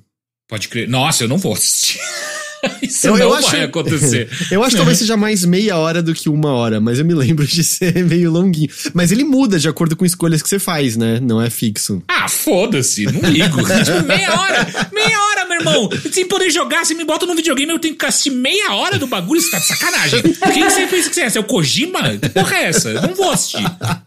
[0.48, 0.88] Pode crer.
[0.88, 1.98] Nossa, eu não vou assistir.
[2.82, 4.28] Isso eu, não eu vai acho, acontecer.
[4.50, 7.14] eu acho que talvez seja mais meia hora do que uma hora, mas eu me
[7.14, 8.68] lembro de ser meio longuinho.
[8.94, 11.18] Mas ele muda de acordo com escolhas que você faz, né?
[11.20, 12.02] Não é fixo.
[12.06, 13.56] Ah, foda-se, não ligo.
[13.56, 15.31] tipo, meia hora, meia hora,
[15.62, 15.88] irmão.
[16.10, 19.06] Sem poder jogar, você me bota no videogame, eu tenho que assistir meia hora do
[19.06, 20.22] bagulho, você tá de sacanagem.
[20.52, 21.30] Quem você pensa que você é?
[21.30, 22.18] Você é o Kojima?
[22.18, 22.90] Que porra é essa?
[22.90, 23.64] Eu não vou assistir.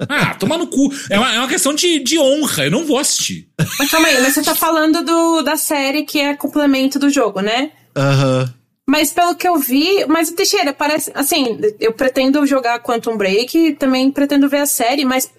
[0.08, 0.94] Ah, toma no cu.
[1.10, 3.48] É uma, é uma questão de, de honra, eu não vou assistir.
[3.80, 7.42] Mas calma aí, mas você tá falando do, da série que é complemento do jogo,
[7.42, 7.72] né?
[7.96, 8.42] Aham.
[8.42, 8.66] Uhum.
[8.88, 11.12] Mas pelo que eu vi, mas Teixeira, parece.
[11.16, 15.32] Assim, eu pretendo jogar Quantum Break também pretendo ver a série, mas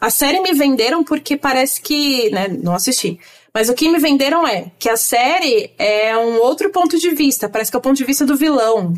[0.00, 2.30] a série me venderam porque parece que.
[2.30, 3.18] Né, não assisti.
[3.58, 7.48] Mas o que me venderam é que a série é um outro ponto de vista,
[7.48, 8.94] parece que é o ponto de vista do vilão.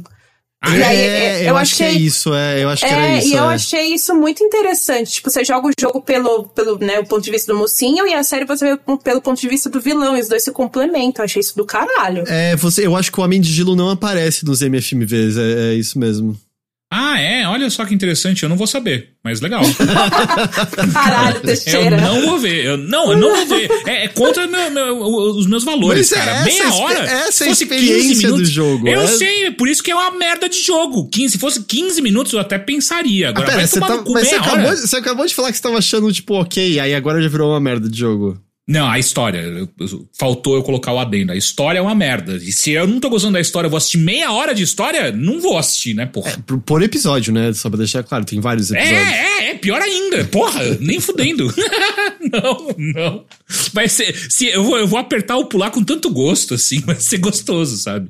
[0.60, 3.18] Ah, e aí, é, eu, eu acho achei, é isso, é, eu acho que é,
[3.18, 3.28] isso.
[3.28, 3.54] E eu é.
[3.54, 5.12] achei isso muito interessante.
[5.12, 8.12] Tipo, você joga o jogo pelo, pelo né, o ponto de vista do mocinho e
[8.12, 10.14] a série você vê pelo ponto de vista do vilão.
[10.14, 11.22] E os dois se complementam.
[11.22, 12.24] Eu achei isso do caralho.
[12.26, 15.74] É, você, eu acho que o Homem de Gelo não aparece nos MFMVs, é, é
[15.74, 16.38] isso mesmo.
[16.92, 17.46] Ah, é?
[17.46, 18.42] Olha só que interessante.
[18.42, 19.62] Eu não vou saber, mas legal.
[20.92, 21.96] Caralho, Teixeira.
[21.96, 22.64] Eu não vou ver.
[22.64, 23.70] Eu, não, eu não vou ver.
[23.86, 26.44] É, é contra meu, meu, os meus valores, mas é cara.
[26.44, 26.98] Meia hora.
[27.04, 28.88] Essa é a experiência minutos, do jogo.
[28.88, 29.06] Eu é?
[29.06, 31.08] sei, por isso que é uma merda de jogo.
[31.08, 33.28] 15, se fosse 15 minutos, eu até pensaria.
[33.28, 35.78] Agora, ah, pera, você, tá, mas você acabou, você acabou de falar que você tava
[35.78, 38.36] achando, tipo, ok, aí agora já virou uma merda de jogo.
[38.70, 39.68] Não, a história.
[40.16, 41.32] Faltou eu colocar o adendo.
[41.32, 42.36] A história é uma merda.
[42.36, 45.10] E se eu não tô gostando da história, eu vou assistir meia hora de história?
[45.10, 46.30] Não vou assistir, né, porra?
[46.30, 47.52] É, por episódio, né?
[47.52, 48.96] Só pra deixar claro, tem vários episódios.
[48.96, 50.24] É, é, é pior ainda.
[50.26, 51.52] Porra, nem fudendo.
[52.32, 53.24] não, não.
[53.72, 54.14] Vai ser.
[54.30, 57.76] Se, eu, vou, eu vou apertar o pular com tanto gosto, assim, vai ser gostoso,
[57.76, 58.08] sabe?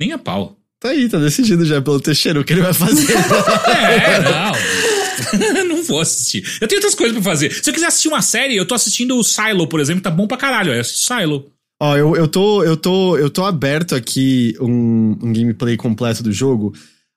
[0.00, 0.56] Nem a pau.
[0.80, 3.12] Tá aí, tá decidido já pelo Teixeira o que ele vai fazer.
[3.14, 5.59] é, não.
[5.90, 6.44] Não vou assistir.
[6.60, 7.52] Eu tenho outras coisas pra fazer.
[7.52, 10.26] Se eu quiser assistir uma série, eu tô assistindo o Silo, por exemplo, tá bom
[10.26, 10.72] pra caralho.
[10.72, 11.50] Eu assisto Silo.
[11.82, 16.30] Ó, eu, eu, tô, eu, tô, eu tô aberto aqui um, um gameplay completo do
[16.30, 16.74] jogo.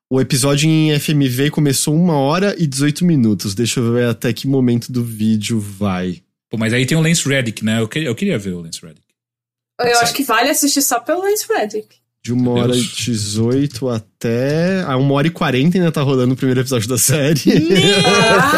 [0.09, 3.53] O episódio em FMV começou uma hora e 18 minutos.
[3.53, 6.21] Deixa eu ver até que momento do vídeo vai.
[6.49, 7.81] Pô, mas aí tem o Lance Reddick, né?
[7.81, 9.03] Eu, que, eu queria ver o Lance Reddick.
[9.81, 12.02] Eu acho que vale assistir só pelo Lance Reddick.
[12.25, 12.87] De uma Meu hora e Deus.
[12.95, 14.81] 18 até.
[14.87, 17.35] A uma hora e 40 ainda tá rolando o primeiro episódio da série.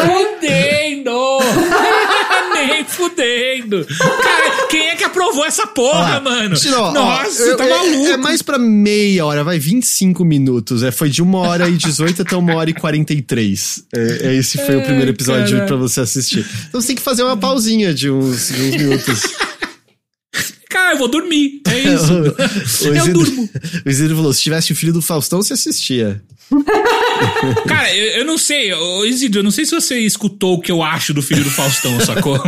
[0.06, 1.10] Fudendo!
[2.54, 3.84] Nem fudendo!
[4.22, 6.54] Cara, quem é que aprovou essa porra, Ah, mano?
[6.64, 8.06] Não, ó, Nossa, eu- tá é- maluco.
[8.06, 10.84] É mais pra meia hora, vai 25 minutos.
[10.84, 13.82] É, foi de uma hora e 18 até uma hora e 43.
[13.92, 15.66] É, é, esse foi o Ai, primeiro episódio cara.
[15.66, 16.46] pra você assistir.
[16.68, 19.22] Então você tem que fazer uma pausinha de uns, de uns minutos.
[20.68, 21.60] Cara, eu vou dormir.
[21.68, 22.12] É isso.
[22.12, 23.50] o, eu Isidro, durmo.
[23.84, 26.22] o Isidro falou: se tivesse o filho do Faustão, você assistia.
[27.66, 30.70] Cara, eu, eu não sei, ô, Isidro, eu não sei se você escutou o que
[30.70, 32.40] eu acho do filho do Faustão, sacou?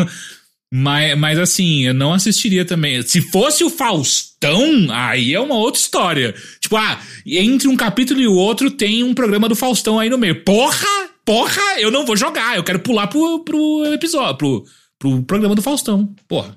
[0.73, 3.03] Mas, mas assim, eu não assistiria também.
[3.03, 6.35] Se fosse o Faustão, aí é uma outra história.
[6.61, 10.19] Tipo, ah, entre um capítulo e o outro tem um programa do Faustão aí no
[10.19, 10.45] meio.
[10.45, 11.09] Porra!
[11.25, 11.79] Porra!
[11.79, 14.65] Eu não vou jogar, eu quero pular pro, pro episódio, pro,
[14.99, 16.15] pro programa do Faustão.
[16.29, 16.57] Porra.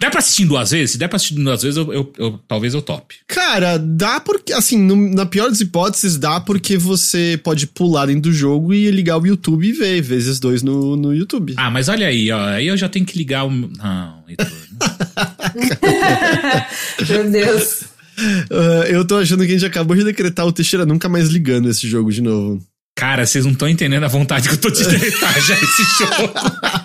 [0.00, 0.92] Dá pra assistir em duas vezes?
[0.92, 3.16] Se der pra assistir duas vezes, eu, eu- eu- talvez eu tope.
[3.26, 8.22] Cara, dá porque, assim, no- na pior das hipóteses, dá porque você pode pular dentro
[8.22, 11.54] do jogo e ligar o YouTube e ver, vezes dois no, no YouTube.
[11.56, 12.44] Ah, mas olha aí, ó.
[12.46, 13.50] Aí eu já tenho que ligar o.
[13.50, 14.46] Não, Heitor.
[17.08, 17.84] Meu Deus.
[18.50, 21.68] Ah, eu tô achando que a gente acabou de decretar o Teixeira nunca mais ligando
[21.68, 22.62] esse jogo de novo.
[22.94, 26.32] Cara, vocês não estão entendendo a vontade que eu tô de deletar já esse jogo.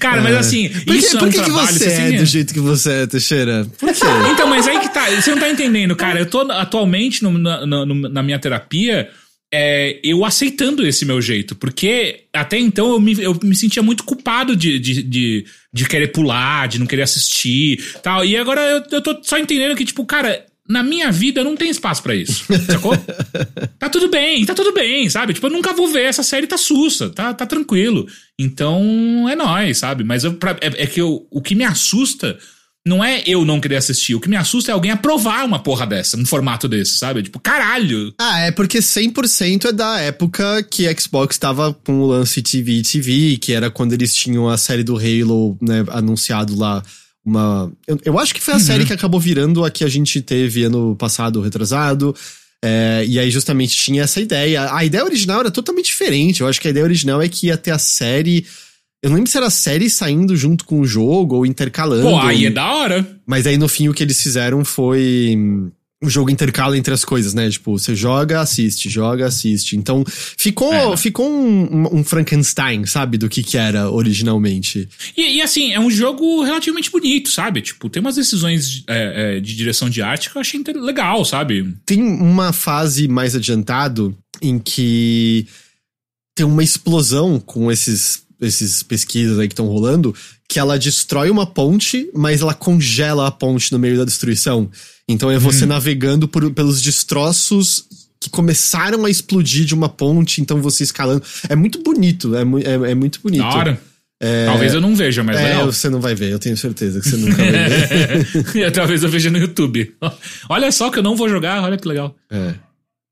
[0.00, 1.66] Cara, mas assim, Por que, isso é por um que, que trabalho.
[1.68, 3.66] você vocês é do jeito que você é, Teixeira?
[3.78, 4.00] Por quê?
[4.32, 5.08] Então, mas aí que tá.
[5.10, 6.18] Você não tá entendendo, cara.
[6.18, 9.08] Eu tô atualmente no- na, na- no- na minha terapia.
[9.52, 14.04] é, eu aceitando esse meu jeito, porque até então eu me, eu me sentia muito
[14.04, 18.24] culpado de, de, de, de querer pular, de não querer assistir tal.
[18.24, 21.68] E agora eu, eu tô só entendendo que, tipo, cara, na minha vida não tem
[21.70, 22.96] espaço pra isso, sacou?
[23.78, 25.34] tá tudo bem, tá tudo bem, sabe?
[25.34, 28.06] Tipo, eu nunca vou ver essa série, tá sussa, tá, tá tranquilo.
[28.38, 30.04] Então é nóis, sabe?
[30.04, 32.38] Mas eu, pra- é, é que eu, o que me assusta
[32.86, 34.14] não é eu não querer assistir.
[34.14, 37.22] O que me assusta é alguém aprovar uma porra dessa, um formato desse, sabe?
[37.22, 38.14] Tipo, caralho.
[38.18, 42.80] Ah, é porque 100% é da época que a Xbox tava com o lance TV
[42.82, 46.82] TV, que era quando eles tinham a série do Halo, né, anunciado lá.
[47.24, 47.70] Uma.
[47.86, 50.64] Eu, eu acho que foi a série que acabou virando a que a gente teve
[50.64, 52.14] ano passado, retrasado.
[52.62, 54.72] É, e aí, justamente, tinha essa ideia.
[54.74, 56.40] A ideia original era totalmente diferente.
[56.40, 58.46] Eu acho que a ideia original é que ia ter a série.
[59.02, 62.02] Eu não lembro se era a série saindo junto com o jogo ou intercalando.
[62.02, 63.20] Pô, aí é da hora.
[63.26, 65.36] Mas aí no fim o que eles fizeram foi.
[66.02, 67.50] O jogo intercala entre as coisas, né?
[67.50, 69.76] Tipo, você joga, assiste, joga, assiste.
[69.76, 70.96] Então, ficou, É.
[70.96, 73.18] ficou um, um- Frankenstein, sabe?
[73.18, 74.88] Do que que era originalmente.
[75.14, 77.60] E, e, assim, é um jogo relativamente bonito, sabe?
[77.60, 81.74] Tipo, tem umas decisões é, é, de direção de arte que eu achei legal, sabe?
[81.84, 85.46] Tem uma fase mais adiantado em que
[86.34, 90.14] tem uma explosão com esses, esses pesquisas aí que estão rolando,
[90.48, 94.70] que ela destrói uma ponte, mas ela congela a ponte no meio da destruição.
[95.08, 97.84] Então é você navegando por- pelos destroços
[98.20, 101.22] que começaram a explodir de uma ponte, então você escalando.
[101.48, 103.40] É muito bonito, é, é, é muito bonito.
[103.42, 103.80] Da hora.
[104.44, 105.72] Talvez eu não veja, mas É, legal.
[105.72, 108.70] você não vai ver, eu tenho certeza que você nunca vai ver.
[108.72, 109.94] Talvez eu veja no YouTube.
[110.48, 112.14] Olha só que eu não vou jogar, olha que legal.
[112.30, 112.52] É.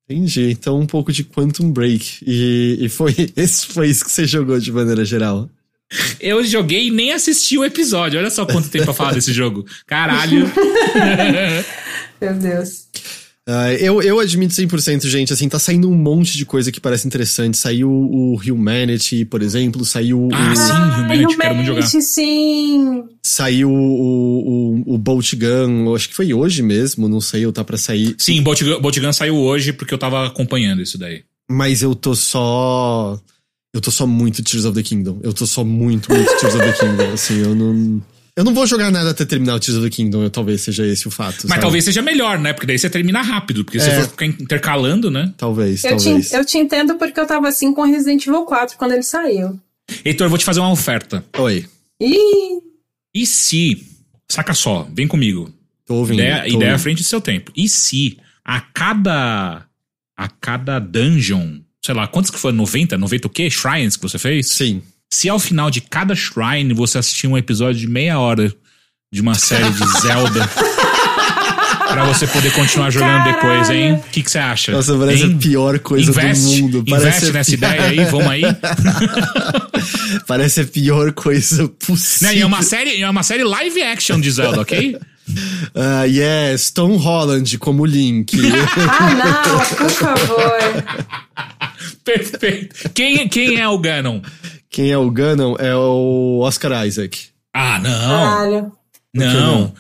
[0.09, 0.51] Entendi.
[0.51, 2.25] Então um pouco de Quantum Break.
[2.27, 5.49] E, e foi, esse foi isso que você jogou de maneira geral.
[6.21, 8.19] Eu joguei e nem assisti o episódio.
[8.19, 9.65] Olha só quanto tempo pra falar desse jogo.
[9.87, 10.51] Caralho.
[12.21, 12.89] Meu Deus.
[13.51, 15.33] Ah, eu, eu admito 100%, gente.
[15.33, 17.57] Assim, tá saindo um monte de coisa que parece interessante.
[17.57, 19.87] Saiu o Humanity, por exemplo.
[19.87, 21.83] Saiu Ah, o, sim, Humanity, quero muito jogar.
[21.87, 23.05] Sim.
[23.25, 25.87] saiu o, o, o Bolt Gun.
[25.87, 27.09] eu Acho que foi hoje mesmo.
[27.09, 28.15] Não sei, ou tá pra sair.
[28.19, 31.23] Sim, Bolt Gun- Bolt Gun saiu hoje porque eu tava acompanhando isso daí.
[31.51, 33.19] Mas eu tô só.
[33.75, 35.21] Eu tô só muito Tears of the Kingdom.
[35.23, 37.13] Eu tô só muito, muito Tears of the Kingdom.
[37.15, 38.03] Assim, eu não.
[38.39, 40.87] Eu não vou jogar nada até terminar o Tears of the Kingdom, eu, talvez seja
[40.87, 41.39] esse o fato.
[41.43, 41.61] Mas sabe?
[41.61, 42.53] talvez seja melhor, né?
[42.53, 43.65] Porque daí você termina rápido.
[43.65, 43.97] Porque se É.
[43.97, 45.35] você for ficar intercalando, né?
[45.37, 46.33] Talvez, Eu te, talvez.
[46.33, 49.59] eu te entendo porque eu tava assim com Resident Evil 4 quando ele saiu.
[50.05, 51.25] Heitor, eu vou te fazer uma oferta.
[51.37, 51.67] Oi,
[52.01, 52.61] Ih,
[53.13, 53.85] E se.
[54.31, 55.53] Saca só, vem comigo.
[55.85, 56.21] tô ouvindo.
[56.21, 57.51] Ideia, tô ideia à frente do seu tempo.
[57.57, 59.65] E se a cada.
[60.17, 61.59] A cada dungeon.
[61.85, 62.53] Sei lá, quantos que foi?
[62.53, 62.97] 90?
[62.97, 63.51] 90 o quê?
[63.51, 64.47] Shrines que você fez?
[64.49, 64.81] Sim.
[65.11, 68.53] Se ao final de cada shrine você assistir um episódio de meia hora
[69.13, 70.47] de uma série de Zelda.
[71.89, 73.35] pra você poder continuar jogando Caralho.
[73.35, 73.93] depois, hein?
[73.95, 74.73] O que que você acha?
[74.73, 75.35] Nossa, parece Hein?
[75.35, 76.79] a pior coisa Investe, do mundo.
[76.87, 78.43] investe Parece a nessa pi- ideia aí, vamos aí.
[80.27, 82.29] Parece a pior coisa possível.
[82.29, 84.99] Não, e é uma série, é uma série live action de Zelda, ok?
[85.75, 88.35] Ah, yes, Tom Holland como Link.
[88.79, 90.85] ah não, por favor.
[92.03, 92.89] Perfeito.
[92.95, 94.23] Quem, quem é o Ganon?
[94.79, 97.31] Quem é o Ganon é o Oscar Isaac.
[97.53, 97.91] Ah, não.
[97.91, 98.73] Caralho.
[99.13, 99.33] Não.
[99.35, 99.75] não?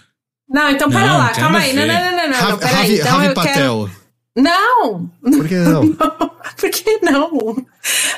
[0.48, 1.72] Não, então para Não, lá, calma aí.
[1.72, 2.36] Não, não, não, não, não.
[2.36, 2.74] Ravi, Peraí.
[2.74, 3.48] Ravi, Então Ravi eu quero.
[3.48, 3.90] Patel.
[4.36, 5.10] Não!
[5.22, 5.94] Por que não?
[6.58, 7.56] Por que não?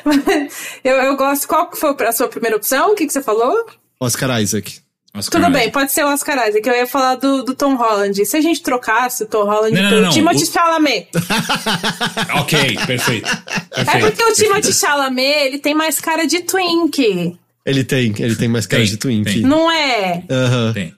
[0.82, 1.46] Eu, eu gosto.
[1.46, 2.92] Qual foi a sua primeira opção?
[2.92, 3.66] O que, que você falou?
[4.00, 4.80] Oscar Isaac.
[5.12, 5.64] Oscar Tudo Isaac.
[5.64, 6.68] bem, pode ser o Oscar Isaac.
[6.68, 8.24] Eu ia falar do, do Tom Holland.
[8.24, 11.08] Se a gente trocasse o Tom Holland Não, não, pelo não, Timothy o- Chalamet.
[12.40, 13.28] Ok, perfeito.
[13.72, 14.34] É perfeito porque o.
[14.34, 17.36] Timothy Chalamet, ele tem mais cara de Twink.
[17.66, 19.24] Ele tem, ele tem mais cara Tem, de Twink.
[19.32, 19.42] tem.
[19.42, 20.22] Não é?
[20.30, 20.72] Aham.
[20.72, 20.94] Tem.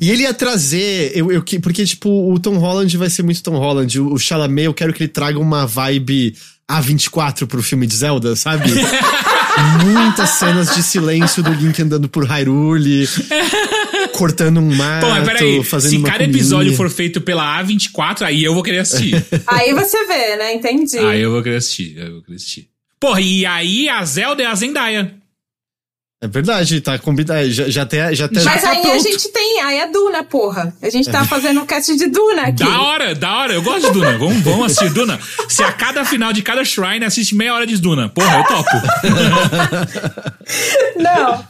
[0.00, 3.42] E ele ia trazer, eu, eu, que- porque, tipo, o Tom Holland vai ser muito
[3.42, 4.00] Tom Holland.
[4.00, 6.34] O, o Chalamet, eu quero que ele traga uma vibe
[6.70, 8.70] A24 pro filme de Zelda, sabe?
[9.84, 13.08] Muitas cenas de silêncio do Link andando por Hyrule,
[14.12, 18.22] cortando um mato, Pô, mas peraí, fazendo se uma cada episódio for feito pela A24,
[18.22, 19.24] aí eu vou querer assistir.
[19.46, 20.54] Aí você vê, né?
[20.54, 20.98] Entendi.
[20.98, 22.68] aí eu vou querer assistir, aí eu vou querer assistir.
[22.98, 25.14] Porra, e aí a Zelda é a Zendaya.
[26.22, 27.50] É verdade, tá combinado.
[27.50, 28.14] Já, já até.
[28.14, 29.02] Já até Mas tá aí a pronto.
[29.02, 30.74] gente tem, aí é Duna, porra.
[30.80, 32.64] A gente tá fazendo um cast de Duna aqui.
[32.64, 33.52] Da hora, da hora.
[33.52, 34.16] Eu gosto de Duna.
[34.16, 35.20] Vamos, vamos assistir Duna.
[35.46, 38.08] Se a cada final de cada shrine assiste meia hora de Duna.
[38.08, 38.70] Porra, eu topo.
[40.96, 41.44] Não.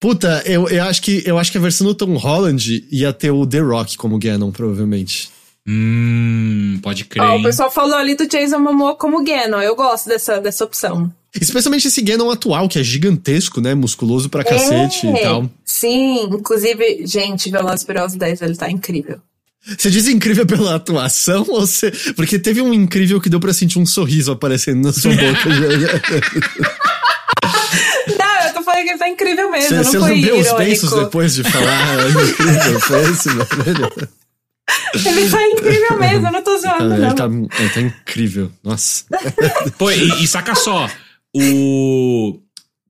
[0.00, 3.30] Puta, eu, eu, acho que, eu acho que a versão do Tom Holland ia ter
[3.30, 5.30] o The Rock como Ganon, provavelmente.
[5.66, 7.22] Hum, pode crer.
[7.22, 9.60] Ó, o pessoal falou ali do Jason Momoa como Ganon.
[9.60, 11.12] Eu gosto dessa, dessa opção.
[11.40, 13.74] Especialmente esse Ganon atual, que é gigantesco, né?
[13.74, 15.50] Musculoso pra cacete É, e tal.
[15.64, 19.18] Sim, inclusive, gente, Velozes e Furiosos 10, ele tá incrível.
[19.78, 21.90] Você diz incrível pela atuação ou você.
[22.14, 25.48] Porque teve um incrível que deu pra sentir um sorriso aparecendo na sua boca.
[28.06, 30.52] Não, eu tô falando que ele tá incrível mesmo, Você, não você foi lambeu os
[30.52, 33.92] beiços depois de falar "É incrível, foi esse, velho?
[34.94, 37.14] Ele tá incrível mesmo, eu não tô zoando, Ele não.
[37.14, 38.50] tá, ele tá incrível.
[38.62, 39.04] Nossa.
[39.76, 40.88] Pô, e, e saca só.
[41.34, 42.40] O.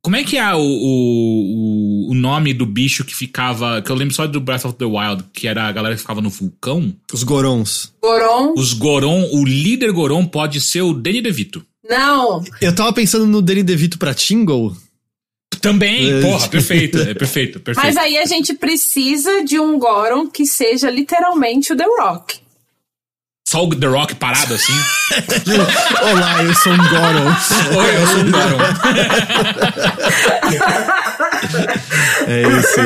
[0.03, 3.81] Como é que é o, o, o nome do bicho que ficava.
[3.81, 6.21] Que eu lembro só do Breath of the Wild, que era a galera que ficava
[6.21, 6.95] no vulcão?
[7.13, 7.93] Os Gorons.
[8.03, 8.53] Goron?
[8.57, 11.65] Os Goron, o líder Goron pode ser o Danny DeVito.
[11.89, 12.43] Não.
[12.61, 14.77] Eu tava pensando no Danny DeVito pra Tingle.
[15.61, 16.21] Também, É.
[16.21, 17.87] porra, perfeito, é perfeito, perfeito.
[17.87, 22.37] Mas aí a gente precisa de um Goron que seja literalmente o The Rock.
[23.55, 24.73] Só o The Rock parado assim.
[26.03, 27.29] Olá, eu sou um Goron.
[27.79, 28.59] Oi, eu sou um Goron.
[32.27, 32.81] É isso.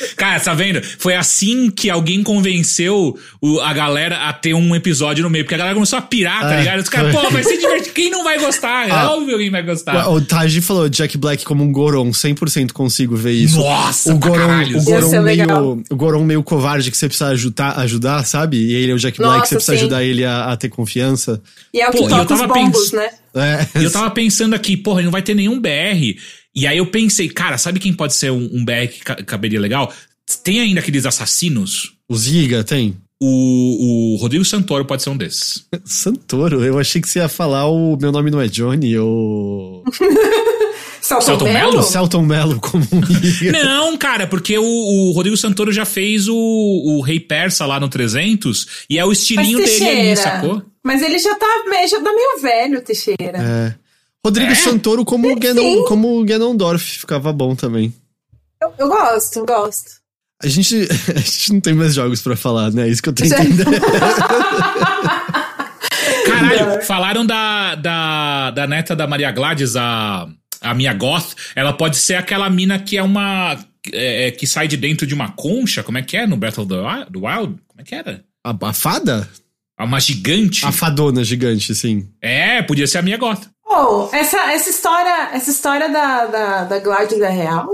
[0.00, 0.06] É.
[0.16, 0.82] Cara, tá vendo?
[0.98, 5.44] Foi assim que alguém convenceu o- a galera a ter um episódio no meio.
[5.44, 6.80] Porque a galera começou a pirar, tá É, ligado?
[6.80, 7.94] Os caras, pô, vai ser divertido.
[7.94, 8.88] Quem não vai gostar?
[8.88, 9.10] É Ah.
[9.12, 10.08] óbvio que alguém vai gostar.
[10.10, 13.56] O Taji falou Jack Black como um Goron, 100% consigo ver isso.
[13.58, 14.78] Nossa, o Goron, caralho.
[14.78, 15.62] o Goron legal.
[15.76, 18.56] meio, o Goron meio covarde que você precisa ajudar, ajudar, sabe?
[18.58, 19.80] E ele é o Jack Black, Nossa, você precisa sim.
[19.84, 21.40] ajudar ele a, a ter confiança.
[21.72, 23.08] E é o Pô, que eu toca os bombos, pens- né?
[23.34, 23.80] É.
[23.80, 26.16] E eu tava pensando aqui, porra, não vai ter nenhum BR.
[26.56, 29.60] E aí eu pensei, cara, sabe quem pode ser um, um BR que ca- caberia
[29.60, 29.92] legal?
[30.42, 31.92] Tem ainda aqueles assassinos?
[32.08, 32.96] O Ziga tem.
[33.22, 35.66] O, o Rodrigo Santoro pode ser um desses.
[35.84, 39.84] Santoro, eu achei que você ia falar o meu nome não é Johnny ou
[41.00, 41.70] Celton Celton Mello?
[41.72, 41.82] Mello?
[41.82, 43.52] Celton Mello como um.
[43.52, 47.88] Não, cara, porque o, o Rodrigo Santoro já fez o, o Rei Persa lá no
[47.88, 50.16] 300 e é o estilinho dele ali, Teixeira.
[50.16, 50.62] sacou?
[50.84, 53.38] Mas ele já tá, meio- já tá meio velho, Teixeira.
[53.38, 53.74] É.
[54.26, 54.54] Rodrigo É?
[54.56, 55.38] Santoro como o Sim.
[55.38, 57.94] Ganon, como o Ganondorf, ficava bom também.
[58.60, 59.90] Eu, eu gosto, eu gosto.
[60.42, 60.74] A gente,
[61.14, 62.86] a gente não tem mais jogos pra falar, né?
[62.88, 63.64] É isso que eu tô entendendo.
[66.26, 70.28] Caralho, falaram da, da, da neta da Maria Gladys, a,
[70.60, 71.34] a Mia Goth.
[71.54, 73.56] Ela pode ser aquela mina que é uma.
[73.92, 75.82] é, que sai de dentro de uma concha.
[75.82, 77.54] Como é que é no Breath of the Wi- the Wild?
[77.68, 78.24] Como é que era?
[78.44, 79.28] A, a fada?
[79.78, 80.64] Uma gigante.
[80.64, 82.08] A fadona gigante, sim.
[82.20, 83.46] É, podia ser a Mia Goth.
[83.68, 87.68] Oh, essa, essa história, essa história da, da, da Gladys é real?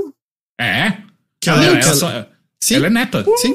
[0.60, 0.96] É.
[1.40, 2.26] Que ela, ela- ela que ela- só-
[2.60, 3.24] Sim, ela é neta.
[3.38, 3.54] sim.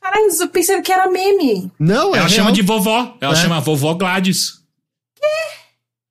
[0.00, 1.70] Caralho, eu pensei que era meme.
[1.78, 2.28] Não, é Ela real.
[2.28, 3.16] chama de vovó.
[3.20, 3.36] Ela É.
[3.36, 4.60] chama vovó Gladys.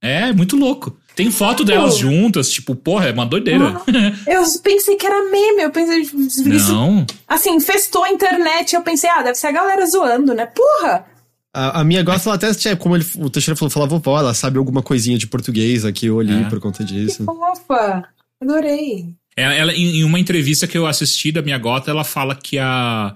[0.01, 0.97] É, muito louco.
[1.15, 3.79] Tem foto delas juntas, tipo, porra, é uma doideira.
[4.25, 7.05] Eu pensei que era meme, eu pensei isso, Não.
[7.27, 10.45] assim, festou a internet, eu pensei, ah, deve ser a galera zoando, né?
[10.47, 11.05] Porra!
[11.53, 14.33] A, a minha gosta, ela até, tinha- como ele, o Teixeira falou, falava vovó, ela
[14.33, 16.49] sabe alguma coisinha de português aqui ou ali É.
[16.49, 17.25] por conta Que disso.
[17.25, 18.05] fofa!
[18.41, 19.13] Adorei.
[19.35, 23.13] Ela, ela- em, uma entrevista que eu assisti da minha gota, ela fala que a,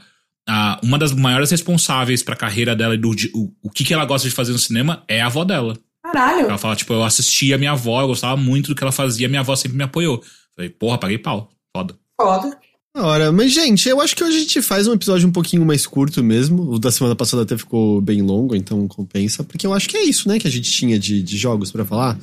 [0.47, 3.93] a- uma das maiores responsáveis pra carreira dela e do de- o, o que, que
[3.93, 5.77] ela gosta de fazer no cinema é a avó dela.
[6.03, 6.41] Caralho.
[6.47, 9.27] Ela fala, tipo, eu assistia a minha avó, eu gostava muito do que ela fazia,
[9.27, 10.21] minha avó sempre me apoiou.
[10.55, 11.49] Falei, porra, paguei pau.
[11.75, 11.95] Foda.
[12.21, 12.57] Foda.
[12.95, 13.29] Da hora.
[13.29, 16.23] Mas, gente, eu acho que hoje a gente faz um episódio um pouquinho mais curto
[16.23, 16.71] mesmo.
[16.71, 19.43] O da semana passada até ficou bem longo, então compensa.
[19.43, 21.83] Porque eu acho que é isso, né, que a gente tinha de, de jogos pra
[21.83, 22.17] falar.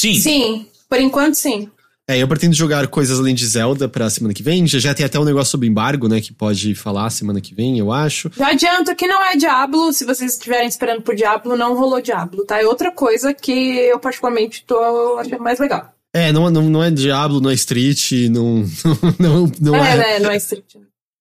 [0.00, 0.14] Sim.
[0.14, 1.70] Sim, por enquanto sim.
[2.08, 4.66] É, eu pretendo jogar coisas além de Zelda pra semana que vem.
[4.66, 6.20] Já, já tem até um negócio sobre embargo, né?
[6.20, 8.32] Que pode falar semana que vem, eu acho.
[8.36, 9.92] Já adianto que não é Diablo.
[9.92, 12.60] Se vocês estiverem esperando por Diablo, não rolou Diablo, tá?
[12.60, 14.76] É outra coisa que eu particularmente tô
[15.18, 15.94] achando mais legal.
[16.14, 18.64] É, não, não, não é Diablo, não é Street, não.
[19.18, 19.96] Não, não, é, é.
[19.96, 20.18] né?
[20.18, 20.74] Não é Street.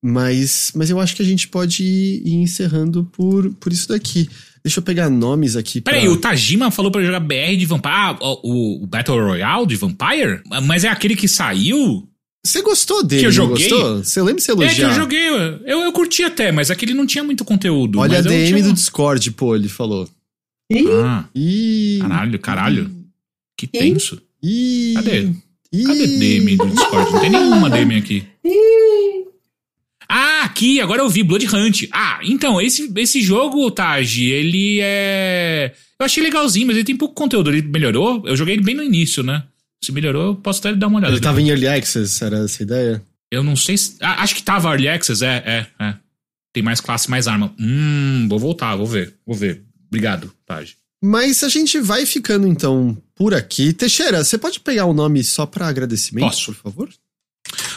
[0.04, 4.30] Mas, mas eu acho que a gente pode ir, ir encerrando por, por isso daqui.
[4.64, 5.80] Deixa eu pegar nomes aqui.
[5.82, 5.94] Pra...
[5.94, 7.94] Peraí, o Tajima falou pra jogar BR de Vampire.
[7.94, 10.42] Ah, o, o Battle Royale de Vampire?
[10.64, 12.08] Mas é aquele que saiu?
[12.46, 13.22] Você gostou dele?
[13.22, 13.70] Que eu não joguei?
[13.70, 14.04] Gostou?
[14.04, 14.72] Você lembra de se elogiar?
[14.72, 15.28] É que eu joguei.
[15.66, 18.00] Eu, eu curti até, mas aquele não tinha muito conteúdo.
[18.00, 20.10] Olha a DM tinha- do Discord, pô, ele falou.
[21.04, 22.00] Ah, Ih.
[22.02, 22.92] caralho, caralho.
[23.58, 24.22] Que tenso.
[24.44, 24.94] Ih.
[24.96, 25.30] Cadê?
[25.74, 25.84] Ih.
[25.84, 27.12] Cadê DM do Discord?
[27.12, 28.26] Não tem nenhuma DM aqui.
[30.08, 31.84] Ah, aqui, agora eu vi Blood Hunt.
[31.92, 35.74] Ah, então, esse, esse jogo, Taj, ele é.
[36.00, 37.52] Eu achei legalzinho, mas ele tem pouco conteúdo.
[37.52, 38.24] Ele melhorou?
[38.26, 39.44] Eu joguei ele bem no início, né?
[39.84, 41.14] Se melhorou, eu posso até dar uma olhada.
[41.14, 43.02] Ele tava em Early Access, era essa a ideia?
[43.32, 43.98] Eu não sei se.
[44.02, 45.96] ah, acho que tava Early Access, é, é, é.
[46.52, 47.54] Tem mais classe, mais arma.
[47.60, 49.62] Hum, vou voltar, vou ver, vou ver.
[49.88, 50.76] Obrigado, Taj.
[51.04, 53.72] Mas a gente vai ficando então por aqui.
[53.74, 56.46] Teixeira, você pode pegar o nome só pra agradecimento, Posso.
[56.54, 56.90] por favor?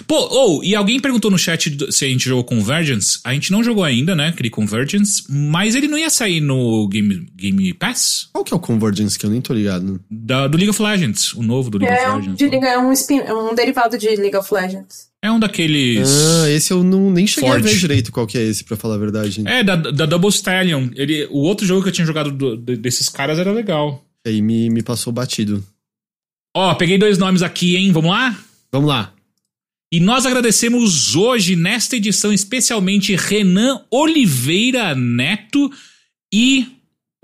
[0.07, 3.21] Pô, ou, e alguém perguntou no chat se a gente jogou Convergence.
[3.25, 4.29] A gente não jogou ainda, né?
[4.29, 8.61] Aquele Convergence, mas ele não ia sair no Game, Game Pass Qual que é o
[8.61, 9.99] Convergence que eu nem tô ligado?
[10.11, 12.37] da, do League of Legends, o novo do League É of um, Legends.
[12.39, 15.12] de Liga- é um, spin, é um derivado de League of Legends.
[15.25, 16.09] É um daqueles.
[16.45, 17.65] Ah, esse eu não, nem cheguei Forte.
[17.67, 19.43] a ver direito qual que é esse, pra falar a verdade.
[19.47, 20.89] É, da, da Double Stallion.
[20.97, 24.05] Ele, o outro jogo que eu tinha jogado do- de- desses caras era legal.
[24.27, 25.65] Aí me, me passou batido.
[26.57, 27.93] Ó, peguei dois nomes aqui, hein?
[27.93, 28.37] Vamos lá?
[28.73, 29.15] Vamos lá.
[29.93, 35.71] E nós agradecemos hoje, nesta edição, especialmente Renan Oliveira Neto
[36.35, 36.67] e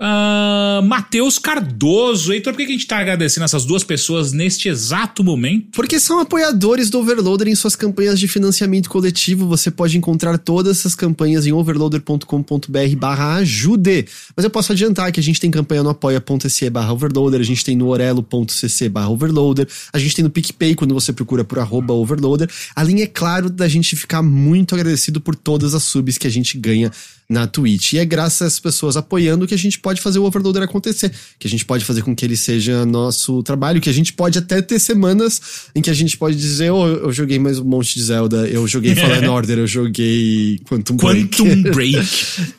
[0.01, 2.31] ah, Matheus Cardoso.
[2.31, 5.67] Heitor, por que a gente tá agradecendo essas duas pessoas neste exato momento?
[5.73, 9.45] Porque são apoiadores do Overloader em suas campanhas de financiamento coletivo.
[9.47, 14.05] Você pode encontrar todas essas campanhas em overloader.com.br barra ajude.
[14.35, 17.65] Mas eu posso adiantar que a gente tem campanha no apoia.se barra overloader, a gente
[17.65, 21.93] tem no orelo.cc barra overloader, a gente tem no PicPay quando você procura por arroba
[21.93, 22.49] overloader.
[22.73, 26.57] Além, é claro, da gente ficar muito agradecido por todas as subs que a gente
[26.57, 26.89] ganha
[27.29, 27.93] na Twitch.
[27.93, 31.11] E é graças a essas pessoas apoiando que a gente pode fazer o Overloader acontecer,
[31.37, 34.39] que a gente pode fazer com que ele seja nosso trabalho, que a gente pode
[34.39, 37.93] até ter semanas em que a gente pode dizer, oh, eu joguei mais um monte
[37.93, 41.37] de Zelda, eu joguei Fallen Order, eu joguei Quantum Break.
[41.37, 42.07] Quantum Break.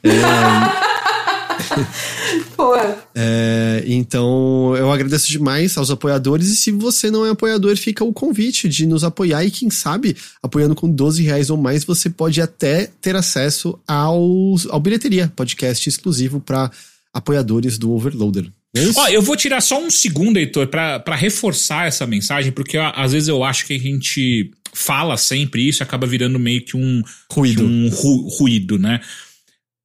[2.56, 2.98] Porra.
[3.14, 6.48] É, então, eu agradeço demais aos apoiadores.
[6.48, 9.44] E se você não é apoiador, fica o convite de nos apoiar.
[9.44, 14.20] E quem sabe, apoiando com 12 reais ou mais, você pode até ter acesso ao,
[14.70, 16.70] ao Bilheteria, podcast exclusivo para
[17.12, 18.47] apoiadores do Overloader.
[18.74, 18.80] É?
[18.97, 22.92] Ó, eu vou tirar só um segundo, Heitor, pra, pra reforçar essa mensagem, porque ó,
[22.94, 26.76] às vezes eu acho que a gente fala sempre isso e acaba virando meio que
[26.76, 27.02] um
[27.32, 27.62] Ruído.
[27.62, 29.01] que um ru- ruído, né?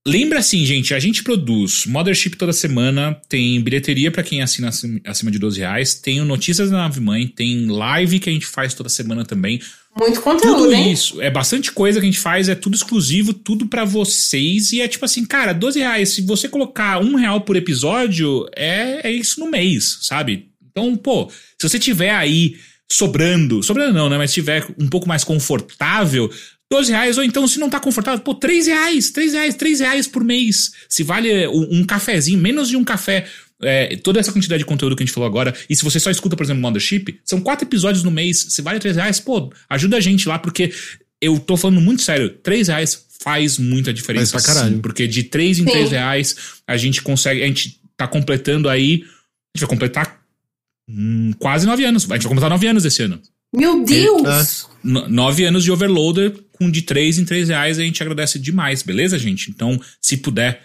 [0.07, 4.69] Lembra assim, gente, a gente produz Mothership toda semana, tem bilheteria pra quem assina
[5.03, 8.75] acima, de 12 reais, tem Notícias da Nave Mãe, tem live que a gente faz
[8.75, 9.59] toda semana também.
[9.99, 10.91] Muito conteúdo, Tudo hein?
[10.91, 14.73] isso, é bastante coisa que a gente faz, é tudo exclusivo, tudo pra vocês.
[14.73, 16.09] E é tipo assim, cara, 12 reais.
[16.09, 20.49] Se você colocar um real por episódio, é, é isso no mês, sabe?
[20.69, 22.57] Então, pô, se você tiver aí
[22.91, 24.17] sobrando, sobrando não, né?
[24.17, 26.29] Mas tiver um pouco mais confortável,
[26.75, 30.07] 12 reais, ou então se não tá confortável, pô, 3 reais, 3 reais, 3 reais
[30.07, 30.71] por mês.
[30.89, 33.25] Se vale um, um cafezinho, menos de um café.
[33.61, 36.11] é, toda essa quantidade de conteúdo que a gente falou agora, e se você só
[36.11, 39.97] escuta, por exemplo, Mothership, são quatro episódios no mês, se vale 3 reais, pô, ajuda
[39.97, 40.73] a gente lá, porque
[41.21, 44.33] eu tô falando muito sério, 3 reais faz muita diferença.
[44.33, 44.75] Faz pra caralho.
[44.75, 45.65] sim, porque de 3 em.
[45.65, 46.35] 3 reais,
[46.67, 50.21] a gente consegue, a gente tá completando aí, a gente vai completar
[50.87, 53.21] hum, quase 9 anos, a gente vai completar 9 anos esse ano.
[53.55, 54.67] Meu Deus!
[54.83, 58.81] No- nove anos de overloader, com de 3 em 3 reais, a gente agradece demais,
[58.81, 59.49] beleza, gente?
[59.49, 60.61] Então, se puder,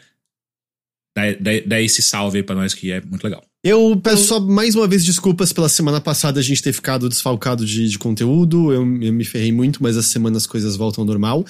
[1.17, 3.43] dá, dá, dá esse salve aí pra nós, que é muito legal.
[3.63, 7.65] Eu peço só mais uma vez desculpas pela semana passada a gente ter ficado desfalcado
[7.67, 8.73] de, de conteúdo.
[8.73, 11.45] Eu, eu me ferrei muito, mas essa semana as coisas voltam ao normal.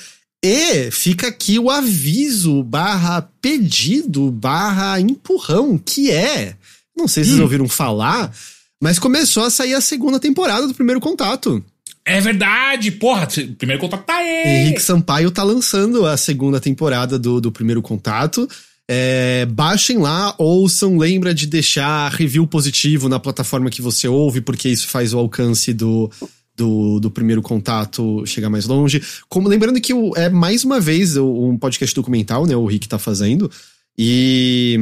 [0.45, 6.57] E fica aqui o aviso barra pedido barra empurrão, que é.
[6.97, 8.35] Não sei se vocês ouviram falar,
[8.81, 11.63] mas começou a sair a segunda temporada do primeiro contato.
[12.05, 13.29] É verdade, porra,
[13.59, 14.63] primeiro contato tá aí.
[14.63, 18.49] Henrique Sampaio tá lançando a segunda temporada do, do primeiro contato.
[18.89, 24.69] É, baixem lá, ouçam, lembra de deixar review positivo na plataforma que você ouve, porque
[24.69, 26.11] isso faz o alcance do,
[26.57, 29.01] do, do primeiro contato chegar mais longe.
[29.29, 32.57] Como lembrando que o- é mais uma vez um podcast documental, né?
[32.57, 33.49] O Rick tá fazendo.
[33.97, 34.77] E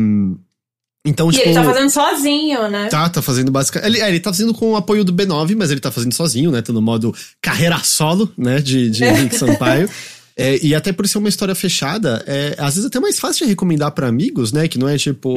[1.06, 1.46] Então, E tipo.
[1.46, 2.88] ele tá fazendo sozinho, né?
[2.88, 3.88] Tá, tá fazendo basicamente.
[3.88, 6.50] Ele, é, ele tá fazendo com o apoio do B9, mas ele tá fazendo sozinho,
[6.50, 6.60] né?
[6.60, 8.60] Tá no modo carreira solo, né?
[8.60, 9.88] De, de Henrique Sampaio.
[10.40, 13.50] É, e até por ser uma história fechada, é às vezes até mais fácil de
[13.50, 14.68] recomendar pra amigos, né?
[14.68, 15.34] Que não é tipo.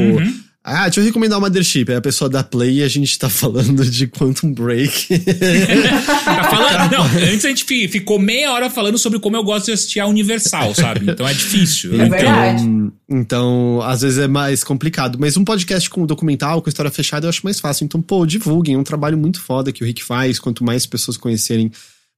[0.63, 1.89] Ah, deixa eu recomendar o Mothership.
[1.89, 5.07] Aí a pessoa dá play e a gente tá falando de Quantum Break.
[6.23, 9.65] Tá falando, não, antes a gente fi- ficou meia hora falando sobre como eu gosto
[9.65, 11.09] de assistir a Universal, sabe?
[11.09, 11.99] Então é difícil.
[11.99, 12.63] É verdade.
[12.63, 15.17] Então, então, às vezes é mais complicado.
[15.19, 17.83] Mas um podcast com documental, com história fechada, eu acho mais fácil.
[17.85, 18.75] Então, pô, divulguem.
[18.75, 20.38] É um trabalho muito foda que o Rick faz.
[20.39, 21.71] Quanto mais pessoas conhecerem,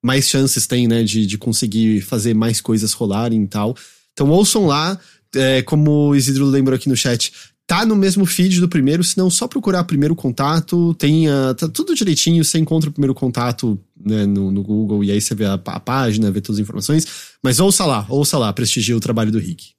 [0.04, 3.76] mais chances tem, né, de, de conseguir fazer mais coisas rolarem e tal.
[4.12, 5.00] Então, ouçam lá.
[5.36, 7.32] É, como o Isidro lembrou aqui no chat,
[7.68, 11.68] tá no mesmo feed do primeiro, se não só procurar primeiro contato, tem a- tá
[11.70, 15.46] tudo direitinho, você encontra o primeiro contato né, no, no Google e aí você vê
[15.46, 17.08] a, a página, vê todas as informações.
[17.42, 19.72] Mas ouça lá, ouça lá, prestigia o trabalho do Rick.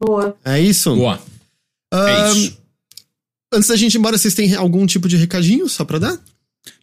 [0.00, 0.36] Boa.
[0.44, 0.94] É isso?
[0.94, 1.20] Boa.
[1.92, 2.58] É Ahn, isso.
[3.52, 6.20] Antes da gente ir embora, vocês têm algum tipo de recadinho só pra dar?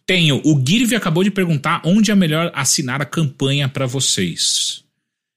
[0.04, 0.40] Tenho.
[0.44, 4.82] O Girve acabou de perguntar onde é melhor assinar a campanha pra vocês.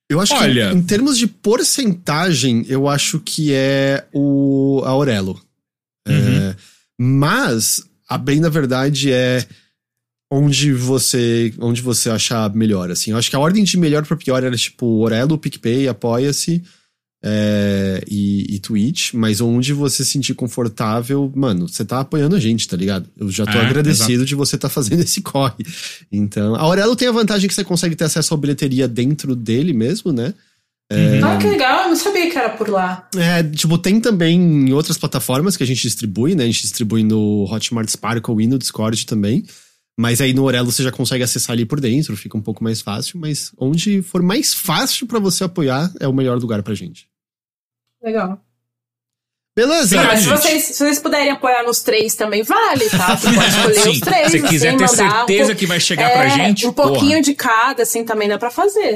[0.10, 5.40] Eu acho Olha- que em termos de porcentagem, eu acho que é o a Aurelo.
[6.08, 6.56] É, Uhum.
[7.00, 9.46] mas, a bem da verdade, é
[10.32, 13.12] onde você onde você achar melhor, assim.
[13.12, 16.64] Eu acho que a ordem de melhor pra pior era tipo Orelo, PicPay, Apoia-se
[17.22, 22.40] é, e, e Twitch, mas onde você se sentir confortável, mano, você tá apoiando a
[22.40, 23.10] gente, tá ligado?
[23.18, 25.66] Eu já tô É, agradecido de você tá fazendo esse corre.
[26.12, 29.74] Então, a Aurelo tem a vantagem que você consegue ter acesso à bilheteria dentro dele
[29.74, 30.34] mesmo, né?
[30.92, 31.84] Ah, que legal.
[31.84, 33.08] Eu não sabia que era por lá.
[33.16, 36.44] É, tipo, tem também em outras plataformas que a gente distribui, né?
[36.44, 39.46] A gente distribui no Hotmart Sparkle e no Discord também.
[40.00, 42.82] Mas aí no Orelo você já consegue acessar ali por dentro, fica um pouco mais
[42.82, 43.20] fácil.
[43.20, 47.06] Mas onde for mais fácil pra você apoiar, é o melhor lugar pra gente.
[48.04, 48.40] Legal.
[49.56, 49.98] Beleza?
[49.98, 50.38] Não, mas se gente.
[50.40, 53.18] vocês, se vocês puderem apoiar nos três também, vale, tá?
[53.18, 54.32] Você pode escolher Sim, os três.
[54.32, 57.10] se quiser assim, ter um certeza pouco- que vai chegar é, pra gente, Um pouquinho
[57.12, 57.22] porra.
[57.22, 58.96] de cada, assim, também dá pra fazer.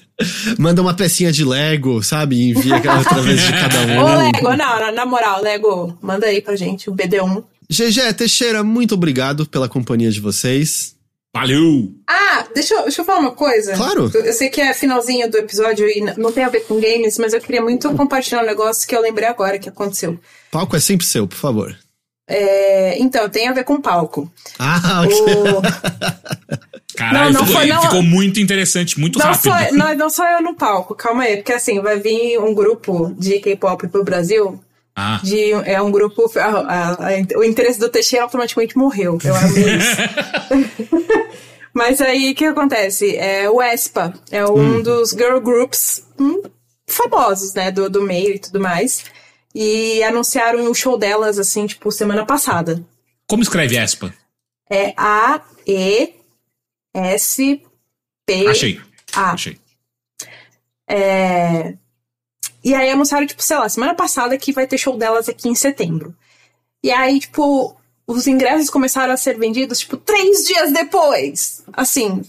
[0.58, 2.48] Manda uma pecinha de Lego, sabe?
[2.50, 3.98] Envia através de cada um.
[4.00, 7.42] Ô, Lego, não, na, na moral, Lego, manda aí pra gente o BD1.
[7.70, 10.94] GG Teixeira, muito obrigado pela companhia de vocês.
[11.34, 11.92] Valeu!
[12.08, 13.74] Ah, deixa eu, deixa eu falar uma coisa.
[13.74, 14.10] Claro.
[14.12, 17.18] Eu, eu sei que é finalzinho do episódio e não tem a ver com games,
[17.18, 20.18] mas eu queria muito compartilhar um negócio que eu lembrei agora que aconteceu.
[20.50, 21.76] Palco é sempre seu, por favor.
[22.28, 24.30] É, então, tem a ver com palco.
[24.58, 25.16] Ah, ok.
[25.16, 25.62] O,
[26.96, 27.82] Caralho, Não, não ficou, foi, não.
[27.82, 29.42] ficou muito interessante, muito Não rápido.
[29.42, 33.14] só, não, não só eu no palco, calma aí, porque assim, vai vir um grupo
[33.18, 34.60] de K-pop pro Brasil.
[35.02, 36.30] Ah, De, é um grupo.
[36.38, 39.18] a- a- a- o interesse do Teixeira automaticamente morreu.
[39.24, 39.96] Eu amei isso.
[41.72, 43.16] Mas aí o que acontece?
[43.16, 46.42] É, o ESPA é um dos girl groups hum,
[46.86, 47.70] famosos, né?
[47.70, 49.04] Do, do meio e tudo mais.
[49.54, 52.84] E anunciaram o show delas, assim, tipo, semana passada.
[53.26, 54.12] como escreve Espa?
[54.70, 54.92] É
[56.94, 58.48] A-E-S-P.
[58.48, 58.80] Achei.
[59.14, 59.30] A.
[59.32, 59.58] Achei.
[60.88, 61.74] É...
[62.62, 65.54] E aí anunciaram, tipo, sei lá, semana passada que vai ter show delas aqui em
[65.54, 66.14] setembro.
[66.82, 67.76] E aí, tipo,
[68.06, 71.62] os ingressos começaram a ser vendidos, tipo, três dias depois.
[71.72, 72.22] Assim,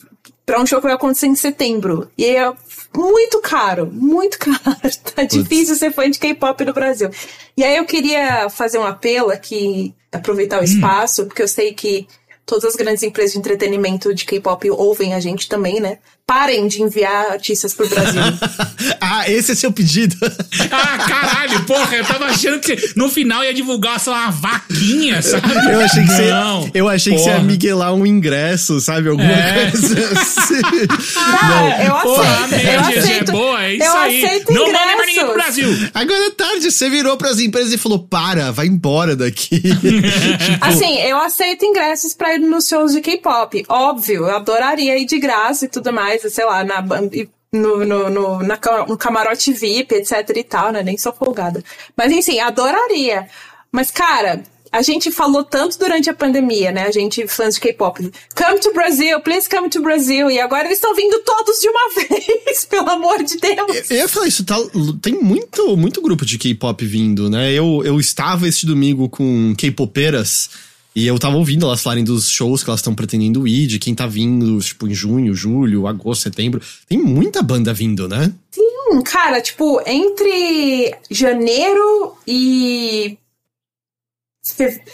[0.46, 2.10] pra um show que vai acontecer em setembro.
[2.18, 2.54] E é
[2.96, 4.98] muito caro, muito caro.
[5.16, 7.10] Tá difícil ser fã de K-pop no Brasil.
[7.56, 12.08] E aí eu queria fazer um apelo aqui, aproveitar o espaço, porque eu sei que
[12.46, 16.00] todas as grandes empresas de entretenimento de K-pop ouvem a gente também, né?
[16.32, 18.22] Parem de enviar artistas pro Brasil.
[19.02, 20.16] ah, esse é seu pedido.
[20.74, 25.22] Ah, caralho, porra, eu tava achando que no final ia divulgar, sei lá, uma vaquinha,
[25.22, 25.48] sabe?
[25.72, 29.10] Eu achei que Não, você, eu achei que você ia miguelar um ingresso, sabe?
[29.10, 29.70] Alguma É.
[29.72, 30.62] coisa assim.
[31.18, 33.30] Ah, eu Porra, aceito, eu GG aceito.
[33.30, 34.24] é boa, é isso eu aí.
[34.26, 35.36] aceito Não manda pra ninguém pro ingressos.
[35.56, 35.90] Brasil.
[35.94, 39.60] Agora é tarde, você virou pras empresas e falou: para, vai embora daqui.
[39.62, 43.66] Tipo, Assim, eu aceito ingressos pra ir nos shows de K-pop.
[43.68, 46.82] Óbvio, eu adoraria ir de graça e tudo mais, sei lá, na,
[47.54, 50.84] no, no, no, na, no camarote VIP, etc e tal, né?
[50.84, 51.64] Nem sou folgada.
[51.96, 53.28] Mas, enfim, adoraria.
[53.72, 56.84] Mas, cara, a gente falou tanto durante a pandemia, né?
[56.88, 60.32] A gente, fãs de K-pop, come to Brazil, please come to Brazil.
[60.32, 63.92] E agora eles estão vindo todos de uma vez, pelo amor de Deus.
[63.92, 64.56] Eu ia falar isso, tá,
[65.02, 67.52] tem muito, muito grupo de K-pop vindo, né?
[67.52, 70.50] Eu, eu estava este domingo com K-popeiras
[70.96, 73.96] e eu tava ouvindo elas falarem dos shows que elas estão pretendendo ir, de quem
[73.96, 76.62] tá vindo, tipo, em junho, julho, agosto, setembro.
[76.88, 78.34] Tem muita banda vindo, né?
[78.58, 83.18] Hum, cara, tipo, entre janeiro e.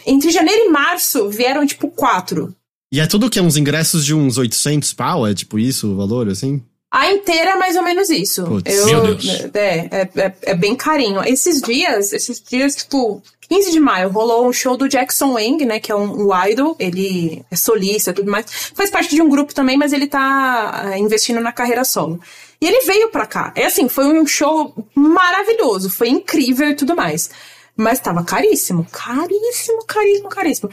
[0.06, 2.54] Entre janeiro e março vieram, tipo, quatro.
[2.92, 5.96] E é tudo que é uns ingressos de uns 800 pau, é tipo isso o
[5.96, 6.62] valor, assim?
[6.90, 8.46] A inteira é mais ou menos isso.
[8.46, 8.74] Putz.
[8.74, 9.26] Eu, Meu Deus.
[9.54, 11.22] É, é, é, é bem carinho.
[11.24, 15.80] Esses dias, esses dias, tipo, 15 de maio, rolou um show do Jackson Wang, né?
[15.82, 16.78] Que é um, um idol.
[16.80, 18.72] Ele é solista e tudo mais.
[18.74, 22.22] Faz parte de um grupo também, mas ele tá é, investindo na carreira solo.
[22.60, 23.52] E ele veio pra cá.
[23.54, 25.90] É assim, foi um show maravilhoso.
[25.90, 27.30] Foi incrível e tudo mais.
[27.76, 28.88] Mas tava caríssimo.
[28.92, 30.70] Caríssimo, caríssimo, caríssimo.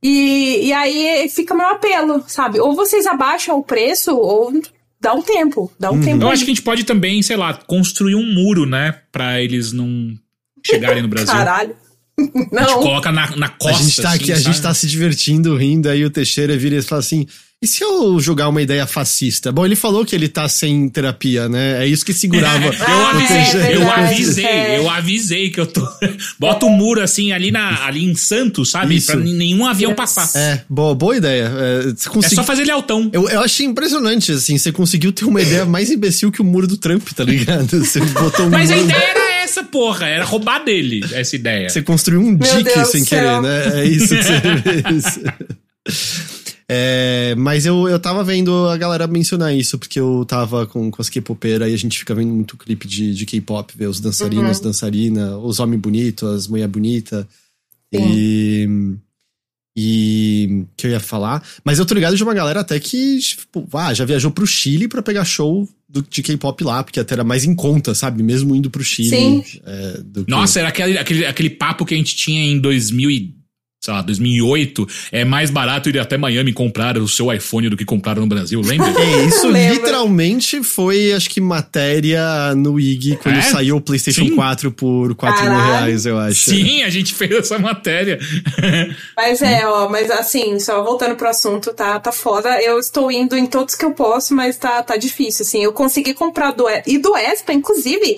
[0.00, 2.60] E, e aí fica meu apelo, sabe?
[2.60, 4.52] Ou vocês abaixam o preço, ou
[5.04, 5.70] dá um tempo.
[5.78, 6.22] Dá um tempo.
[6.24, 9.00] Eu acho que a gente pode também, sei lá, construir um muro, né?
[9.12, 10.18] Pra eles não
[10.66, 11.32] chegarem no Brasil.
[11.32, 11.76] Caralho.
[12.18, 12.80] A gente Não.
[12.80, 13.82] coloca na, na A costa.
[13.82, 16.82] gente tá assim, aqui, a gente tá se divertindo, rindo, aí o Teixeira vira e
[16.82, 17.26] fala assim:
[17.62, 19.50] e se eu jogar uma ideia fascista?
[19.50, 21.82] Bom, ele falou que ele tá sem terapia, né?
[21.82, 22.66] É isso que segurava.
[22.76, 24.78] Eu Ah, avisei, é eu avisei, é.
[24.78, 25.80] eu avisei que eu tô.
[26.38, 28.96] Bota um muro assim ali, na, ali em Santos, sabe?
[28.96, 29.06] Isso.
[29.12, 29.96] Pra nenhum avião Yes.
[29.96, 30.38] passar.
[30.38, 31.50] É, boa, boa ideia.
[31.56, 33.08] É, você É consegui- só fazer ele altão.
[33.14, 36.66] eu, eu achei impressionante, assim, você conseguiu ter uma ideia mais imbecil que o muro
[36.66, 37.64] do Trump, tá ligado?
[37.84, 40.06] Você botou um Mas a muro- ideia era essa, porra.
[40.06, 41.70] Era roubar dele, essa ideia.
[41.70, 43.42] Você construiu um dique sem do querer, céu.
[43.42, 43.80] né?
[43.80, 44.40] É isso que você
[44.82, 45.18] fez.
[46.68, 51.02] É, mas eu, eu tava vendo a galera mencionar isso, porque eu tava com, com
[51.02, 54.60] as K-popeiras e a gente fica vendo muito clipe de, de K-pop, ver os dançarinos,
[54.60, 57.28] dançarina, os homens bonitos, as mulher bonita.
[57.92, 58.66] E.
[59.76, 60.64] E.
[60.76, 61.42] que eu ia falar.
[61.64, 64.86] Mas eu tô ligado de uma galera até que, tipo, ah, já viajou pro Chile
[64.88, 68.22] pra pegar show do, de K-pop lá, porque até era mais em conta, sabe?
[68.22, 69.10] Mesmo indo pro Chile.
[69.10, 69.44] Sim.
[69.66, 73.10] é, do que- Nossa, era aquele, aquele, aquele papo que a gente tinha em 2000
[73.10, 73.34] e,
[73.84, 74.88] sei lá, 2008.
[75.12, 78.60] É mais barato ir até Miami comprar o seu iPhone do que comprar no Brasil,
[78.62, 78.84] lembra?
[79.04, 83.42] É, isso literalmente foi, acho que, matéria no IG quando É?
[83.42, 84.34] saiu o PlayStation Sim.
[84.36, 85.70] 4 por 4 mil Caralho.
[85.72, 86.50] reais, eu acho.
[86.50, 88.18] Sim, a gente fez essa matéria.
[89.16, 92.60] Mas é, ó, mas assim, só voltando pro assunto, tá, tá foda.
[92.62, 95.62] Eu estou indo em todos que eu posso, mas tá, tá difícil, assim.
[95.62, 98.16] Eu consegui comprar do E- e do ESPA, inclusive,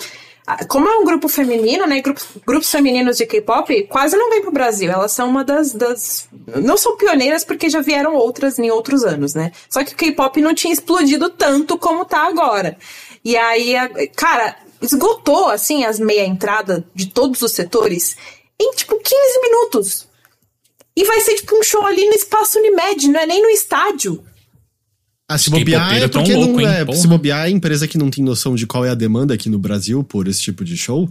[0.69, 2.01] como é um grupo feminino, né?
[2.01, 4.91] Grupos, grupos femininos de K-pop quase não vem pro Brasil.
[4.91, 6.29] Elas são uma das, das.
[6.63, 9.51] Não são pioneiras porque já vieram outras em outros anos, né?
[9.69, 12.79] Só que o K-pop não tinha explodido tanto como tá agora.
[13.25, 13.75] E aí,
[14.15, 18.17] cara, esgotou, assim, as meia entrada de todos os setores
[18.61, 20.09] em, tipo, 15 minutos.
[20.95, 24.25] E vai ser tipo um show ali no espaço Unimed, não é nem no estádio.
[25.29, 26.67] Ah, se bobear é tão porque louco, não hein?
[26.89, 26.93] é.
[26.95, 29.59] Se bobear é empresa que não tem noção de qual é a demanda aqui no
[29.59, 31.09] Brasil por esse tipo de show.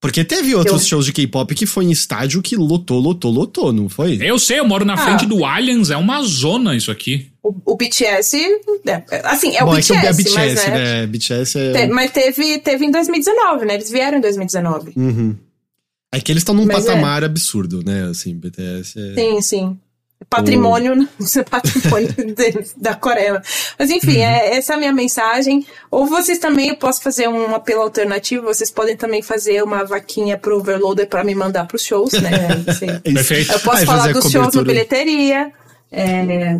[0.00, 3.72] Porque teve outros Eu- shows de K-pop que foi em estádio que lotou, lotou, lotou,
[3.72, 4.16] não foi?
[4.20, 4.96] Eu sei, eu moro na Ah.
[4.98, 7.32] frente do Allianz, é uma zona isso aqui.
[7.42, 8.36] O, o BTS,
[8.86, 10.70] é, é, assim, é Bom, o é que BTS, é BTS, mas, né,
[11.00, 11.06] né?
[11.06, 11.72] BTS é.
[11.72, 13.74] te- mas teve, teve em 2019, né?
[13.74, 14.92] Eles vieram em 2019.
[14.94, 15.34] Uhum.
[16.12, 16.88] É que eles estão num Mas é.
[16.88, 18.04] patamar absurdo, né?
[18.08, 19.14] Assim, BTS é.
[19.14, 19.78] Sim, sim.
[20.28, 21.08] Patrimônio, né?
[21.20, 23.40] Isso é patrimônio deles, da Coreia.
[23.78, 24.22] Mas enfim, Uhum.
[24.22, 25.64] é, essa é a minha mensagem.
[25.90, 30.36] Ou vocês também, eu posso fazer um apelo alternativo, vocês podem também fazer uma vaquinha
[30.36, 32.30] pro Overloader pra me mandar pros shows, né?
[32.30, 33.02] É isso.
[33.14, 33.52] Perfeito.
[33.52, 34.64] Eu posso Aí falar dos shows no cobertura.
[34.64, 35.52] bilheteria.
[35.90, 36.58] É,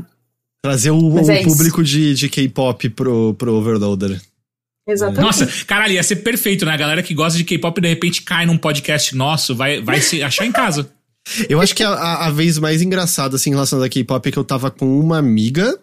[0.62, 1.48] Trazer o, o é isso.
[1.51, 4.20] público de, de K-pop pro, pro Overloader.
[4.89, 5.20] exatamente.
[5.22, 6.72] Nossa, caralho, ia ser perfeito, né?
[6.72, 10.22] A galera que gosta de K-pop de repente cai num podcast nosso, vai, vai se
[10.22, 10.90] achar em casa.
[11.48, 14.38] Eu acho que a, a, vez mais engraçada, assim, em relação a K-pop é que
[14.38, 15.78] eu tava com uma amiga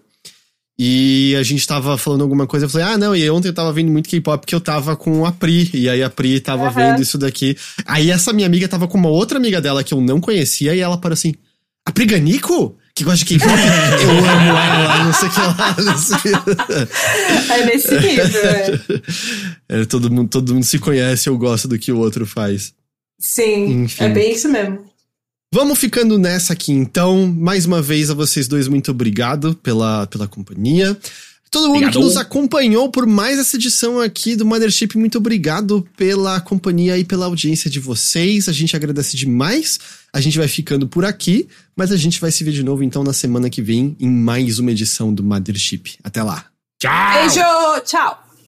[0.78, 2.66] e a gente tava falando alguma coisa.
[2.66, 5.26] Eu falei, ah, não, e ontem eu tava vendo muito K-pop porque eu tava com
[5.26, 5.70] a Pri.
[5.74, 6.74] E aí a Pri tava Aham.
[6.74, 7.58] vendo isso daqui.
[7.86, 10.80] Aí essa minha amiga tava com uma outra amiga dela que eu não conhecia e
[10.80, 11.34] ela parou assim:
[11.86, 12.78] a Pri Ganico?
[12.94, 13.52] Que gosta de K-pop?
[14.04, 15.76] eu amo ela, não sei o que lá.
[17.58, 19.82] É nesse nível, é.
[19.82, 22.74] É, todo, mundo, todo mundo se conhece, eu gosto do que o outro faz.
[23.20, 24.04] Sim, Enfim.
[24.04, 24.80] é bem isso mesmo.
[25.56, 27.34] Vamos ficando nessa aqui então.
[27.34, 30.98] Mais uma vez a vocês dois, muito obrigado pela, pela companhia.
[31.50, 32.04] Todo mundo que Obrigado.
[32.04, 37.28] nos acompanhou por mais essa edição aqui do Mothership, muito obrigado pela companhia e pela
[37.28, 38.50] audiência de vocês.
[38.50, 39.80] A gente agradece demais.
[40.12, 43.02] A gente vai ficando por aqui, mas a gente vai se ver de novo então
[43.02, 45.98] na semana que vem em mais uma edição do Mothership.
[46.04, 46.48] Até lá.
[46.78, 47.14] Tchau!
[47.14, 48.25] Beijo, tchau.